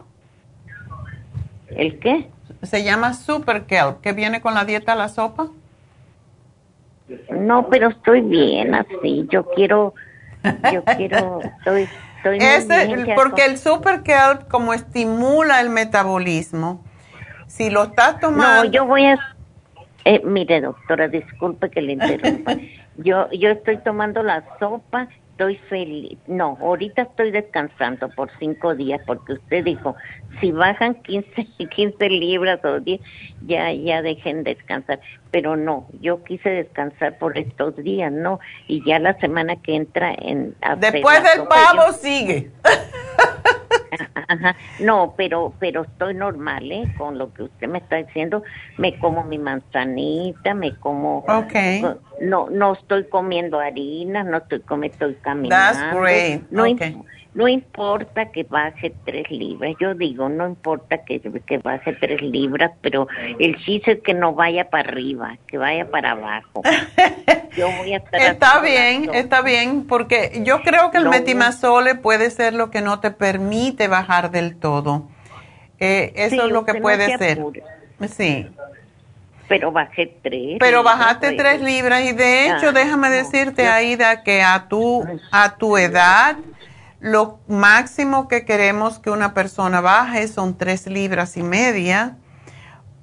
[1.69, 2.27] ¿El qué?
[2.64, 5.48] Se llama Super Kelp, que viene con la dieta a la sopa.
[7.31, 9.27] No, pero estoy bien así.
[9.30, 9.94] Yo quiero
[10.72, 11.88] yo quiero estoy
[12.23, 12.40] estoy
[12.88, 16.84] muy porque el Super Kelp como estimula el metabolismo
[17.49, 18.64] si lo estás tomando...
[18.64, 19.18] No, yo voy a...
[20.06, 22.56] Eh, mire, doctora, disculpe que le interrumpa.
[22.98, 25.07] yo, yo estoy tomando la sopa,
[25.40, 26.18] estoy feliz.
[26.28, 29.95] No, ahorita estoy descansando por cinco días porque usted dijo,
[30.41, 32.99] si bajan 15, 15 libras o 10,
[33.48, 34.99] ya, ya dejen descansar.
[35.32, 38.40] Pero no, yo quise descansar por estos días, ¿no?
[38.68, 40.56] Y ya la semana que entra en...
[40.80, 42.52] Después del pavo sigue.
[44.28, 44.56] Ajá.
[44.80, 46.94] No, pero pero estoy normal, ¿eh?
[46.98, 48.44] Con lo que usted me está diciendo,
[48.78, 51.84] me como mi manzanita, me como okay.
[52.22, 55.80] no no estoy comiendo harina, no estoy comiendo, estoy caminando.
[55.80, 56.41] That's great.
[56.52, 56.66] No,
[57.40, 62.72] no importa que baje tres libras, yo digo, no importa que, que baje tres libras,
[62.82, 63.07] pero
[63.40, 66.61] el chiste es que no vaya para arriba, que vaya para abajo.
[67.56, 72.30] Yo voy a estar está bien, está bien, porque yo creo que el metimazole puede
[72.30, 75.07] ser lo que no te permite bajar del todo.
[75.80, 77.40] Eh, eso es lo que puede ser.
[78.07, 78.48] Sí.
[79.48, 80.57] Pero bajé tres.
[80.60, 85.76] Pero bajaste tres libras y de hecho, déjame decirte, Aida, que a tu, a tu
[85.76, 86.38] edad
[86.99, 92.17] lo máximo que queremos que una persona baje son tres libras y media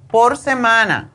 [0.09, 1.11] por semana.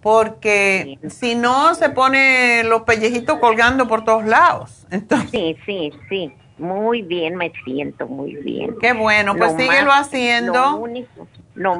[0.00, 4.86] Porque si no, se pone los pellejitos colgando por todos lados.
[4.90, 6.32] Entonces, sí, sí, sí.
[6.58, 8.76] Muy bien, me siento muy bien.
[8.80, 10.52] Qué bueno, pues síguelo haciendo.
[10.52, 11.74] Lo único, lo,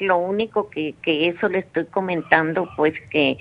[0.00, 3.38] lo único que, que eso le estoy comentando, pues que,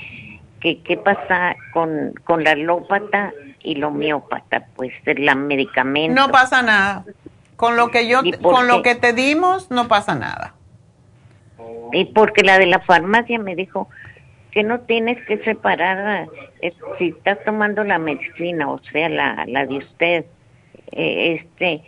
[0.59, 6.19] que qué pasa con, con la lópata y lo homeópata, pues la medicamento.
[6.19, 7.05] No pasa nada.
[7.55, 10.53] Con lo que yo, con lo que te dimos, no pasa nada.
[11.91, 13.89] Y porque la de la farmacia me dijo
[14.51, 16.27] que no tienes que separar
[16.61, 20.25] eh, si estás tomando la medicina, o sea, la, la de usted,
[20.91, 21.83] eh, este,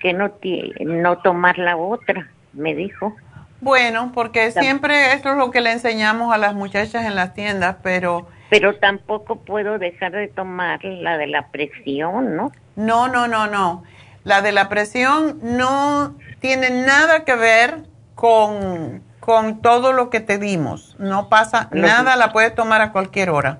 [0.00, 0.32] que no,
[0.80, 3.14] no tomar la otra, me dijo.
[3.60, 7.76] Bueno, porque siempre esto es lo que le enseñamos a las muchachas en las tiendas,
[7.82, 12.52] pero pero tampoco puedo dejar de tomar la de la presión, ¿no?
[12.76, 13.82] No, no, no, no.
[14.22, 17.78] La de la presión no tiene nada que ver
[18.14, 20.94] con, con todo lo que te dimos.
[21.00, 23.58] No pasa nada, la puedes tomar a cualquier hora.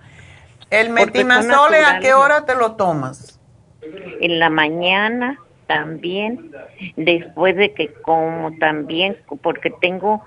[0.71, 3.41] ¿El metimazole a qué hora te lo tomas?
[4.21, 6.53] En la mañana también,
[6.95, 10.23] después de que como también, porque tengo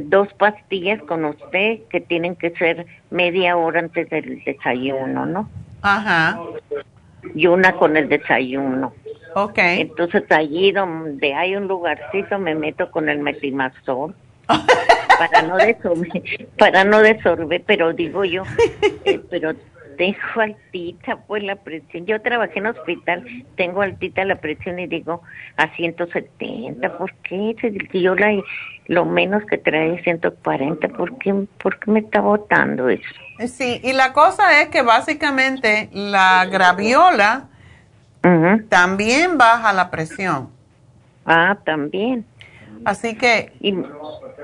[0.00, 5.48] dos pastillas con usted que tienen que ser media hora antes del desayuno, ¿no?
[5.82, 6.40] Ajá.
[7.34, 8.92] Y una con el desayuno.
[9.34, 9.58] Ok.
[9.58, 14.14] Entonces allí donde hay un lugarcito me meto con el metimazol
[15.18, 16.22] para no desorber,
[16.58, 18.44] para no desorber, pero digo yo,
[19.04, 19.54] eh, pero
[19.96, 22.06] tengo altita pues la presión.
[22.06, 23.24] Yo trabajé en hospital,
[23.56, 25.22] tengo altita la presión y digo
[25.56, 27.56] a 170, ¿por qué?
[27.90, 28.32] Si yo la,
[28.86, 33.04] lo menos que trae es 140, ¿por qué, ¿por qué me está botando eso?
[33.46, 37.48] Sí, y la cosa es que básicamente la graviola
[38.68, 40.48] también baja la presión.
[41.26, 42.24] Ah, también.
[42.84, 43.52] Así que...
[43.60, 43.74] Y,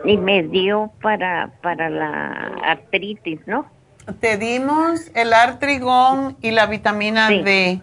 [0.05, 3.67] y me dio para, para la artritis, ¿no?
[4.19, 7.81] Te dimos el artrigón y la vitamina D.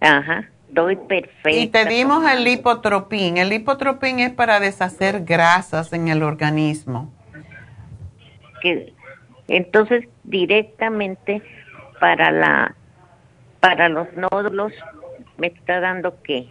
[0.00, 1.50] Ajá, doy perfecto.
[1.50, 3.38] Y te dimos el lipotropín.
[3.38, 7.12] El lipotropín es para deshacer grasas en el organismo.
[8.60, 8.92] Que,
[9.48, 11.42] entonces, directamente
[12.00, 12.74] para la
[13.60, 14.72] para los nódulos
[15.38, 16.46] me está dando qué?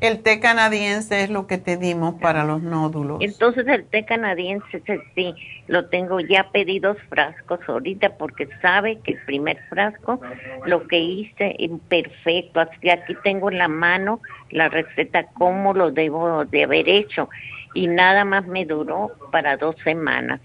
[0.00, 3.18] El té canadiense es lo que te dimos para los nódulos.
[3.20, 4.80] Entonces el té canadiense
[5.16, 5.34] sí,
[5.66, 10.20] lo tengo ya pedidos frascos ahorita porque sabe que el primer frasco
[10.66, 14.20] lo que hice imperfecto, así aquí tengo en la mano
[14.50, 17.28] la receta cómo lo debo de haber hecho
[17.74, 20.40] y nada más me duró para dos semanas.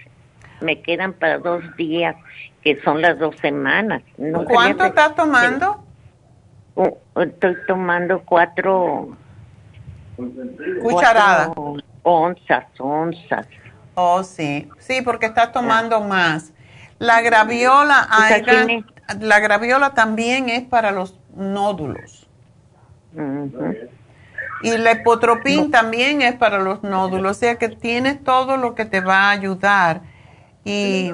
[0.61, 2.15] Me quedan para dos días,
[2.63, 4.01] que son las dos semanas.
[4.47, 5.83] ¿Cuánto estás tomando?
[6.75, 9.15] Oh, estoy tomando cuatro
[10.81, 11.53] Cucharada.
[12.03, 13.47] onzas, onzas.
[13.95, 14.69] Oh, sí.
[14.79, 16.51] Sí, porque estás tomando más.
[16.99, 18.07] La graviola,
[19.19, 22.27] la graviola también es para los nódulos.
[24.63, 27.31] Y el epotropín también es para los nódulos.
[27.31, 30.01] O sea que tienes todo lo que te va a ayudar.
[30.65, 31.11] Y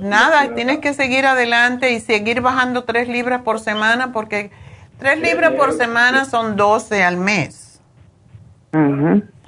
[0.00, 4.50] nada, tienes que seguir adelante y seguir bajando tres libras por semana porque
[4.98, 7.63] tres libras por semana son 12 al mes.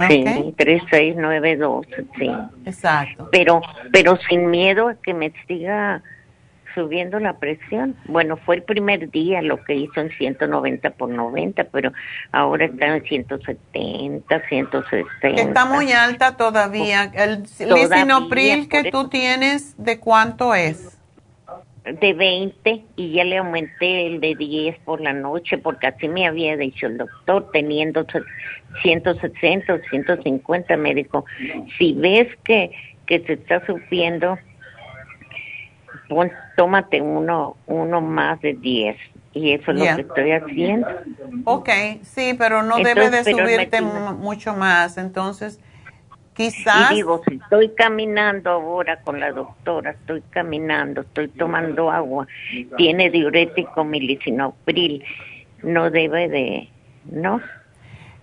[0.09, 1.86] Sí, 3692,
[2.19, 2.31] sí.
[2.65, 3.28] Exacto.
[3.32, 3.61] Pero,
[3.93, 6.03] pero sin miedo a que me siga
[6.77, 7.97] subiendo la presión.
[8.05, 11.93] Bueno, fue el primer día lo que hizo en 190 por 90, pero
[12.31, 15.28] ahora está en 170, 160.
[15.28, 17.11] Está muy alta todavía.
[17.15, 20.95] El lisinopril que tú tienes, ¿de cuánto es?
[21.87, 26.27] De 20 y ya le aumenté el de 10 por la noche porque así me
[26.27, 28.05] había dicho el doctor teniendo
[28.83, 31.25] 160 o 150 médico
[31.79, 32.73] si ves que
[33.07, 34.37] que se está sufriendo
[36.09, 38.97] pon, tómate uno uno más de 10
[39.33, 40.89] y eso es lo que estoy haciendo.
[41.45, 41.69] Ok,
[42.03, 44.97] sí pero no debe de subirte mucho más.
[44.97, 45.61] Entonces
[46.37, 46.93] Quizás.
[46.93, 52.27] Y digo, si estoy caminando ahora con la doctora, estoy caminando, estoy tomando agua,
[52.77, 55.03] tiene diurético milicinopril,
[55.63, 56.69] no debe de,
[57.07, 57.41] ¿no?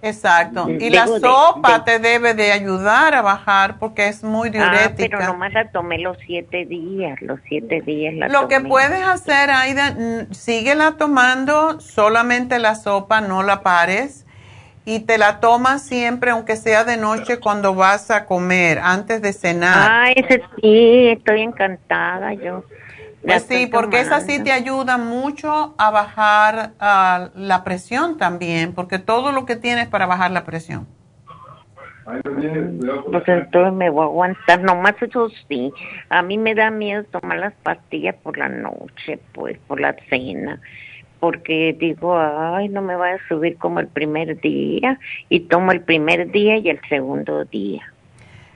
[0.03, 0.69] Exacto.
[0.69, 5.15] Y la sopa te debe de ayudar a bajar porque es muy diurética.
[5.15, 9.02] Ah, pero nomás la tomé los siete días, los siete días la Lo que puedes
[9.02, 9.95] hacer, Aida,
[10.31, 14.26] síguela tomando, solamente la sopa, no la pares
[14.85, 19.34] y te la tomas siempre, aunque sea de noche, cuando vas a comer, antes de
[19.34, 19.89] cenar.
[19.89, 22.64] Ah, ese sí, estoy encantada yo.
[23.26, 28.99] Pues sí, porque esa sí te ayuda mucho a bajar uh, la presión también, porque
[28.99, 30.85] todo lo que tienes para bajar la presión.
[32.03, 35.72] Pues entonces me voy a aguantar, nomás eso sí.
[36.10, 40.60] A mí me da miedo tomar las pastillas por la noche, pues, por la cena
[41.23, 45.79] porque digo, ay, no me va a subir como el primer día y tomo el
[45.79, 47.81] primer día y el segundo día.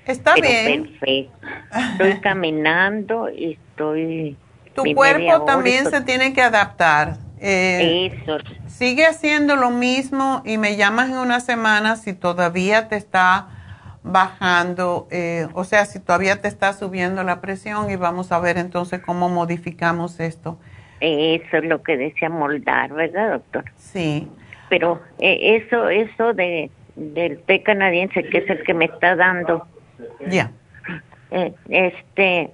[0.05, 0.89] Está bien.
[0.99, 1.47] Perfecto.
[1.93, 4.35] Estoy caminando y estoy...
[4.75, 7.19] Tu cuerpo también se tiene que adaptar.
[7.39, 8.39] Eh, Eso.
[8.67, 13.47] Sigue haciendo lo mismo y me llamas en una semana si todavía te está
[14.03, 18.57] bajando, eh, o sea, si todavía te está subiendo la presión y vamos a ver
[18.57, 20.59] entonces cómo modificamos esto.
[20.99, 23.65] Eso es lo que decía moldar, ¿verdad, doctor?
[23.77, 24.27] Sí.
[24.69, 29.65] Pero eh, eso, eso de del té canadiense, que es el que me está dando.
[30.27, 30.51] Ya.
[31.31, 32.49] Eh, este,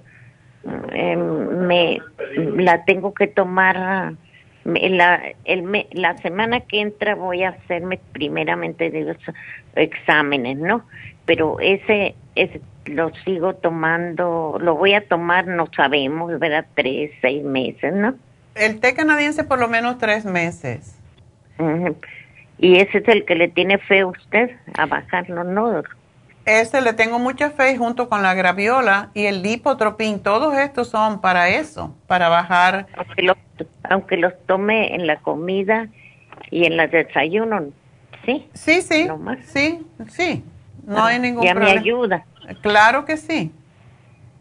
[0.92, 1.98] em, me
[2.56, 4.14] la tengo que tomar
[4.64, 9.18] La, el, la semana que entra voy a hacerme primeramente de los
[9.76, 10.86] exámenes, ¿no?
[11.26, 16.66] Pero ese, ese lo sigo tomando, lo voy a tomar, no sabemos, ¿verdad?
[16.74, 18.14] Tres, seis meses, ¿no?
[18.54, 20.96] El té canadiense por lo menos tres meses.
[22.58, 25.84] Y ese es el que le tiene fe a usted a bajar los nodos.
[26.46, 30.20] Ese le tengo mucha fe junto con la graviola y el lipotropín.
[30.20, 32.86] Todos estos son para eso, para bajar.
[32.96, 33.36] Aunque los,
[33.82, 35.88] aunque los tome en la comida
[36.50, 37.70] y en el desayuno,
[38.26, 38.46] ¿sí?
[38.52, 39.08] Sí, sí.
[39.44, 40.44] Sí, sí.
[40.86, 42.26] No hay ningún ya me ayuda.
[42.60, 43.50] Claro que sí.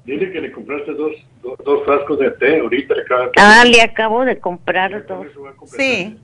[0.03, 2.95] Dile que le compraste dos, dos, frascos de té ahorita.
[3.37, 5.27] ah, le acabo de comprar dos.
[5.65, 6.17] Sí.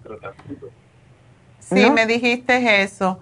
[1.60, 3.20] Sí, me dijiste eso.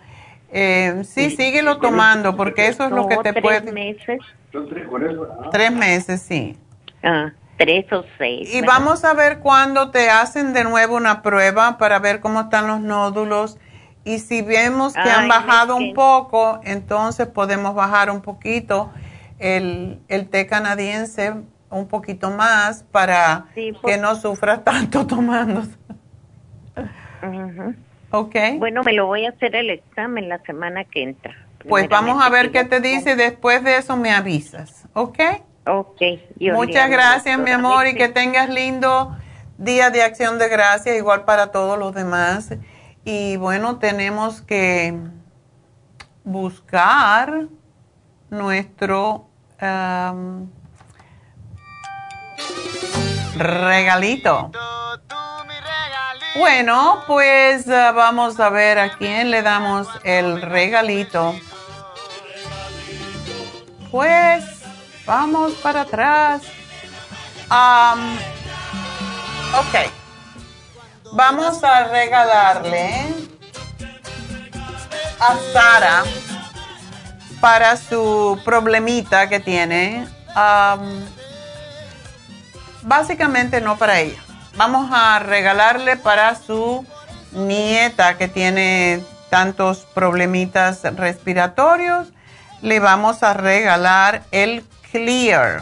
[0.50, 3.72] Eh, sí, síguelo tomando porque eso es lo que te tres puede...
[3.72, 4.20] meses.
[4.54, 5.50] Ah.
[5.52, 6.58] Tres meses, sí.
[7.04, 8.54] Ah, tres o seis.
[8.54, 12.68] Y vamos a ver cuándo te hacen de nuevo una prueba para ver cómo están
[12.68, 13.58] los nódulos.
[14.06, 18.90] Y si vemos que han bajado un poco, entonces podemos bajar un poquito
[19.38, 21.34] el, el té canadiense
[21.70, 25.64] un poquito más para que no sufras tanto tomando.
[28.12, 28.36] Ok.
[28.58, 31.36] Bueno, me lo voy a hacer el examen la semana que entra.
[31.68, 33.16] Pues vamos a ver qué te dice.
[33.16, 34.86] Después de eso me avisas.
[34.94, 35.20] ¿Ok?
[35.66, 36.02] Ok.
[36.40, 39.18] Muchas gracias, mi amor, y que tengas lindo
[39.58, 42.54] día de acción de gracias, igual para todos los demás.
[43.04, 44.98] Y bueno, tenemos que
[46.24, 47.48] buscar
[48.30, 49.28] nuestro
[53.36, 54.52] regalito.
[56.38, 61.36] Bueno, pues ah, vamos a ver a quién le damos el regalito.
[63.90, 64.44] Pues
[65.06, 66.42] vamos para atrás.
[69.54, 69.92] ok.
[71.14, 73.08] Vamos a regalarle
[75.20, 76.04] a Sara
[77.40, 80.08] para su problemita que tiene.
[82.84, 84.22] Básicamente no para ella
[84.58, 86.86] vamos a regalarle para su
[87.32, 92.08] nieta que tiene tantos problemitas respiratorios,
[92.62, 95.62] le vamos a regalar el Clear,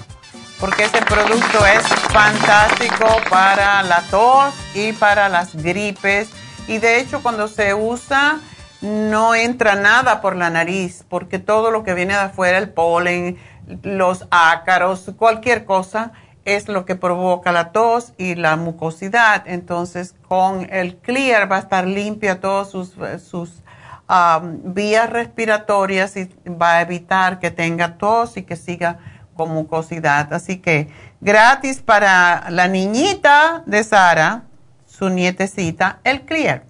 [0.60, 6.30] porque ese producto es fantástico para la tos y para las gripes.
[6.68, 8.40] Y de hecho cuando se usa
[8.82, 13.38] no entra nada por la nariz, porque todo lo que viene de afuera, el polen,
[13.82, 16.12] los ácaros, cualquier cosa,
[16.46, 19.44] es lo que provoca la tos y la mucosidad.
[19.48, 22.94] Entonces, con el Clear va a estar limpia todas sus,
[23.24, 23.64] sus
[24.08, 29.00] um, vías respiratorias y va a evitar que tenga tos y que siga
[29.36, 30.32] con mucosidad.
[30.34, 30.88] Así que
[31.20, 34.44] gratis para la niñita de Sara,
[34.86, 36.64] su nietecita, el Clear.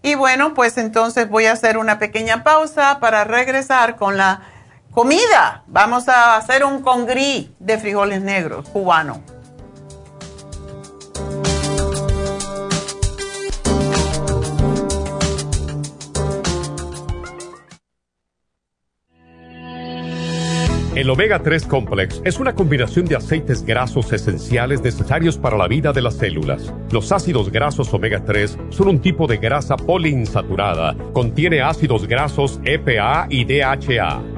[0.00, 4.42] Y bueno, pues entonces voy a hacer una pequeña pausa para regresar con la
[4.98, 5.62] Comida.
[5.68, 9.22] Vamos a hacer un congrí de frijoles negros cubano.
[20.96, 25.92] El omega 3 complex es una combinación de aceites grasos esenciales necesarios para la vida
[25.92, 26.74] de las células.
[26.90, 30.96] Los ácidos grasos omega 3 son un tipo de grasa poliinsaturada.
[31.12, 34.37] Contiene ácidos grasos EPA y DHA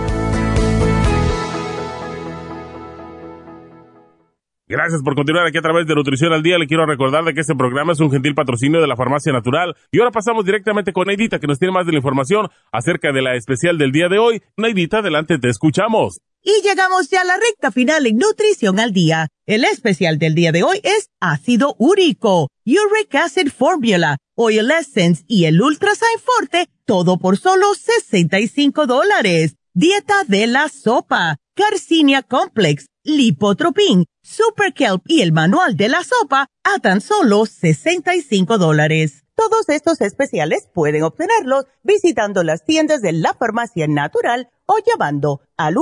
[4.71, 6.57] Gracias por continuar aquí a través de Nutrición al Día.
[6.57, 9.75] Le quiero recordar de que este programa es un gentil patrocinio de la Farmacia Natural.
[9.91, 13.21] Y ahora pasamos directamente con Neidita, que nos tiene más de la información acerca de
[13.21, 14.41] la especial del día de hoy.
[14.55, 16.21] Neidita, adelante, te escuchamos.
[16.41, 19.27] Y llegamos ya a la recta final en Nutrición al Día.
[19.45, 25.47] El especial del día de hoy es ácido úrico, Uric Acid Formula, Oil Essence y
[25.47, 29.57] el Ultrasign Forte, todo por solo 65 dólares.
[29.73, 36.47] Dieta de la sopa, Carcinia Complex, Lipotropin, Super Kelp y el manual de la sopa
[36.63, 39.25] a tan solo 65 dólares.
[39.35, 45.75] Todos estos especiales pueden obtenerlos visitando las tiendas de la farmacia natural o llamando al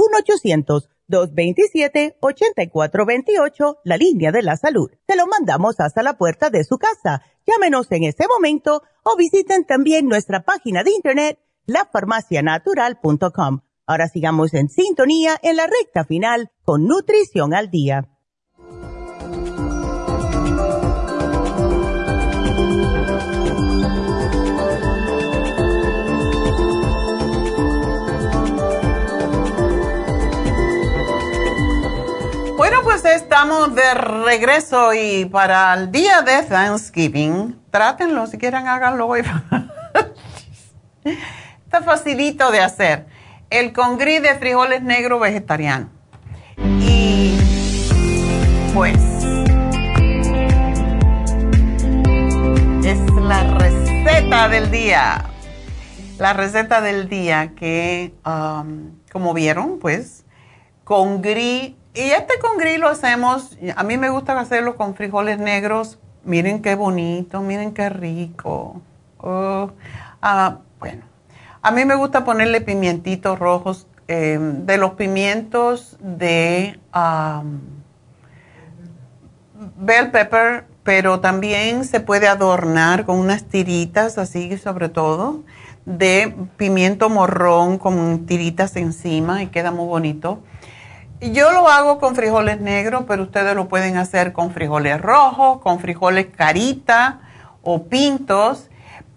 [1.08, 4.90] 1-800-227-8428, la línea de la salud.
[5.08, 7.22] Se lo mandamos hasta la puerta de su casa.
[7.46, 11.38] Llámenos en este momento o visiten también nuestra página de internet,
[11.68, 13.60] lafarmacianatural.com.
[13.90, 18.06] Ahora sigamos en sintonía en la recta final con Nutrición al Día.
[32.56, 39.08] Bueno, pues estamos de regreso y para el día de Thanksgiving, trátenlo, si quieren háganlo
[39.08, 39.22] hoy.
[41.66, 43.19] Está facilito de hacer
[43.50, 45.90] el congrí de frijoles negros vegetariano.
[46.82, 47.38] Y
[48.74, 48.96] pues
[52.84, 55.26] es la receta del día.
[56.18, 60.26] La receta del día que, um, como vieron, pues,
[60.84, 61.78] congrí.
[61.94, 65.98] Y este congrí lo hacemos, a mí me gusta hacerlo con frijoles negros.
[66.24, 68.82] Miren qué bonito, miren qué rico.
[69.18, 69.72] Oh,
[70.22, 71.04] ah, bueno,
[71.62, 76.80] a mí me gusta ponerle pimientitos rojos, em, de los pimientos de
[79.78, 85.44] bell pepper, pero también se puede adornar con unas tiritas así, sobre todo,
[85.86, 90.40] de pimiento morrón con tiritas encima y queda muy bonito.
[91.22, 95.80] Yo lo hago con frijoles negros, pero ustedes lo pueden hacer con frijoles rojos, con
[95.80, 97.20] frijoles carita
[97.62, 98.70] o pintos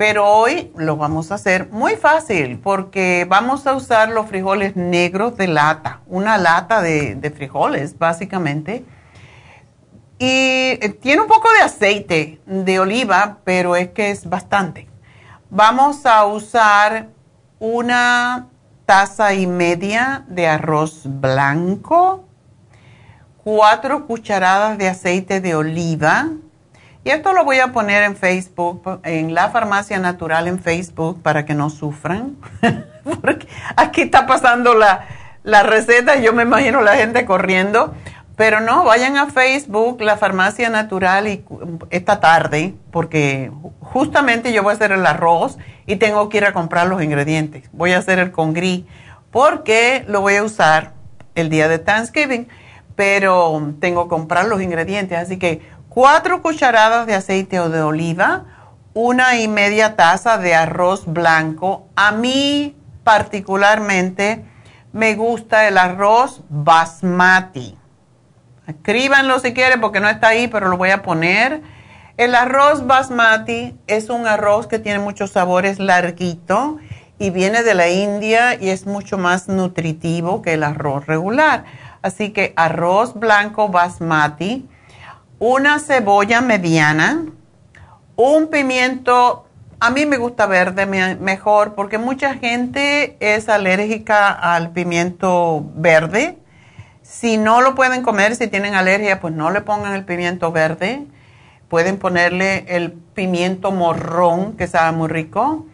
[0.02, 5.36] pero hoy lo vamos a hacer muy fácil porque vamos a usar los frijoles negros
[5.36, 8.84] de lata, una lata de, frijoles básicamente.
[10.18, 14.88] Y eh, tiene un poco de aceite de oliva, pero es que es bastante.
[15.50, 17.06] Vamos a usar
[17.60, 18.48] una
[18.84, 22.24] taza y media de arroz blanco,
[23.44, 26.26] cuatro cucharadas de aceite de oliva,
[27.04, 31.44] y esto lo voy a poner en Facebook, en la farmacia natural en Facebook, para
[31.44, 32.36] que no sufran.
[33.20, 35.06] Porque aquí está pasando la,
[35.42, 37.94] la receta y yo me imagino la gente corriendo.
[38.36, 41.44] Pero no, vayan a Facebook, la farmacia natural, y
[41.90, 46.52] esta tarde, porque justamente yo voy a hacer el arroz y tengo que ir a
[46.54, 47.68] comprar los ingredientes.
[47.72, 48.86] Voy a hacer el congrí,
[49.30, 50.94] porque lo voy a usar
[51.34, 52.48] el día de Thanksgiving,
[52.96, 55.18] pero tengo que comprar los ingredientes.
[55.18, 55.60] Así que
[55.94, 58.44] cuatro cucharadas de aceite o de oliva,
[58.94, 61.86] una y media taza de arroz blanco.
[61.96, 62.74] A mí
[63.04, 64.44] particularmente
[64.92, 67.76] me gusta el arroz basmati.
[68.66, 71.60] Escríbanlo si quieren porque no está ahí, pero lo voy a poner.
[72.16, 76.78] El arroz basmati es un arroz que tiene muchos sabores larguito
[77.18, 81.64] y viene de la India y es mucho más nutritivo que el arroz regular.
[82.00, 84.68] Así que arroz blanco basmati
[85.42, 87.24] una cebolla mediana,
[88.14, 89.48] un pimiento,
[89.80, 96.38] a mí me gusta verde mejor porque mucha gente es alérgica al pimiento verde.
[97.02, 101.08] Si no lo pueden comer, si tienen alergia, pues no le pongan el pimiento verde.
[101.68, 105.66] Pueden ponerle el pimiento morrón, que sabe muy rico.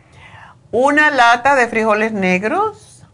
[0.70, 3.04] Una lata de frijoles negros.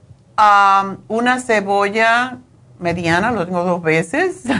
[1.09, 2.39] una cebolla
[2.79, 4.45] mediana, lo tengo dos veces.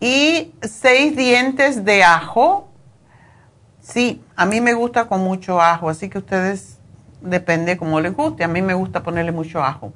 [0.00, 2.68] y seis dientes de ajo.
[3.80, 6.78] Sí, a mí me gusta con mucho ajo, así que ustedes
[7.20, 8.44] depende cómo les guste.
[8.44, 9.92] A mí me gusta ponerle mucho ajo.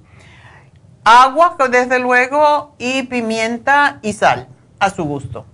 [1.04, 4.48] Agua, desde luego, y pimienta y sal
[4.80, 5.46] a su gusto.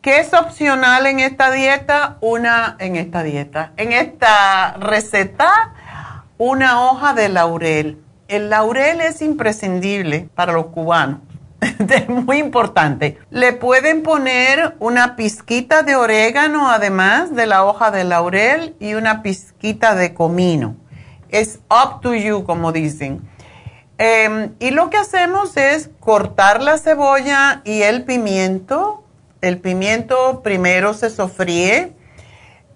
[0.00, 2.18] ¿Qué es opcional en esta dieta?
[2.20, 5.72] Una, en esta dieta, en esta receta,
[6.38, 8.00] una hoja de laurel.
[8.28, 11.20] El laurel es imprescindible para los cubanos
[12.08, 13.18] muy importante.
[13.30, 19.22] Le pueden poner una pizquita de orégano además de la hoja de laurel y una
[19.22, 20.76] pizquita de comino.
[21.28, 23.22] Es up to you, como dicen.
[23.98, 29.04] Em, y lo que hacemos es cortar la cebolla y el pimiento.
[29.40, 31.92] El pimiento primero se sofríe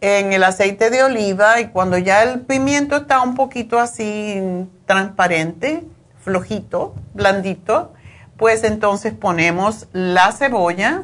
[0.00, 4.40] en el aceite de oliva y cuando ya el pimiento está un poquito así
[4.86, 5.84] transparente,
[6.22, 7.92] flojito, blandito,
[8.38, 11.02] pues entonces ponemos la cebolla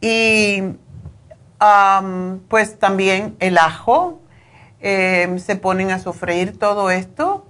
[0.00, 0.62] y
[2.48, 4.20] pues también el ajo.
[4.82, 7.46] Em, se ponen a sofreír todo esto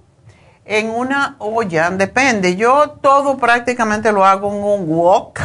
[0.65, 2.55] en una olla, depende.
[2.55, 5.39] Yo todo prácticamente lo hago en un wok.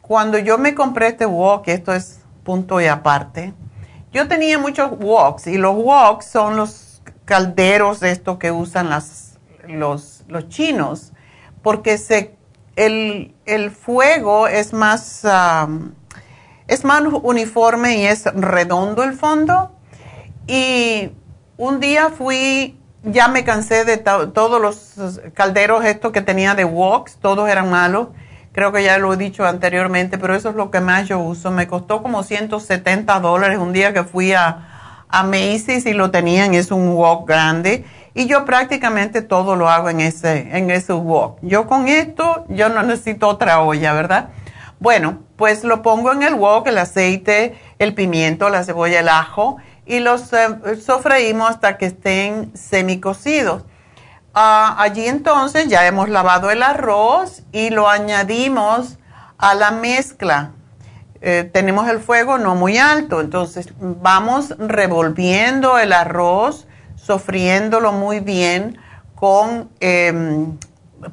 [0.00, 3.54] Cuando yo me compré este wok, esto es punto y aparte,
[4.12, 9.38] yo tenía muchos woks y los woks son los calderos de esto que usan las,
[9.66, 11.12] los, los chinos,
[11.62, 11.98] porque
[12.76, 15.26] el, el fuego es más,
[16.66, 19.72] es más uniforme y es redondo el fondo.
[20.46, 21.10] Y
[21.56, 27.16] un día fui ya me cansé de todos los calderos estos que tenía de woks,
[27.16, 28.08] todos eran malos.
[28.52, 31.50] Creo que ya lo he dicho anteriormente, pero eso es lo que más yo uso.
[31.50, 36.54] Me costó como 170 dólares un día que fui a, a Macy's y lo tenían,
[36.54, 37.84] es un wok grande.
[38.14, 41.38] Y yo prácticamente todo lo hago en ese, en ese wok.
[41.42, 44.28] Yo con esto, yo no necesito otra olla, ¿verdad?
[44.78, 49.56] Bueno, pues lo pongo en el wok, el aceite, el pimiento, la cebolla, el ajo
[49.86, 53.64] y los eh, sofreímos hasta que estén semicocidos.
[54.34, 58.98] Ah, allí entonces ya hemos lavado el arroz y lo añadimos
[59.38, 60.52] a la mezcla.
[61.20, 66.66] Eh, tenemos el fuego no muy alto, entonces vamos revolviendo el arroz,
[67.02, 68.78] sofriéndolo muy bien
[69.14, 70.58] con, em,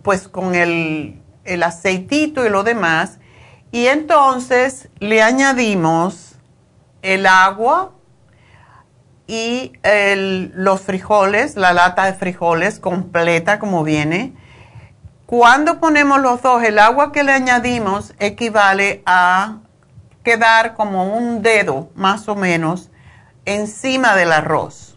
[0.04, 3.20] pues con el, el aceitito y lo demás.
[3.72, 6.36] Y entonces le añadimos
[7.02, 7.92] el agua
[9.28, 9.74] y
[10.56, 14.34] los frijoles, la lata de frijoles completa como viene.
[15.28, 19.60] Cuando ponemos los dos, el agua que le añadimos equivale a
[20.24, 22.90] quedar como un dedo más o menos
[23.46, 24.89] encima del arroz.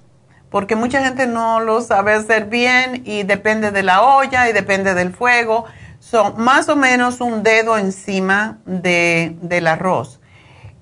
[0.53, 4.95] Porque mucha gente no lo sabe hacer bien y depende de la olla y depende
[4.95, 5.65] del fuego.
[5.99, 10.20] Son más o menos un dedo encima del arroz.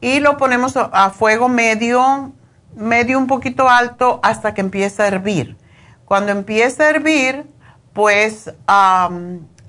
[0.03, 2.35] Y lo ponemos a fuego medio
[2.75, 5.57] medio un poquito alto hasta que empiece a hervir.
[6.05, 7.47] Cuando empiece a hervir,
[7.93, 8.53] pues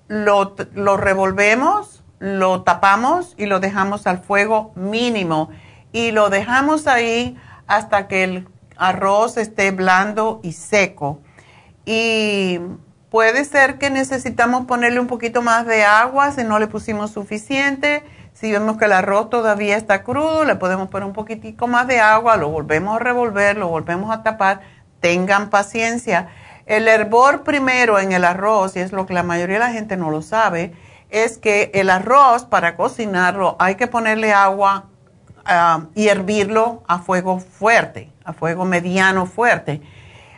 [0.07, 5.49] lo, lo revolvemos, lo tapamos y lo dejamos al fuego mínimo.
[5.91, 7.37] Y lo dejamos ahí
[7.67, 8.47] hasta que el
[8.81, 11.21] arroz esté blando y seco.
[11.85, 12.59] Y
[13.09, 18.03] puede ser que necesitamos ponerle un poquito más de agua si no le pusimos suficiente
[18.33, 21.99] si vemos que el arroz todavía está crudo, le podemos poner un poquitico más de
[21.99, 24.61] agua, lo volvemos a revolver, lo volvemos a tapar.
[24.99, 26.29] Tengan paciencia.
[26.65, 29.97] El hervor primero en el arroz, y es lo que la mayoría de la gente
[29.97, 30.73] no lo sabe,
[31.09, 34.85] es que el arroz para cocinarlo hay que ponerle agua
[35.45, 39.81] ah, y hervirlo a fuego fuerte, a fuego mediano fuerte,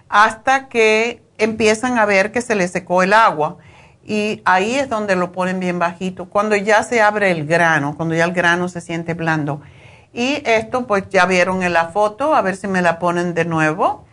[0.09, 3.57] hasta que empiezan a ver que se le secó el agua
[4.05, 8.15] y ahí es donde lo ponen bien bajito, cuando ya se abre el grano, cuando
[8.15, 9.61] ya el grano se siente blando.
[10.13, 13.45] Y esto pues ya vieron en la foto, a ver si me la ponen de
[13.45, 14.05] nuevo.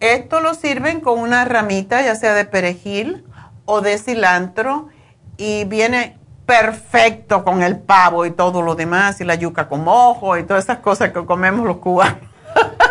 [0.00, 3.24] Esto lo sirven con una ramita, ya sea de perejil
[3.64, 4.88] o de cilantro,
[5.36, 6.16] y viene
[6.48, 10.64] perfecto con el pavo y todo lo demás, y la yuca con mojo y todas
[10.64, 12.16] esas cosas que comemos los cubanos.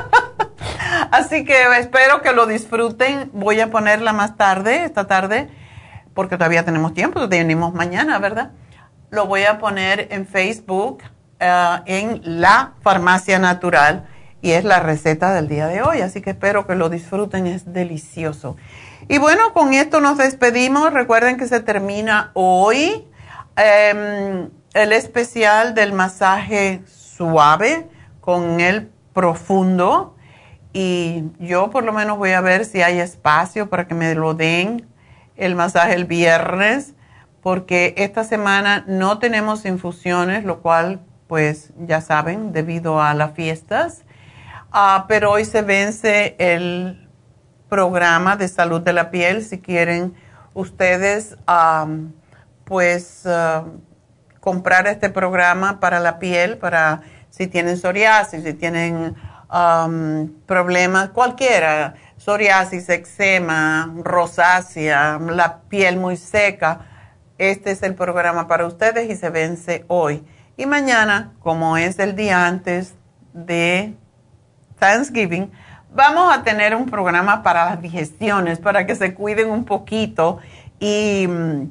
[1.11, 3.31] Así que espero que lo disfruten.
[3.33, 5.49] Voy a ponerla más tarde, esta tarde
[6.13, 8.51] porque todavía tenemos tiempo, tenemos mañana, ¿verdad?
[9.09, 11.01] Lo voy a poner en Facebook,
[11.39, 14.07] eh, en la farmacia natural,
[14.39, 17.73] y es la receta del día de hoy, así que espero que lo disfruten, es
[17.73, 18.55] delicioso.
[19.07, 20.93] Y bueno, con esto nos despedimos.
[20.93, 23.07] Recuerden que se termina hoy
[23.57, 27.89] em, el especial del masaje suave
[28.21, 30.15] con el profundo.
[30.73, 34.33] Y yo por lo menos voy a ver si hay espacio para que me lo
[34.33, 34.87] den
[35.35, 36.93] el masaje el viernes,
[37.41, 44.03] porque esta semana no tenemos infusiones, lo cual, pues ya saben, debido a las fiestas.
[44.71, 47.09] Ah, pero hoy se vence el
[47.69, 49.43] programa de salud de la piel.
[49.43, 50.13] Si quieren
[50.53, 51.37] ustedes,
[52.67, 53.63] pues, ah,
[54.41, 59.15] comprar este programa para la piel, para si tienen psoriasis, si tienen
[60.45, 66.81] problemas, cualquiera psoriasis, eczema, rosácea, la piel muy seca,
[67.37, 70.25] este es el programa para ustedes y se vence hoy.
[70.57, 72.95] Y mañana, como es el día antes
[73.33, 73.95] de
[74.79, 75.51] Thanksgiving,
[75.93, 80.39] vamos a tener un programa para las digestiones, para que se cuiden un poquito
[80.79, 81.27] y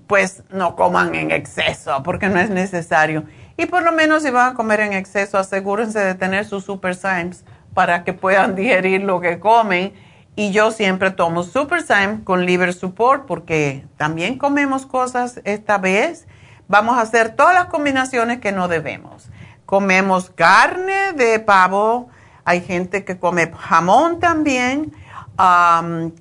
[0.06, 3.24] pues no coman en exceso, porque no es necesario.
[3.56, 6.94] Y por lo menos si van a comer en exceso, asegúrense de tener sus Super
[6.94, 9.92] Symes para que puedan digerir lo que comen.
[10.34, 16.26] Y yo siempre tomo Super Syme con Liver Support porque también comemos cosas esta vez.
[16.68, 19.30] Vamos a hacer todas las combinaciones que no debemos.
[19.64, 22.08] Comemos carne de pavo,
[22.44, 24.92] hay gente que come jamón también,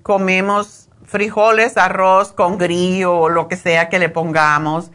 [0.01, 4.91] comemos frijoles, arroz con grillo o lo que sea que le pongamos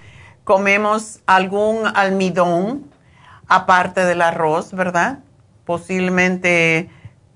[0.51, 2.91] comemos algún almidón
[3.47, 5.21] aparte del arroz, ¿verdad?
[5.65, 6.91] Posiblemente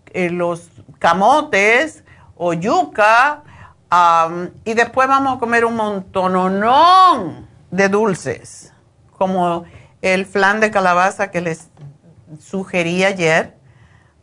[0.06, 0.68] eh, los
[0.98, 2.02] camotes
[2.36, 3.44] o yuca.
[4.64, 6.66] y después vamos a comer un montón
[7.70, 8.72] de dulces,
[9.12, 9.64] como
[10.02, 11.70] el flan de calabaza que les
[12.40, 13.56] sugerí ayer,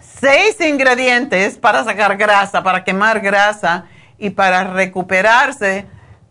[0.01, 3.85] seis ingredientes para sacar grasa, para quemar grasa
[4.17, 5.87] y para recuperarse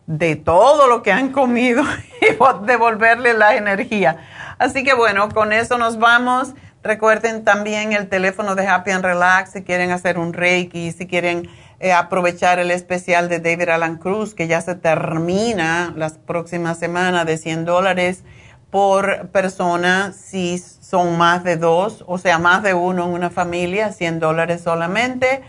[0.07, 1.83] de todo lo que han comido
[2.21, 2.27] y
[2.65, 4.19] devolverle la energía.
[4.59, 6.55] Así que bueno, con eso nos vamos.
[6.83, 11.49] Recuerden también el teléfono de Happy and Relax si quieren hacer un reiki, si quieren
[11.79, 17.27] eh, aprovechar el especial de David Alan Cruz, que ya se termina las próximas semanas
[17.27, 18.25] de 100 dólares
[18.71, 23.93] por persona si son más de dos, o sea, más de uno en una familia,
[23.93, 25.43] 100 dólares solamente.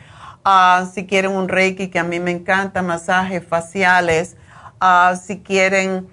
[0.43, 4.35] Ah, si quieren un reiki, que a mí me encanta, masajes faciales.
[4.79, 6.07] Ah, si quieren,